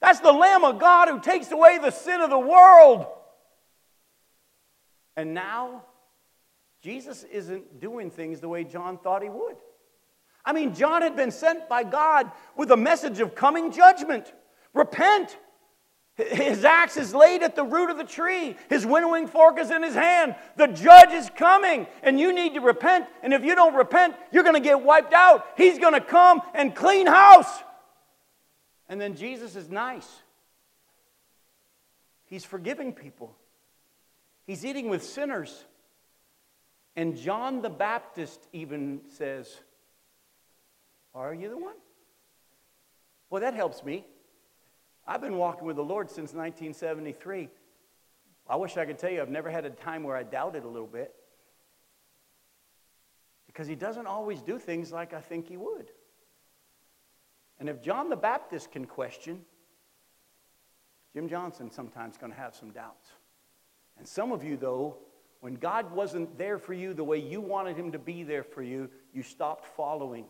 That's 0.02 0.22
the 0.22 0.34
Lamb 0.34 0.64
of 0.64 0.80
God 0.80 1.08
who 1.08 1.20
takes 1.20 1.52
away 1.52 1.78
the 1.78 1.92
sin 1.92 2.20
of 2.20 2.32
the 2.32 2.40
world. 2.40 3.06
And 5.16 5.36
now, 5.36 5.84
Jesus 6.82 7.24
isn't 7.24 7.80
doing 7.80 8.10
things 8.10 8.40
the 8.40 8.50
way 8.50 8.64
John 8.64 8.98
thought 8.98 9.22
he 9.22 9.30
would. 9.30 9.56
I 10.46 10.54
mean, 10.54 10.74
John 10.74 11.02
had 11.02 11.16
been 11.16 11.32
sent 11.32 11.70
by 11.70 11.84
God 11.84 12.32
with 12.58 12.72
a 12.72 12.78
message 12.78 13.20
of 13.20 13.36
coming 13.36 13.72
judgment. 13.72 14.32
Repent. 14.74 15.38
His 16.16 16.64
axe 16.64 16.98
is 16.98 17.14
laid 17.14 17.42
at 17.42 17.56
the 17.56 17.64
root 17.64 17.90
of 17.90 17.98
the 17.98 18.04
tree. 18.04 18.56
His 18.70 18.86
winnowing 18.86 19.28
fork 19.28 19.58
is 19.60 19.72
in 19.72 19.82
his 19.82 19.96
hand. 19.96 20.36
The 20.58 20.68
judge 20.68 21.12
is 21.12 21.30
coming, 21.36 21.88
and 22.04 22.20
you 22.20 22.34
need 22.34 22.54
to 22.54 22.60
repent. 22.60 23.08
And 23.24 23.34
if 23.34 23.44
you 23.44 23.56
don't 23.56 23.74
repent, 23.74 24.16
you're 24.32 24.44
going 24.44 24.62
to 24.62 24.62
get 24.62 24.84
wiped 24.84 25.14
out. 25.14 25.46
He's 25.58 25.80
going 25.80 25.94
to 25.94 26.02
come 26.02 26.42
and 26.54 26.76
clean 26.76 27.08
house. 27.08 27.50
And 28.88 29.02
then 29.02 29.16
Jesus 29.16 29.56
is 29.56 29.72
nice. 29.72 30.08
He's 32.26 32.46
forgiving 32.46 32.94
people, 32.94 33.36
he's 34.46 34.66
eating 34.66 34.90
with 34.90 35.04
sinners. 35.04 35.66
And 36.96 37.18
John 37.18 37.64
the 37.64 37.72
Baptist 37.72 38.40
even 38.54 39.02
says, 39.10 39.62
are 41.22 41.34
you 41.34 41.50
the 41.50 41.58
one? 41.58 41.76
Well, 43.30 43.42
that 43.42 43.54
helps 43.54 43.84
me. 43.84 44.06
I've 45.06 45.22
been 45.22 45.38
walking 45.38 45.66
with 45.66 45.76
the 45.76 45.84
Lord 45.84 46.10
since 46.10 46.34
1973. 46.34 47.50
I 48.48 48.56
wish 48.56 48.78
I 48.78 48.86
could 48.86 48.98
tell 48.98 49.10
you 49.10 49.22
I've 49.22 49.30
never 49.30 49.50
had 49.50 49.66
a 49.66 49.70
time 49.70 50.04
where 50.04 50.16
I 50.16 50.24
doubted 50.24 50.64
a 50.64 50.68
little 50.68 50.88
bit. 50.88 51.14
Because 53.48 53.68
he 53.68 53.76
doesn't 53.76 54.08
always 54.08 54.42
do 54.42 54.58
things 54.58 54.92
like 54.92 55.14
I 55.14 55.22
think 55.22 55.48
he 55.48 55.58
would. 55.58 55.92
And 57.60 57.70
if 57.70 57.82
John 57.82 58.10
the 58.10 58.16
Baptist 58.16 58.72
can 58.72 58.86
question, 58.86 59.42
Jim 61.14 61.30
Johnson 61.30 61.70
sometimes 61.70 62.18
going 62.18 62.32
to 62.32 62.38
have 62.38 62.56
some 62.56 62.72
doubts. 62.72 63.10
And 63.98 64.08
some 64.08 64.32
of 64.32 64.44
you, 64.44 64.58
though, 64.58 64.98
when 65.42 65.56
God 65.56 65.92
wasn't 65.92 66.38
there 66.38 66.58
for 66.58 66.74
you 66.74 66.94
the 66.94 67.04
way 67.04 67.18
you 67.18 67.42
wanted 67.42 67.78
him 67.78 67.92
to 67.92 68.00
be 68.00 68.24
there 68.24 68.44
for 68.44 68.64
you, 68.64 68.90
you 69.14 69.22
stopped 69.22 69.66
following. 69.66 70.26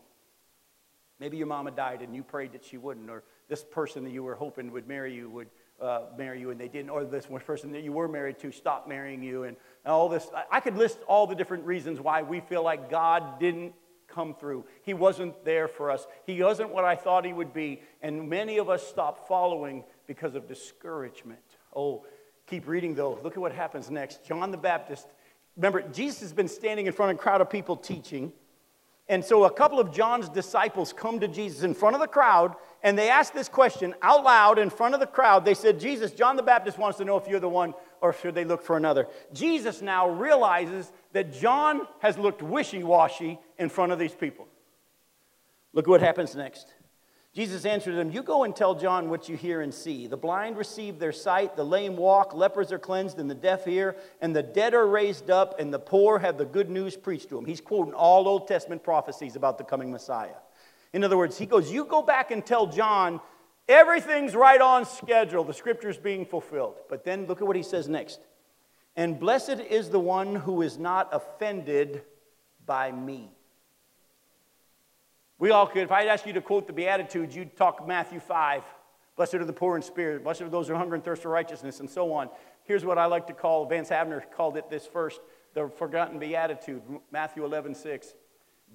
Maybe 1.23 1.37
your 1.37 1.47
mama 1.47 1.71
died 1.71 2.01
and 2.01 2.13
you 2.13 2.21
prayed 2.21 2.51
that 2.51 2.65
she 2.65 2.77
wouldn't, 2.77 3.09
or 3.09 3.23
this 3.47 3.63
person 3.63 4.03
that 4.03 4.11
you 4.11 4.23
were 4.23 4.35
hoping 4.35 4.73
would 4.73 4.89
marry 4.89 5.15
you 5.15 5.29
would 5.29 5.47
uh, 5.81 6.01
marry 6.17 6.37
you 6.41 6.49
and 6.49 6.59
they 6.59 6.67
didn't, 6.67 6.89
or 6.89 7.05
this 7.05 7.27
person 7.45 7.71
that 7.71 7.81
you 7.81 7.93
were 7.93 8.09
married 8.09 8.39
to 8.39 8.51
stopped 8.51 8.89
marrying 8.89 9.23
you, 9.23 9.43
and 9.43 9.55
all 9.85 10.09
this. 10.09 10.27
I 10.51 10.59
could 10.59 10.75
list 10.75 10.99
all 11.07 11.25
the 11.25 11.33
different 11.33 11.63
reasons 11.63 12.01
why 12.01 12.23
we 12.23 12.41
feel 12.41 12.61
like 12.61 12.89
God 12.89 13.39
didn't 13.39 13.73
come 14.05 14.35
through. 14.35 14.65
He 14.81 14.93
wasn't 14.93 15.45
there 15.45 15.69
for 15.69 15.91
us. 15.91 16.05
He 16.25 16.43
wasn't 16.43 16.71
what 16.71 16.83
I 16.83 16.97
thought 16.97 17.23
he 17.23 17.31
would 17.31 17.53
be, 17.53 17.81
and 18.01 18.29
many 18.29 18.57
of 18.57 18.69
us 18.69 18.85
stopped 18.85 19.25
following 19.25 19.85
because 20.07 20.35
of 20.35 20.45
discouragement. 20.45 21.39
Oh, 21.73 22.05
keep 22.47 22.67
reading 22.67 22.95
though. 22.95 23.17
Look 23.23 23.37
at 23.37 23.39
what 23.39 23.53
happens 23.53 23.89
next. 23.89 24.25
John 24.25 24.51
the 24.51 24.57
Baptist. 24.57 25.07
Remember, 25.55 25.83
Jesus 25.83 26.19
has 26.19 26.33
been 26.33 26.49
standing 26.49 26.85
in 26.85 26.91
front 26.91 27.13
of 27.13 27.17
a 27.17 27.21
crowd 27.21 27.39
of 27.39 27.49
people 27.49 27.77
teaching. 27.77 28.33
And 29.09 29.23
so 29.23 29.43
a 29.43 29.51
couple 29.51 29.79
of 29.79 29.91
John's 29.91 30.29
disciples 30.29 30.93
come 30.93 31.19
to 31.19 31.27
Jesus 31.27 31.63
in 31.63 31.73
front 31.73 31.95
of 31.95 32.01
the 32.01 32.07
crowd 32.07 32.55
and 32.83 32.97
they 32.97 33.09
ask 33.09 33.33
this 33.33 33.49
question 33.49 33.93
out 34.01 34.23
loud 34.23 34.57
in 34.57 34.69
front 34.69 34.93
of 34.93 35.01
the 35.01 35.07
crowd. 35.07 35.43
They 35.43 35.53
said, 35.53 35.79
Jesus, 35.79 36.11
John 36.13 36.37
the 36.37 36.43
Baptist 36.43 36.77
wants 36.77 36.97
to 36.99 37.05
know 37.05 37.17
if 37.17 37.27
you're 37.27 37.41
the 37.41 37.49
one 37.49 37.73
or 38.01 38.13
should 38.13 38.33
they 38.33 38.45
look 38.45 38.61
for 38.61 38.77
another. 38.77 39.07
Jesus 39.33 39.81
now 39.81 40.09
realizes 40.09 40.91
that 41.11 41.33
John 41.33 41.81
has 41.99 42.17
looked 42.17 42.41
wishy 42.41 42.83
washy 42.83 43.39
in 43.57 43.69
front 43.69 43.91
of 43.91 43.99
these 43.99 44.13
people. 44.13 44.47
Look 45.73 45.87
what 45.87 46.01
happens 46.01 46.35
next. 46.35 46.73
Jesus 47.33 47.65
answered 47.65 47.95
them, 47.95 48.11
You 48.11 48.21
go 48.21 48.43
and 48.43 48.55
tell 48.55 48.75
John 48.75 49.09
what 49.09 49.27
you 49.27 49.35
hear 49.35 49.61
and 49.61 49.73
see. 49.73 50.05
The 50.05 50.17
blind 50.17 50.55
receive 50.55 50.99
their 50.99 51.11
sight, 51.11 51.55
the 51.55 51.65
lame 51.65 51.97
walk, 51.97 52.35
lepers 52.35 52.71
are 52.71 52.77
cleansed, 52.77 53.17
and 53.17 53.29
the 53.29 53.35
deaf 53.35 53.65
hear, 53.65 53.95
and 54.21 54.35
the 54.35 54.43
dead 54.43 54.75
are 54.75 54.85
raised 54.85 55.31
up, 55.31 55.59
and 55.59 55.73
the 55.73 55.79
poor 55.79 56.19
have 56.19 56.37
the 56.37 56.45
good 56.45 56.69
news 56.69 56.95
preached 56.95 57.29
to 57.29 57.35
them. 57.35 57.45
He's 57.45 57.61
quoting 57.61 57.95
all 57.95 58.27
Old 58.27 58.47
Testament 58.47 58.83
prophecies 58.83 59.35
about 59.35 59.57
the 59.57 59.63
coming 59.63 59.91
Messiah. 59.91 60.35
In 60.93 61.03
other 61.03 61.17
words, 61.17 61.37
he 61.37 61.47
goes, 61.47 61.71
You 61.71 61.85
go 61.85 62.03
back 62.03 62.29
and 62.29 62.45
tell 62.45 62.67
John 62.67 63.19
everything's 63.67 64.35
right 64.35 64.61
on 64.61 64.85
schedule, 64.85 65.43
the 65.43 65.55
scripture's 65.55 65.97
being 65.97 66.27
fulfilled. 66.27 66.75
But 66.87 67.03
then 67.03 67.25
look 67.25 67.41
at 67.41 67.47
what 67.47 67.55
he 67.55 67.63
says 67.63 67.89
next. 67.89 68.19
And 68.95 69.19
blessed 69.19 69.59
is 69.71 69.89
the 69.89 69.99
one 69.99 70.35
who 70.35 70.61
is 70.61 70.77
not 70.77 71.09
offended 71.11 72.03
by 72.63 72.91
me. 72.91 73.31
We 75.43 75.51
all 75.51 75.67
could, 75.67 75.83
if 75.83 75.91
I'd 75.91 76.07
ask 76.07 76.25
you 76.25 76.31
to 76.31 76.41
quote 76.41 76.67
the 76.67 76.71
Beatitudes, 76.71 77.35
you'd 77.35 77.57
talk 77.57 77.85
Matthew 77.85 78.21
5. 78.21 78.63
Blessed 79.17 79.33
are 79.33 79.43
the 79.43 79.51
poor 79.51 79.75
in 79.75 79.81
spirit, 79.81 80.23
blessed 80.23 80.43
are 80.43 80.47
those 80.47 80.69
who 80.69 80.73
hunger 80.73 80.95
and 80.95 81.03
thirst 81.03 81.21
for 81.21 81.27
righteousness, 81.27 81.81
and 81.81 81.89
so 81.89 82.13
on. 82.13 82.29
Here's 82.63 82.85
what 82.85 82.97
I 82.97 83.07
like 83.07 83.27
to 83.27 83.33
call, 83.33 83.65
Vance 83.65 83.89
Havner 83.89 84.21
called 84.37 84.55
it 84.55 84.69
this 84.69 84.87
first, 84.87 85.19
the 85.53 85.67
forgotten 85.67 86.17
beatitude, 86.17 86.81
Matthew 87.11 87.43
11, 87.43 87.75
6. 87.75 88.13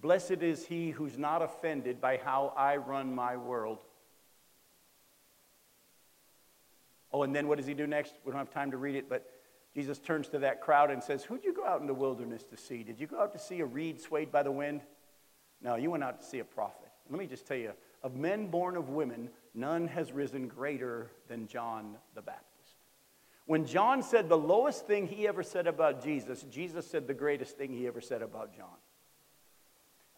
Blessed 0.03 0.43
is 0.43 0.66
he 0.66 0.91
who's 0.91 1.16
not 1.16 1.41
offended 1.41 2.03
by 2.03 2.19
how 2.23 2.53
I 2.55 2.77
run 2.77 3.14
my 3.14 3.39
world. 3.39 3.79
Oh, 7.14 7.23
and 7.23 7.35
then 7.35 7.49
what 7.49 7.57
does 7.57 7.66
he 7.66 7.73
do 7.73 7.87
next? 7.87 8.12
We 8.27 8.31
don't 8.31 8.41
have 8.41 8.51
time 8.51 8.73
to 8.73 8.77
read 8.77 8.95
it, 8.95 9.09
but 9.09 9.27
Jesus 9.75 9.99
turns 9.99 10.29
to 10.29 10.39
that 10.41 10.61
crowd 10.61 10.91
and 10.91 11.03
says, 11.03 11.25
Who'd 11.25 11.45
you 11.45 11.55
go 11.55 11.64
out 11.64 11.81
in 11.81 11.87
the 11.87 11.95
wilderness 11.95 12.43
to 12.51 12.59
see? 12.59 12.83
Did 12.83 13.01
you 13.01 13.07
go 13.07 13.23
out 13.23 13.33
to 13.33 13.39
see 13.39 13.61
a 13.61 13.64
reed 13.64 14.03
swayed 14.03 14.31
by 14.31 14.43
the 14.43 14.53
wind? 14.53 14.83
No, 15.62 15.76
you 15.76 15.90
went 15.90 16.04
out 16.04 16.20
to 16.20 16.26
see 16.26 16.38
a 16.38 16.44
prophet. 16.44 16.88
Let 17.11 17.18
me 17.18 17.26
just 17.26 17.46
tell 17.46 17.56
you 17.56 17.72
of 18.02 18.14
men 18.14 18.46
born 18.46 18.76
of 18.76 18.90
women, 18.90 19.28
none 19.54 19.88
has 19.88 20.12
risen 20.12 20.46
greater 20.46 21.11
than 21.26 21.48
John 21.48 21.96
the 22.14 22.22
Baptist. 22.22 22.48
When 23.46 23.66
John 23.66 24.02
said 24.02 24.28
the 24.28 24.38
lowest 24.38 24.86
thing 24.86 25.06
he 25.06 25.26
ever 25.26 25.42
said 25.42 25.66
about 25.66 26.04
Jesus, 26.04 26.44
Jesus 26.50 26.86
said 26.86 27.06
the 27.06 27.14
greatest 27.14 27.56
thing 27.56 27.72
he 27.72 27.86
ever 27.86 28.00
said 28.00 28.22
about 28.22 28.54
John. 28.54 28.76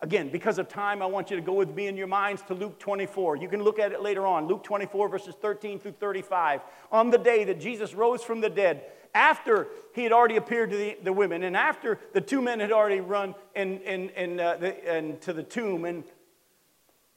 Again, 0.03 0.31
because 0.31 0.59
of 0.59 0.67
time, 0.69 1.03
I 1.03 1.07
want 1.07 1.31
you 1.31 1.37
to 1.37 1.43
go 1.43 1.53
with 1.53 1.75
me 1.75 1.87
in 1.87 1.97
your 1.97 2.07
minds 2.07 2.43
to 2.49 2.55
Luke 2.55 2.79
24. 2.79 3.37
You 3.37 3.49
can 3.49 3.63
look 3.63 3.79
at 3.79 3.93
it 3.93 4.01
later 4.01 4.27
on. 4.27 4.49
Luke 4.49 4.65
24, 4.65 5.09
verses 5.09 5.35
13 5.41 5.79
through 5.79 5.93
35. 5.93 6.63
On 6.91 7.11
the 7.11 7.19
day 7.19 7.45
that 7.45 7.61
Jesus 7.61 7.95
rose 7.95 8.23
from 8.23 8.41
the 8.41 8.49
dead, 8.49 8.83
after 9.15 9.69
he 9.95 10.03
had 10.03 10.13
already 10.13 10.37
appeared 10.37 10.71
to 10.71 10.77
the, 10.77 10.97
the 11.03 11.13
women, 11.13 11.43
and 11.43 11.57
after 11.57 11.99
the 12.13 12.21
two 12.21 12.41
men 12.41 12.61
had 12.61 12.73
already 12.73 13.01
run 13.01 13.35
and, 13.55 13.81
and, 13.83 14.11
and, 14.13 14.41
uh, 14.41 14.57
the, 14.57 14.89
and 14.89 15.21
to 15.23 15.33
the 15.33 15.43
tomb, 15.43 15.85
and 15.85 16.05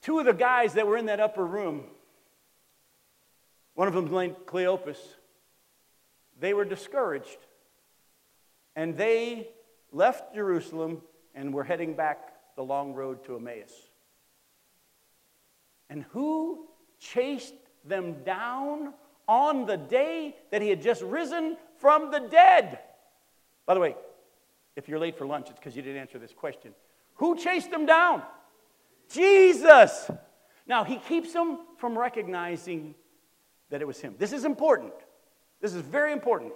two 0.02 0.20
of 0.20 0.26
the 0.26 0.34
guys 0.34 0.74
that 0.74 0.88
were 0.88 0.98
in 0.98 1.06
that 1.08 1.20
upper 1.20 1.46
room, 1.46 1.86
one 3.76 3.88
of 3.88 3.94
them 3.94 4.10
named 4.10 4.36
Cleopas, 4.46 4.98
they 6.40 6.54
were 6.54 6.66
discouraged. 6.66 7.38
And 8.76 8.98
they 8.98 9.50
left 9.92 10.34
Jerusalem 10.34 11.02
and 11.36 11.54
were 11.54 11.64
heading 11.64 11.94
back 11.94 12.34
the 12.56 12.64
long 12.64 12.94
road 12.94 13.24
to 13.26 13.36
Emmaus. 13.36 13.72
And 15.90 16.06
who 16.10 16.68
chased 17.00 17.54
them 17.86 18.24
down 18.24 18.94
on 19.28 19.66
the 19.66 19.78
day 19.78 20.36
that 20.52 20.62
he 20.62 20.70
had 20.70 20.82
just 20.82 21.02
risen 21.02 21.58
from 21.84 22.12
the 22.12 22.20
dead? 22.22 22.80
By 23.66 23.74
the 23.74 23.82
way, 23.82 23.98
if 24.78 24.88
you're 24.88 25.00
late 25.00 25.18
for 25.18 25.28
lunch, 25.28 25.50
it's 25.50 25.60
because 25.60 25.76
you 25.76 25.82
didn't 25.82 26.00
answer 26.00 26.18
this 26.18 26.32
question. 26.32 26.74
Who 27.16 27.36
chased 27.36 27.72
them 27.72 27.86
down? 27.86 28.24
Jesus. 29.12 30.10
Now, 30.66 30.86
he 30.86 30.96
keeps 30.96 31.34
them 31.34 31.60
from 31.78 31.98
recognizing 31.98 32.96
that 33.70 33.82
it 33.82 33.86
was 33.86 34.00
him. 34.00 34.16
This 34.18 34.32
is 34.32 34.46
important. 34.46 34.94
This 35.60 35.74
is 35.74 35.82
very 35.82 36.14
important. 36.14 36.54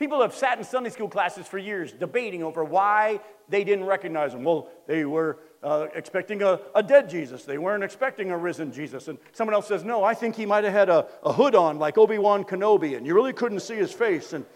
People 0.00 0.22
have 0.22 0.34
sat 0.34 0.56
in 0.56 0.64
Sunday 0.64 0.88
school 0.88 1.10
classes 1.10 1.46
for 1.46 1.58
years 1.58 1.92
debating 1.92 2.42
over 2.42 2.64
why 2.64 3.20
they 3.50 3.64
didn't 3.64 3.84
recognize 3.84 4.32
him. 4.32 4.44
Well, 4.44 4.68
they 4.86 5.04
were 5.04 5.36
uh, 5.62 5.88
expecting 5.94 6.40
a, 6.42 6.58
a 6.74 6.82
dead 6.82 7.10
Jesus. 7.10 7.44
They 7.44 7.58
weren't 7.58 7.84
expecting 7.84 8.30
a 8.30 8.38
risen 8.38 8.72
Jesus. 8.72 9.08
And 9.08 9.18
someone 9.32 9.52
else 9.52 9.68
says, 9.68 9.84
no, 9.84 10.02
I 10.02 10.14
think 10.14 10.36
he 10.36 10.46
might 10.46 10.64
have 10.64 10.72
had 10.72 10.88
a, 10.88 11.06
a 11.22 11.34
hood 11.34 11.54
on 11.54 11.78
like 11.78 11.98
Obi 11.98 12.16
Wan 12.16 12.44
Kenobi, 12.44 12.96
and 12.96 13.06
you 13.06 13.14
really 13.14 13.34
couldn't 13.34 13.60
see 13.60 13.74
his 13.74 13.92
face. 13.92 14.32
And 14.32 14.46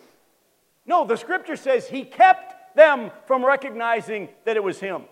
no, 0.86 1.04
the 1.04 1.16
scripture 1.16 1.56
says 1.56 1.86
he 1.86 2.04
kept 2.04 2.74
them 2.74 3.10
from 3.26 3.44
recognizing 3.44 4.30
that 4.46 4.56
it 4.56 4.64
was 4.64 4.80
him. 4.80 5.02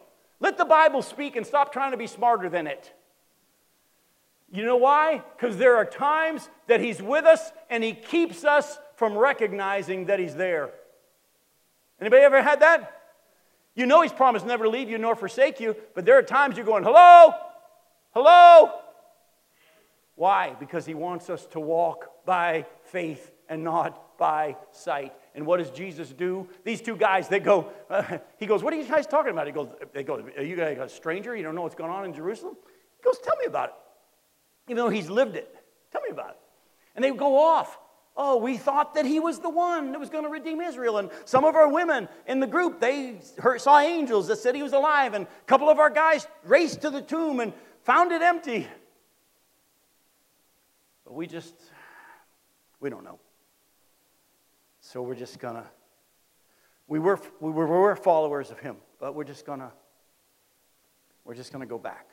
Let 0.41 0.57
the 0.57 0.65
Bible 0.65 1.03
speak 1.03 1.37
and 1.37 1.47
stop 1.47 1.75
trying 1.75 1.91
to 1.91 1.99
be 1.99 2.07
smarter 2.07 2.49
than 2.49 2.67
it. 2.67 2.91
You 4.51 4.65
know 4.65 4.77
why? 4.77 5.23
Because 5.37 5.59
there 5.59 5.77
are 5.77 5.85
times 5.85 6.49
that 6.69 6.81
He's 6.81 7.01
with 7.03 7.25
us 7.25 7.53
and 7.71 7.83
He 7.83 7.93
keeps 7.95 8.45
us 8.45 8.79
from 9.03 9.19
recognizing 9.19 10.05
that 10.05 10.21
He's 10.21 10.37
there. 10.37 10.71
Anybody 12.01 12.23
ever 12.23 12.41
had 12.41 12.61
that? 12.61 13.01
You 13.75 13.85
know 13.85 14.01
He's 14.03 14.13
promised 14.13 14.47
never 14.47 14.63
to 14.63 14.71
leave 14.71 14.89
you 14.89 14.97
nor 14.97 15.17
forsake 15.17 15.59
you, 15.59 15.75
but 15.97 16.05
there 16.05 16.17
are 16.17 16.23
times 16.23 16.57
you're 16.57 16.65
going, 16.65 16.85
hello, 16.85 17.35
hello. 18.15 18.71
Why? 20.15 20.55
Because 20.61 20.87
He 20.87 20.95
wants 20.95 21.31
us 21.31 21.47
to 21.47 21.59
walk 21.59 22.25
by 22.25 22.65
faith 22.85 23.33
and 23.49 23.65
not 23.65 24.17
by 24.19 24.55
sight. 24.71 25.13
And 25.35 25.47
what 25.47 25.57
does 25.57 25.71
Jesus 25.71 26.13
do? 26.13 26.49
These 26.63 26.81
two 26.81 26.95
guys, 26.95 27.27
they 27.27 27.41
go, 27.41 27.73
uh, 27.91 28.19
he 28.39 28.47
goes, 28.47 28.63
What 28.63 28.73
are 28.73 28.77
you 28.77 28.87
guys 28.87 29.09
talking 29.09 29.33
about? 29.33 29.49
He 29.49 29.53
goes, 29.53 29.67
They 29.93 30.05
go, 30.05 30.23
Are 30.37 30.45
you 30.45 30.55
guys 30.55 30.79
a 30.79 30.89
stranger? 30.89 31.35
You 31.35 31.43
don't 31.43 31.57
know 31.57 31.63
what's 31.63 31.75
going 31.75 31.91
on 31.91 32.05
in 32.05 32.15
Jerusalem? 32.15 32.55
He 32.99 33.03
goes, 33.03 33.19
Tell 33.19 33.35
me 33.39 33.47
about 33.47 33.71
it 33.71 33.75
even 34.69 34.77
though 34.77 34.91
he's 34.91 35.11
lived 35.11 35.35
it. 35.35 35.53
Tell 35.91 36.03
me 36.03 36.11
about 36.11 36.31
it. 36.31 36.41
And 36.95 37.05
they 37.05 37.11
go 37.11 37.37
off. 37.37 37.79
Oh, 38.15 38.37
we 38.37 38.59
thought 38.59 38.95
that 38.95 39.07
he 39.07 39.21
was 39.21 39.39
the 39.39 39.49
one 39.49 39.93
that 39.93 39.99
was 39.99 40.11
going 40.11 40.25
to 40.25 40.31
redeem 40.31 40.61
Israel. 40.61 40.99
And 40.99 41.11
some 41.25 41.45
of 41.45 41.55
our 41.55 41.69
women 41.69 42.09
in 42.27 42.41
the 42.41 42.47
group, 42.47 42.79
they 42.79 43.21
saw 43.57 43.79
angels 43.79 44.29
that 44.29 44.37
said 44.37 44.55
he 44.55 44.63
was 44.63 44.75
alive. 44.75 45.15
And 45.15 45.27
a 45.27 45.47
couple 45.47 45.71
of 45.71 45.79
our 45.79 45.89
guys 45.89 46.27
raced 46.45 46.83
to 46.83 46.91
the 46.91 47.01
tomb 47.01 47.41
and 47.41 47.55
found 47.85 48.13
it 48.13 48.21
empty. 48.21 48.69
But 51.05 51.15
we 51.15 51.27
just, 51.27 51.55
we 52.81 52.91
don't 52.91 53.05
know. 53.05 53.19
So 54.81 55.01
we're 55.01 55.15
just 55.15 55.39
going 55.39 55.55
to, 55.55 55.65
we 56.89 56.99
were, 56.99 57.19
we 57.41 57.51
were, 57.51 57.67
we 57.67 57.79
were 57.79 57.97
followers 57.97 58.51
of 58.51 58.59
him, 58.59 58.77
but 59.01 59.15
we're 59.15 59.25
just 59.25 59.47
going 59.47 59.61
to, 59.61 59.71
we're 61.25 61.35
just 61.35 61.51
going 61.51 61.61
to 61.61 61.69
go 61.69 61.79
back. 61.79 62.09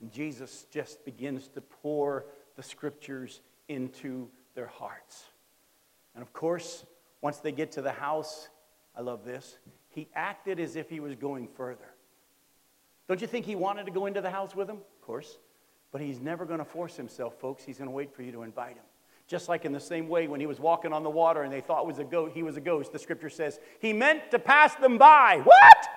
And 0.00 0.10
Jesus 0.10 0.66
just 0.72 1.04
begins 1.04 1.46
to 1.48 1.60
pour 1.60 2.26
the 2.56 2.62
scriptures 2.62 3.40
into 3.68 4.28
their 4.54 4.66
hearts. 4.66 5.24
And 6.14 6.22
of 6.22 6.32
course, 6.32 6.84
once 7.20 7.38
they 7.38 7.52
get 7.52 7.72
to 7.72 7.82
the 7.82 7.92
house, 7.92 8.48
I 8.96 9.00
love 9.00 9.24
this, 9.24 9.58
he 9.88 10.08
acted 10.14 10.60
as 10.60 10.76
if 10.76 10.90
he 10.90 11.00
was 11.00 11.14
going 11.14 11.48
further. 11.48 11.94
Don't 13.08 13.20
you 13.20 13.26
think 13.26 13.46
he 13.46 13.56
wanted 13.56 13.86
to 13.86 13.92
go 13.92 14.06
into 14.06 14.20
the 14.20 14.30
house 14.30 14.54
with 14.54 14.66
them? 14.66 14.76
Of 14.78 15.06
course. 15.06 15.38
But 15.90 16.00
he's 16.00 16.20
never 16.20 16.44
going 16.44 16.58
to 16.58 16.64
force 16.64 16.96
himself, 16.96 17.38
folks. 17.38 17.64
He's 17.64 17.78
going 17.78 17.88
to 17.88 17.94
wait 17.94 18.14
for 18.14 18.22
you 18.22 18.32
to 18.32 18.42
invite 18.42 18.76
him. 18.76 18.84
Just 19.26 19.48
like 19.48 19.64
in 19.64 19.72
the 19.72 19.80
same 19.80 20.08
way 20.08 20.26
when 20.28 20.40
he 20.40 20.46
was 20.46 20.58
walking 20.58 20.92
on 20.92 21.02
the 21.02 21.10
water 21.10 21.42
and 21.42 21.52
they 21.52 21.60
thought 21.60 21.86
was 21.86 21.98
a 21.98 22.04
goat, 22.04 22.32
he 22.34 22.42
was 22.42 22.56
a 22.56 22.60
ghost, 22.60 22.92
the 22.92 22.98
scripture 22.98 23.30
says 23.30 23.60
he 23.80 23.92
meant 23.92 24.30
to 24.30 24.38
pass 24.38 24.74
them 24.76 24.98
by. 24.98 25.40
What? 25.44 25.88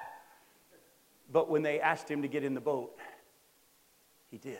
But 1.31 1.49
when 1.49 1.63
they 1.63 1.79
asked 1.79 2.09
him 2.09 2.21
to 2.21 2.27
get 2.27 2.43
in 2.43 2.53
the 2.53 2.61
boat, 2.61 2.97
he 4.29 4.37
did. 4.37 4.59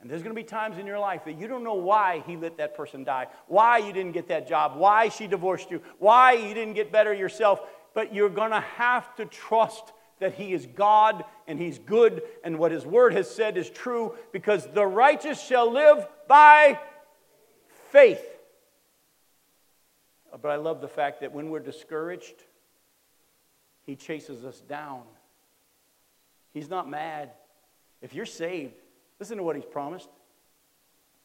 And 0.00 0.08
there's 0.08 0.22
going 0.22 0.34
to 0.34 0.40
be 0.40 0.46
times 0.46 0.78
in 0.78 0.86
your 0.86 0.98
life 0.98 1.24
that 1.24 1.40
you 1.40 1.48
don't 1.48 1.64
know 1.64 1.74
why 1.74 2.22
he 2.26 2.36
let 2.36 2.58
that 2.58 2.76
person 2.76 3.02
die, 3.02 3.26
why 3.48 3.78
you 3.78 3.92
didn't 3.92 4.12
get 4.12 4.28
that 4.28 4.48
job, 4.48 4.76
why 4.76 5.08
she 5.08 5.26
divorced 5.26 5.70
you, 5.70 5.82
why 5.98 6.34
you 6.34 6.54
didn't 6.54 6.74
get 6.74 6.92
better 6.92 7.12
yourself, 7.12 7.60
but 7.94 8.14
you're 8.14 8.28
going 8.28 8.52
to 8.52 8.60
have 8.60 9.14
to 9.16 9.24
trust 9.24 9.92
that 10.20 10.34
he 10.34 10.52
is 10.52 10.66
God 10.66 11.24
and 11.46 11.58
he's 11.58 11.78
good 11.78 12.22
and 12.44 12.58
what 12.58 12.72
his 12.72 12.86
word 12.86 13.12
has 13.14 13.28
said 13.28 13.56
is 13.56 13.70
true 13.70 14.14
because 14.32 14.66
the 14.72 14.86
righteous 14.86 15.40
shall 15.40 15.72
live 15.72 16.06
by 16.28 16.78
faith. 17.90 18.24
Uh, 20.32 20.36
but 20.36 20.50
I 20.50 20.56
love 20.56 20.80
the 20.80 20.88
fact 20.88 21.20
that 21.20 21.32
when 21.32 21.50
we're 21.50 21.60
discouraged, 21.60 22.44
he 23.84 23.96
chases 23.96 24.44
us 24.44 24.60
down. 24.60 25.02
He's 26.52 26.68
not 26.68 26.88
mad. 26.88 27.30
If 28.02 28.14
you're 28.14 28.26
saved, 28.26 28.74
listen 29.18 29.36
to 29.38 29.42
what 29.42 29.56
he's 29.56 29.64
promised. 29.64 30.08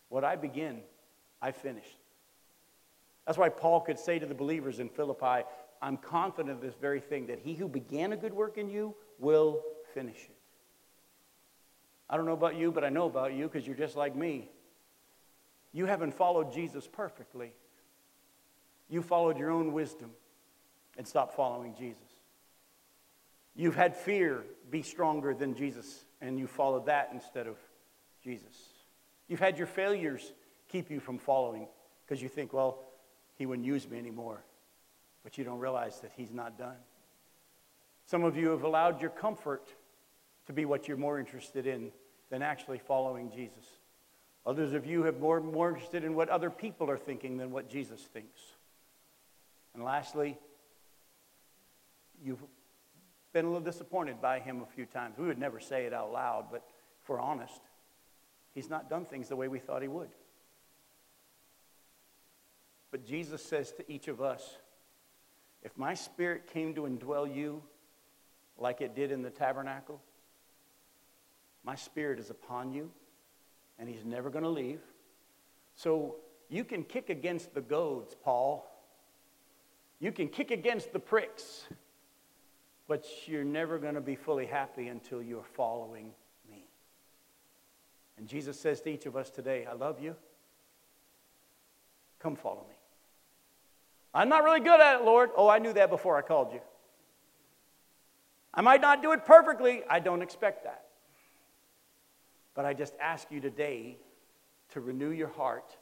What 0.09 0.23
I 0.23 0.35
begin, 0.35 0.81
I 1.41 1.51
finish. 1.51 1.87
That's 3.25 3.37
why 3.37 3.49
Paul 3.49 3.81
could 3.81 3.97
say 3.97 4.19
to 4.19 4.25
the 4.25 4.35
believers 4.35 4.79
in 4.79 4.89
Philippi, 4.89 5.45
I'm 5.81 5.97
confident 5.97 6.55
of 6.55 6.61
this 6.61 6.75
very 6.79 6.99
thing, 6.99 7.27
that 7.27 7.39
he 7.39 7.55
who 7.55 7.67
began 7.67 8.13
a 8.13 8.17
good 8.17 8.33
work 8.33 8.57
in 8.57 8.69
you 8.69 8.95
will 9.19 9.63
finish 9.93 10.17
it. 10.17 10.35
I 12.09 12.17
don't 12.17 12.25
know 12.25 12.33
about 12.33 12.55
you, 12.55 12.71
but 12.71 12.83
I 12.83 12.89
know 12.89 13.05
about 13.05 13.33
you 13.33 13.47
because 13.47 13.65
you're 13.65 13.75
just 13.75 13.95
like 13.95 14.15
me. 14.15 14.49
You 15.71 15.85
haven't 15.87 16.13
followed 16.13 16.53
Jesus 16.53 16.87
perfectly. 16.87 17.53
You 18.89 19.01
followed 19.01 19.37
your 19.37 19.49
own 19.49 19.73
wisdom 19.73 20.11
and 20.97 21.07
stopped 21.07 21.35
following 21.35 21.73
Jesus. 21.75 22.03
You've 23.55 23.75
had 23.75 23.95
fear 23.95 24.43
be 24.69 24.83
stronger 24.83 25.33
than 25.33 25.55
Jesus 25.55 26.05
and 26.21 26.39
you 26.39 26.47
followed 26.47 26.85
that 26.85 27.09
instead 27.13 27.47
of 27.47 27.57
Jesus. 28.24 28.55
You've 29.28 29.39
had 29.39 29.57
your 29.57 29.67
failures 29.67 30.32
keep 30.69 30.89
you 30.89 30.99
from 30.99 31.17
following 31.17 31.67
because 32.05 32.21
you 32.21 32.30
think, 32.30 32.53
well, 32.53 32.80
he 33.36 33.45
wouldn't 33.45 33.65
use 33.65 33.89
me 33.89 33.97
anymore. 33.97 34.43
But 35.24 35.38
you 35.38 35.43
don't 35.43 35.59
realize 35.59 35.99
that 36.01 36.11
he's 36.15 36.32
not 36.32 36.57
done. 36.57 36.76
Some 38.05 38.24
of 38.24 38.36
you 38.36 38.49
have 38.49 38.63
allowed 38.63 39.01
your 39.01 39.09
comfort 39.09 39.67
to 40.47 40.53
be 40.53 40.65
what 40.65 40.88
you're 40.88 40.97
more 40.97 41.19
interested 41.19 41.65
in 41.65 41.91
than 42.30 42.41
actually 42.41 42.80
following 42.80 43.32
Jesus. 43.32 43.63
Others 44.45 44.74
of 44.74 44.86
you 44.86 45.03
have 45.03 45.19
more, 45.19 45.39
more 45.39 45.69
interested 45.69 46.03
in 46.03 46.15
what 46.15 46.28
other 46.30 46.49
people 46.49 46.89
are 46.89 46.97
thinking 46.97 47.38
than 47.38 47.51
what 47.51 47.69
Jesus 47.69 48.01
thinks. 48.01 48.41
And 49.74 49.84
lastly, 49.84 50.38
you've 52.21 52.43
been 53.32 53.45
a 53.45 53.47
little 53.47 53.63
disappointed 53.63 54.21
by 54.21 54.39
him 54.39 54.61
a 54.61 54.76
few 54.76 54.86
times. 54.86 55.17
We 55.17 55.28
would 55.28 55.39
never 55.39 55.59
say 55.59 55.86
it 55.86 55.93
out 55.93 56.11
loud, 56.11 56.47
but 56.51 56.63
if 57.01 57.09
we're 57.09 57.21
honest, 57.21 57.61
he's 58.53 58.69
not 58.69 58.89
done 58.89 59.05
things 59.05 59.29
the 59.29 59.35
way 59.35 59.47
we 59.47 59.59
thought 59.59 59.81
he 59.81 59.87
would. 59.87 60.09
But 62.91 63.05
Jesus 63.05 63.43
says 63.43 63.71
to 63.73 63.91
each 63.91 64.07
of 64.07 64.21
us, 64.21 64.57
if 65.63 65.77
my 65.77 65.93
spirit 65.93 66.47
came 66.47 66.75
to 66.75 66.81
indwell 66.81 67.33
you 67.33 67.63
like 68.57 68.81
it 68.81 68.95
did 68.95 69.11
in 69.11 69.21
the 69.21 69.29
tabernacle, 69.29 70.01
my 71.63 71.75
spirit 71.75 72.19
is 72.19 72.29
upon 72.29 72.73
you, 72.73 72.91
and 73.79 73.89
he's 73.89 74.03
never 74.05 74.29
going 74.29 74.43
to 74.43 74.49
leave. 74.49 74.81
So 75.75 76.17
you 76.49 76.63
can 76.63 76.83
kick 76.83 77.09
against 77.09 77.53
the 77.53 77.61
goads, 77.61 78.15
Paul. 78.23 78.69
You 79.99 80.11
can 80.11 80.27
kick 80.27 80.51
against 80.51 80.93
the 80.93 80.99
pricks 80.99 81.65
but 82.87 83.05
you're 83.25 83.43
never 83.43 83.77
going 83.77 83.95
to 83.95 84.01
be 84.01 84.15
fully 84.15 84.45
happy 84.45 84.87
until 84.87 85.21
you're 85.21 85.45
following. 85.55 86.11
And 88.24 88.30
Jesus 88.30 88.57
says 88.57 88.80
to 88.80 88.89
each 88.89 89.05
of 89.05 89.17
us 89.17 89.30
today, 89.30 89.67
I 89.69 89.74
love 89.74 89.99
you. 89.99 90.15
Come 92.19 92.38
follow 92.38 92.65
me. 92.69 92.76
I'm 94.13 94.30
not 94.30 94.45
really 94.45 94.61
good 94.61 94.80
at 94.80 95.01
it, 95.01 95.03
Lord. 95.03 95.32
Oh, 95.36 95.49
I 95.49 95.59
knew 95.59 95.74
that 95.74 95.89
before 95.89 96.15
I 96.15 96.21
called 96.21 96.53
you. 96.53 96.61
I 98.53 98.61
might 98.61 98.80
not 98.80 99.01
do 99.01 99.11
it 99.11 99.26
perfectly. 99.26 99.82
I 99.89 99.99
don't 99.99 100.21
expect 100.21 100.63
that. 100.63 100.86
But 102.55 102.63
I 102.63 102.74
just 102.74 102.93
ask 103.01 103.30
you 103.30 103.41
today 103.41 103.97
to 104.69 104.80
renew 104.80 105.09
your 105.09 105.28
heart, 105.28 105.76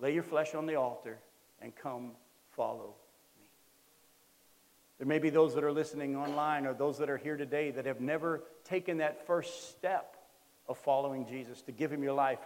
lay 0.00 0.12
your 0.12 0.24
flesh 0.24 0.56
on 0.56 0.66
the 0.66 0.74
altar, 0.74 1.20
and 1.62 1.72
come 1.76 2.10
follow 2.50 2.96
me. 3.38 3.44
there 4.98 5.06
may 5.06 5.20
be 5.20 5.30
those 5.30 5.54
that 5.54 5.62
are 5.62 5.70
listening 5.70 6.16
online 6.16 6.66
or 6.66 6.74
those 6.74 6.98
that 6.98 7.08
are 7.08 7.16
here 7.16 7.36
today 7.36 7.70
that 7.70 7.86
have 7.86 8.00
never 8.00 8.42
taken 8.64 8.96
that 8.96 9.24
first 9.24 9.70
step 9.70 10.13
of 10.68 10.78
following 10.78 11.26
Jesus, 11.26 11.62
to 11.62 11.72
give 11.72 11.92
him 11.92 12.02
your 12.02 12.12
life. 12.12 12.40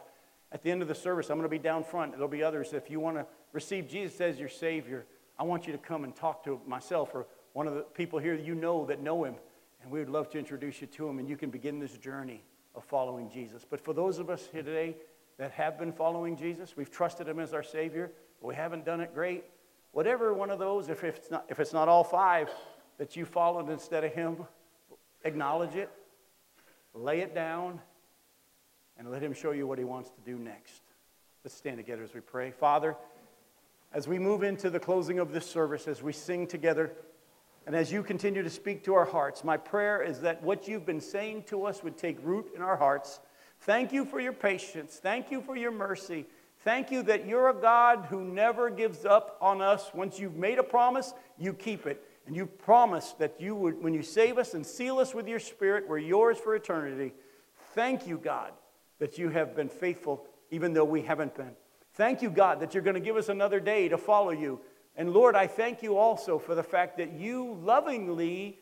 At 0.50 0.62
the 0.62 0.70
end 0.70 0.82
of 0.82 0.88
the 0.88 0.94
service, 0.94 1.30
I'm 1.30 1.36
going 1.36 1.44
to 1.44 1.48
be 1.48 1.58
down 1.58 1.84
front. 1.84 2.12
There'll 2.12 2.28
be 2.28 2.42
others. 2.42 2.72
If 2.72 2.90
you 2.90 3.00
want 3.00 3.16
to 3.16 3.26
receive 3.52 3.88
Jesus 3.88 4.20
as 4.20 4.38
your 4.38 4.48
Savior, 4.48 5.06
I 5.38 5.44
want 5.44 5.66
you 5.66 5.72
to 5.72 5.78
come 5.78 6.04
and 6.04 6.14
talk 6.14 6.44
to 6.44 6.60
myself 6.66 7.14
or 7.14 7.26
one 7.52 7.66
of 7.66 7.74
the 7.74 7.82
people 7.82 8.18
here 8.18 8.34
you 8.34 8.54
know 8.54 8.86
that 8.86 9.00
know 9.00 9.24
him. 9.24 9.34
And 9.82 9.90
we 9.90 10.00
would 10.00 10.08
love 10.08 10.28
to 10.30 10.38
introduce 10.38 10.80
you 10.80 10.86
to 10.88 11.08
him, 11.08 11.18
and 11.18 11.28
you 11.28 11.36
can 11.36 11.50
begin 11.50 11.78
this 11.78 11.96
journey 11.96 12.42
of 12.74 12.84
following 12.84 13.30
Jesus. 13.30 13.64
But 13.68 13.80
for 13.80 13.92
those 13.92 14.18
of 14.18 14.30
us 14.30 14.48
here 14.50 14.62
today 14.62 14.96
that 15.38 15.52
have 15.52 15.78
been 15.78 15.92
following 15.92 16.36
Jesus, 16.36 16.76
we've 16.76 16.90
trusted 16.90 17.28
him 17.28 17.38
as 17.38 17.54
our 17.54 17.62
Savior, 17.62 18.10
but 18.40 18.48
we 18.48 18.54
haven't 18.54 18.84
done 18.84 19.00
it 19.00 19.14
great, 19.14 19.44
Whatever 19.92 20.34
one 20.34 20.50
of 20.50 20.58
those, 20.58 20.88
if 20.88 21.02
it's 21.02 21.30
not, 21.30 21.46
if 21.48 21.60
it's 21.60 21.72
not 21.72 21.88
all 21.88 22.04
five 22.04 22.50
that 22.98 23.16
you 23.16 23.24
followed 23.24 23.70
instead 23.70 24.04
of 24.04 24.12
him, 24.12 24.46
acknowledge 25.24 25.74
it, 25.74 25.90
lay 26.94 27.20
it 27.20 27.34
down, 27.34 27.80
and 28.98 29.10
let 29.10 29.22
him 29.22 29.32
show 29.32 29.52
you 29.52 29.66
what 29.66 29.78
he 29.78 29.84
wants 29.84 30.10
to 30.10 30.20
do 30.24 30.38
next. 30.38 30.82
Let's 31.44 31.56
stand 31.56 31.76
together 31.76 32.02
as 32.02 32.12
we 32.12 32.20
pray. 32.20 32.50
Father, 32.50 32.96
as 33.92 34.08
we 34.08 34.18
move 34.18 34.42
into 34.42 34.68
the 34.70 34.80
closing 34.80 35.18
of 35.18 35.32
this 35.32 35.46
service, 35.46 35.88
as 35.88 36.02
we 36.02 36.12
sing 36.12 36.46
together, 36.46 36.92
And 37.68 37.76
as 37.76 37.92
you 37.92 38.02
continue 38.02 38.42
to 38.42 38.48
speak 38.48 38.82
to 38.84 38.94
our 38.94 39.04
hearts, 39.04 39.44
my 39.44 39.58
prayer 39.58 40.00
is 40.00 40.20
that 40.20 40.42
what 40.42 40.66
you've 40.66 40.86
been 40.86 41.02
saying 41.02 41.42
to 41.48 41.66
us 41.66 41.82
would 41.82 41.98
take 41.98 42.16
root 42.22 42.50
in 42.56 42.62
our 42.62 42.78
hearts. 42.78 43.20
Thank 43.60 43.92
you 43.92 44.06
for 44.06 44.18
your 44.18 44.32
patience. 44.32 44.98
Thank 45.02 45.30
you 45.30 45.42
for 45.42 45.54
your 45.54 45.70
mercy. 45.70 46.24
Thank 46.60 46.90
you 46.90 47.02
that 47.02 47.26
you're 47.26 47.50
a 47.50 47.54
God 47.54 48.06
who 48.08 48.24
never 48.24 48.70
gives 48.70 49.04
up 49.04 49.36
on 49.42 49.60
us. 49.60 49.90
Once 49.92 50.18
you've 50.18 50.36
made 50.36 50.58
a 50.58 50.62
promise, 50.62 51.12
you 51.38 51.52
keep 51.52 51.86
it. 51.86 52.02
And 52.26 52.34
you 52.34 52.46
promised 52.46 53.18
that 53.18 53.38
you 53.38 53.54
would, 53.54 53.82
when 53.82 53.92
you 53.92 54.02
save 54.02 54.38
us 54.38 54.54
and 54.54 54.64
seal 54.64 54.98
us 54.98 55.12
with 55.12 55.28
your 55.28 55.38
spirit, 55.38 55.86
we're 55.86 55.98
yours 55.98 56.38
for 56.38 56.54
eternity. 56.54 57.12
Thank 57.74 58.06
you, 58.06 58.16
God, 58.16 58.52
that 58.98 59.18
you 59.18 59.28
have 59.28 59.54
been 59.54 59.68
faithful 59.68 60.26
even 60.50 60.72
though 60.72 60.84
we 60.84 61.02
haven't 61.02 61.34
been. 61.34 61.52
Thank 61.94 62.22
you, 62.22 62.30
God, 62.30 62.60
that 62.60 62.74
you're 62.74 62.82
going 62.82 62.94
to 62.94 63.00
give 63.00 63.16
us 63.16 63.28
another 63.28 63.60
day 63.60 63.88
to 63.88 63.98
follow 63.98 64.30
you. 64.30 64.60
And 64.96 65.12
Lord, 65.12 65.36
I 65.36 65.46
thank 65.46 65.82
you 65.82 65.96
also 65.96 66.38
for 66.38 66.54
the 66.54 66.62
fact 66.62 66.96
that 66.98 67.12
you 67.12 67.58
lovingly 67.62 68.58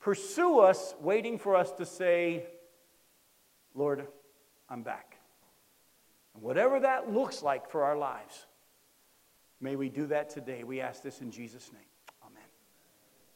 pursue 0.00 0.60
us, 0.60 0.94
waiting 1.00 1.38
for 1.38 1.56
us 1.56 1.72
to 1.72 1.86
say, 1.86 2.46
Lord, 3.74 4.06
I'm 4.68 4.82
back. 4.82 5.18
And 6.34 6.42
whatever 6.42 6.80
that 6.80 7.12
looks 7.12 7.42
like 7.42 7.70
for 7.70 7.84
our 7.84 7.96
lives, 7.96 8.46
may 9.60 9.76
we 9.76 9.88
do 9.88 10.06
that 10.06 10.30
today. 10.30 10.64
We 10.64 10.80
ask 10.80 11.02
this 11.02 11.20
in 11.20 11.30
Jesus' 11.30 11.70
name. 11.72 11.82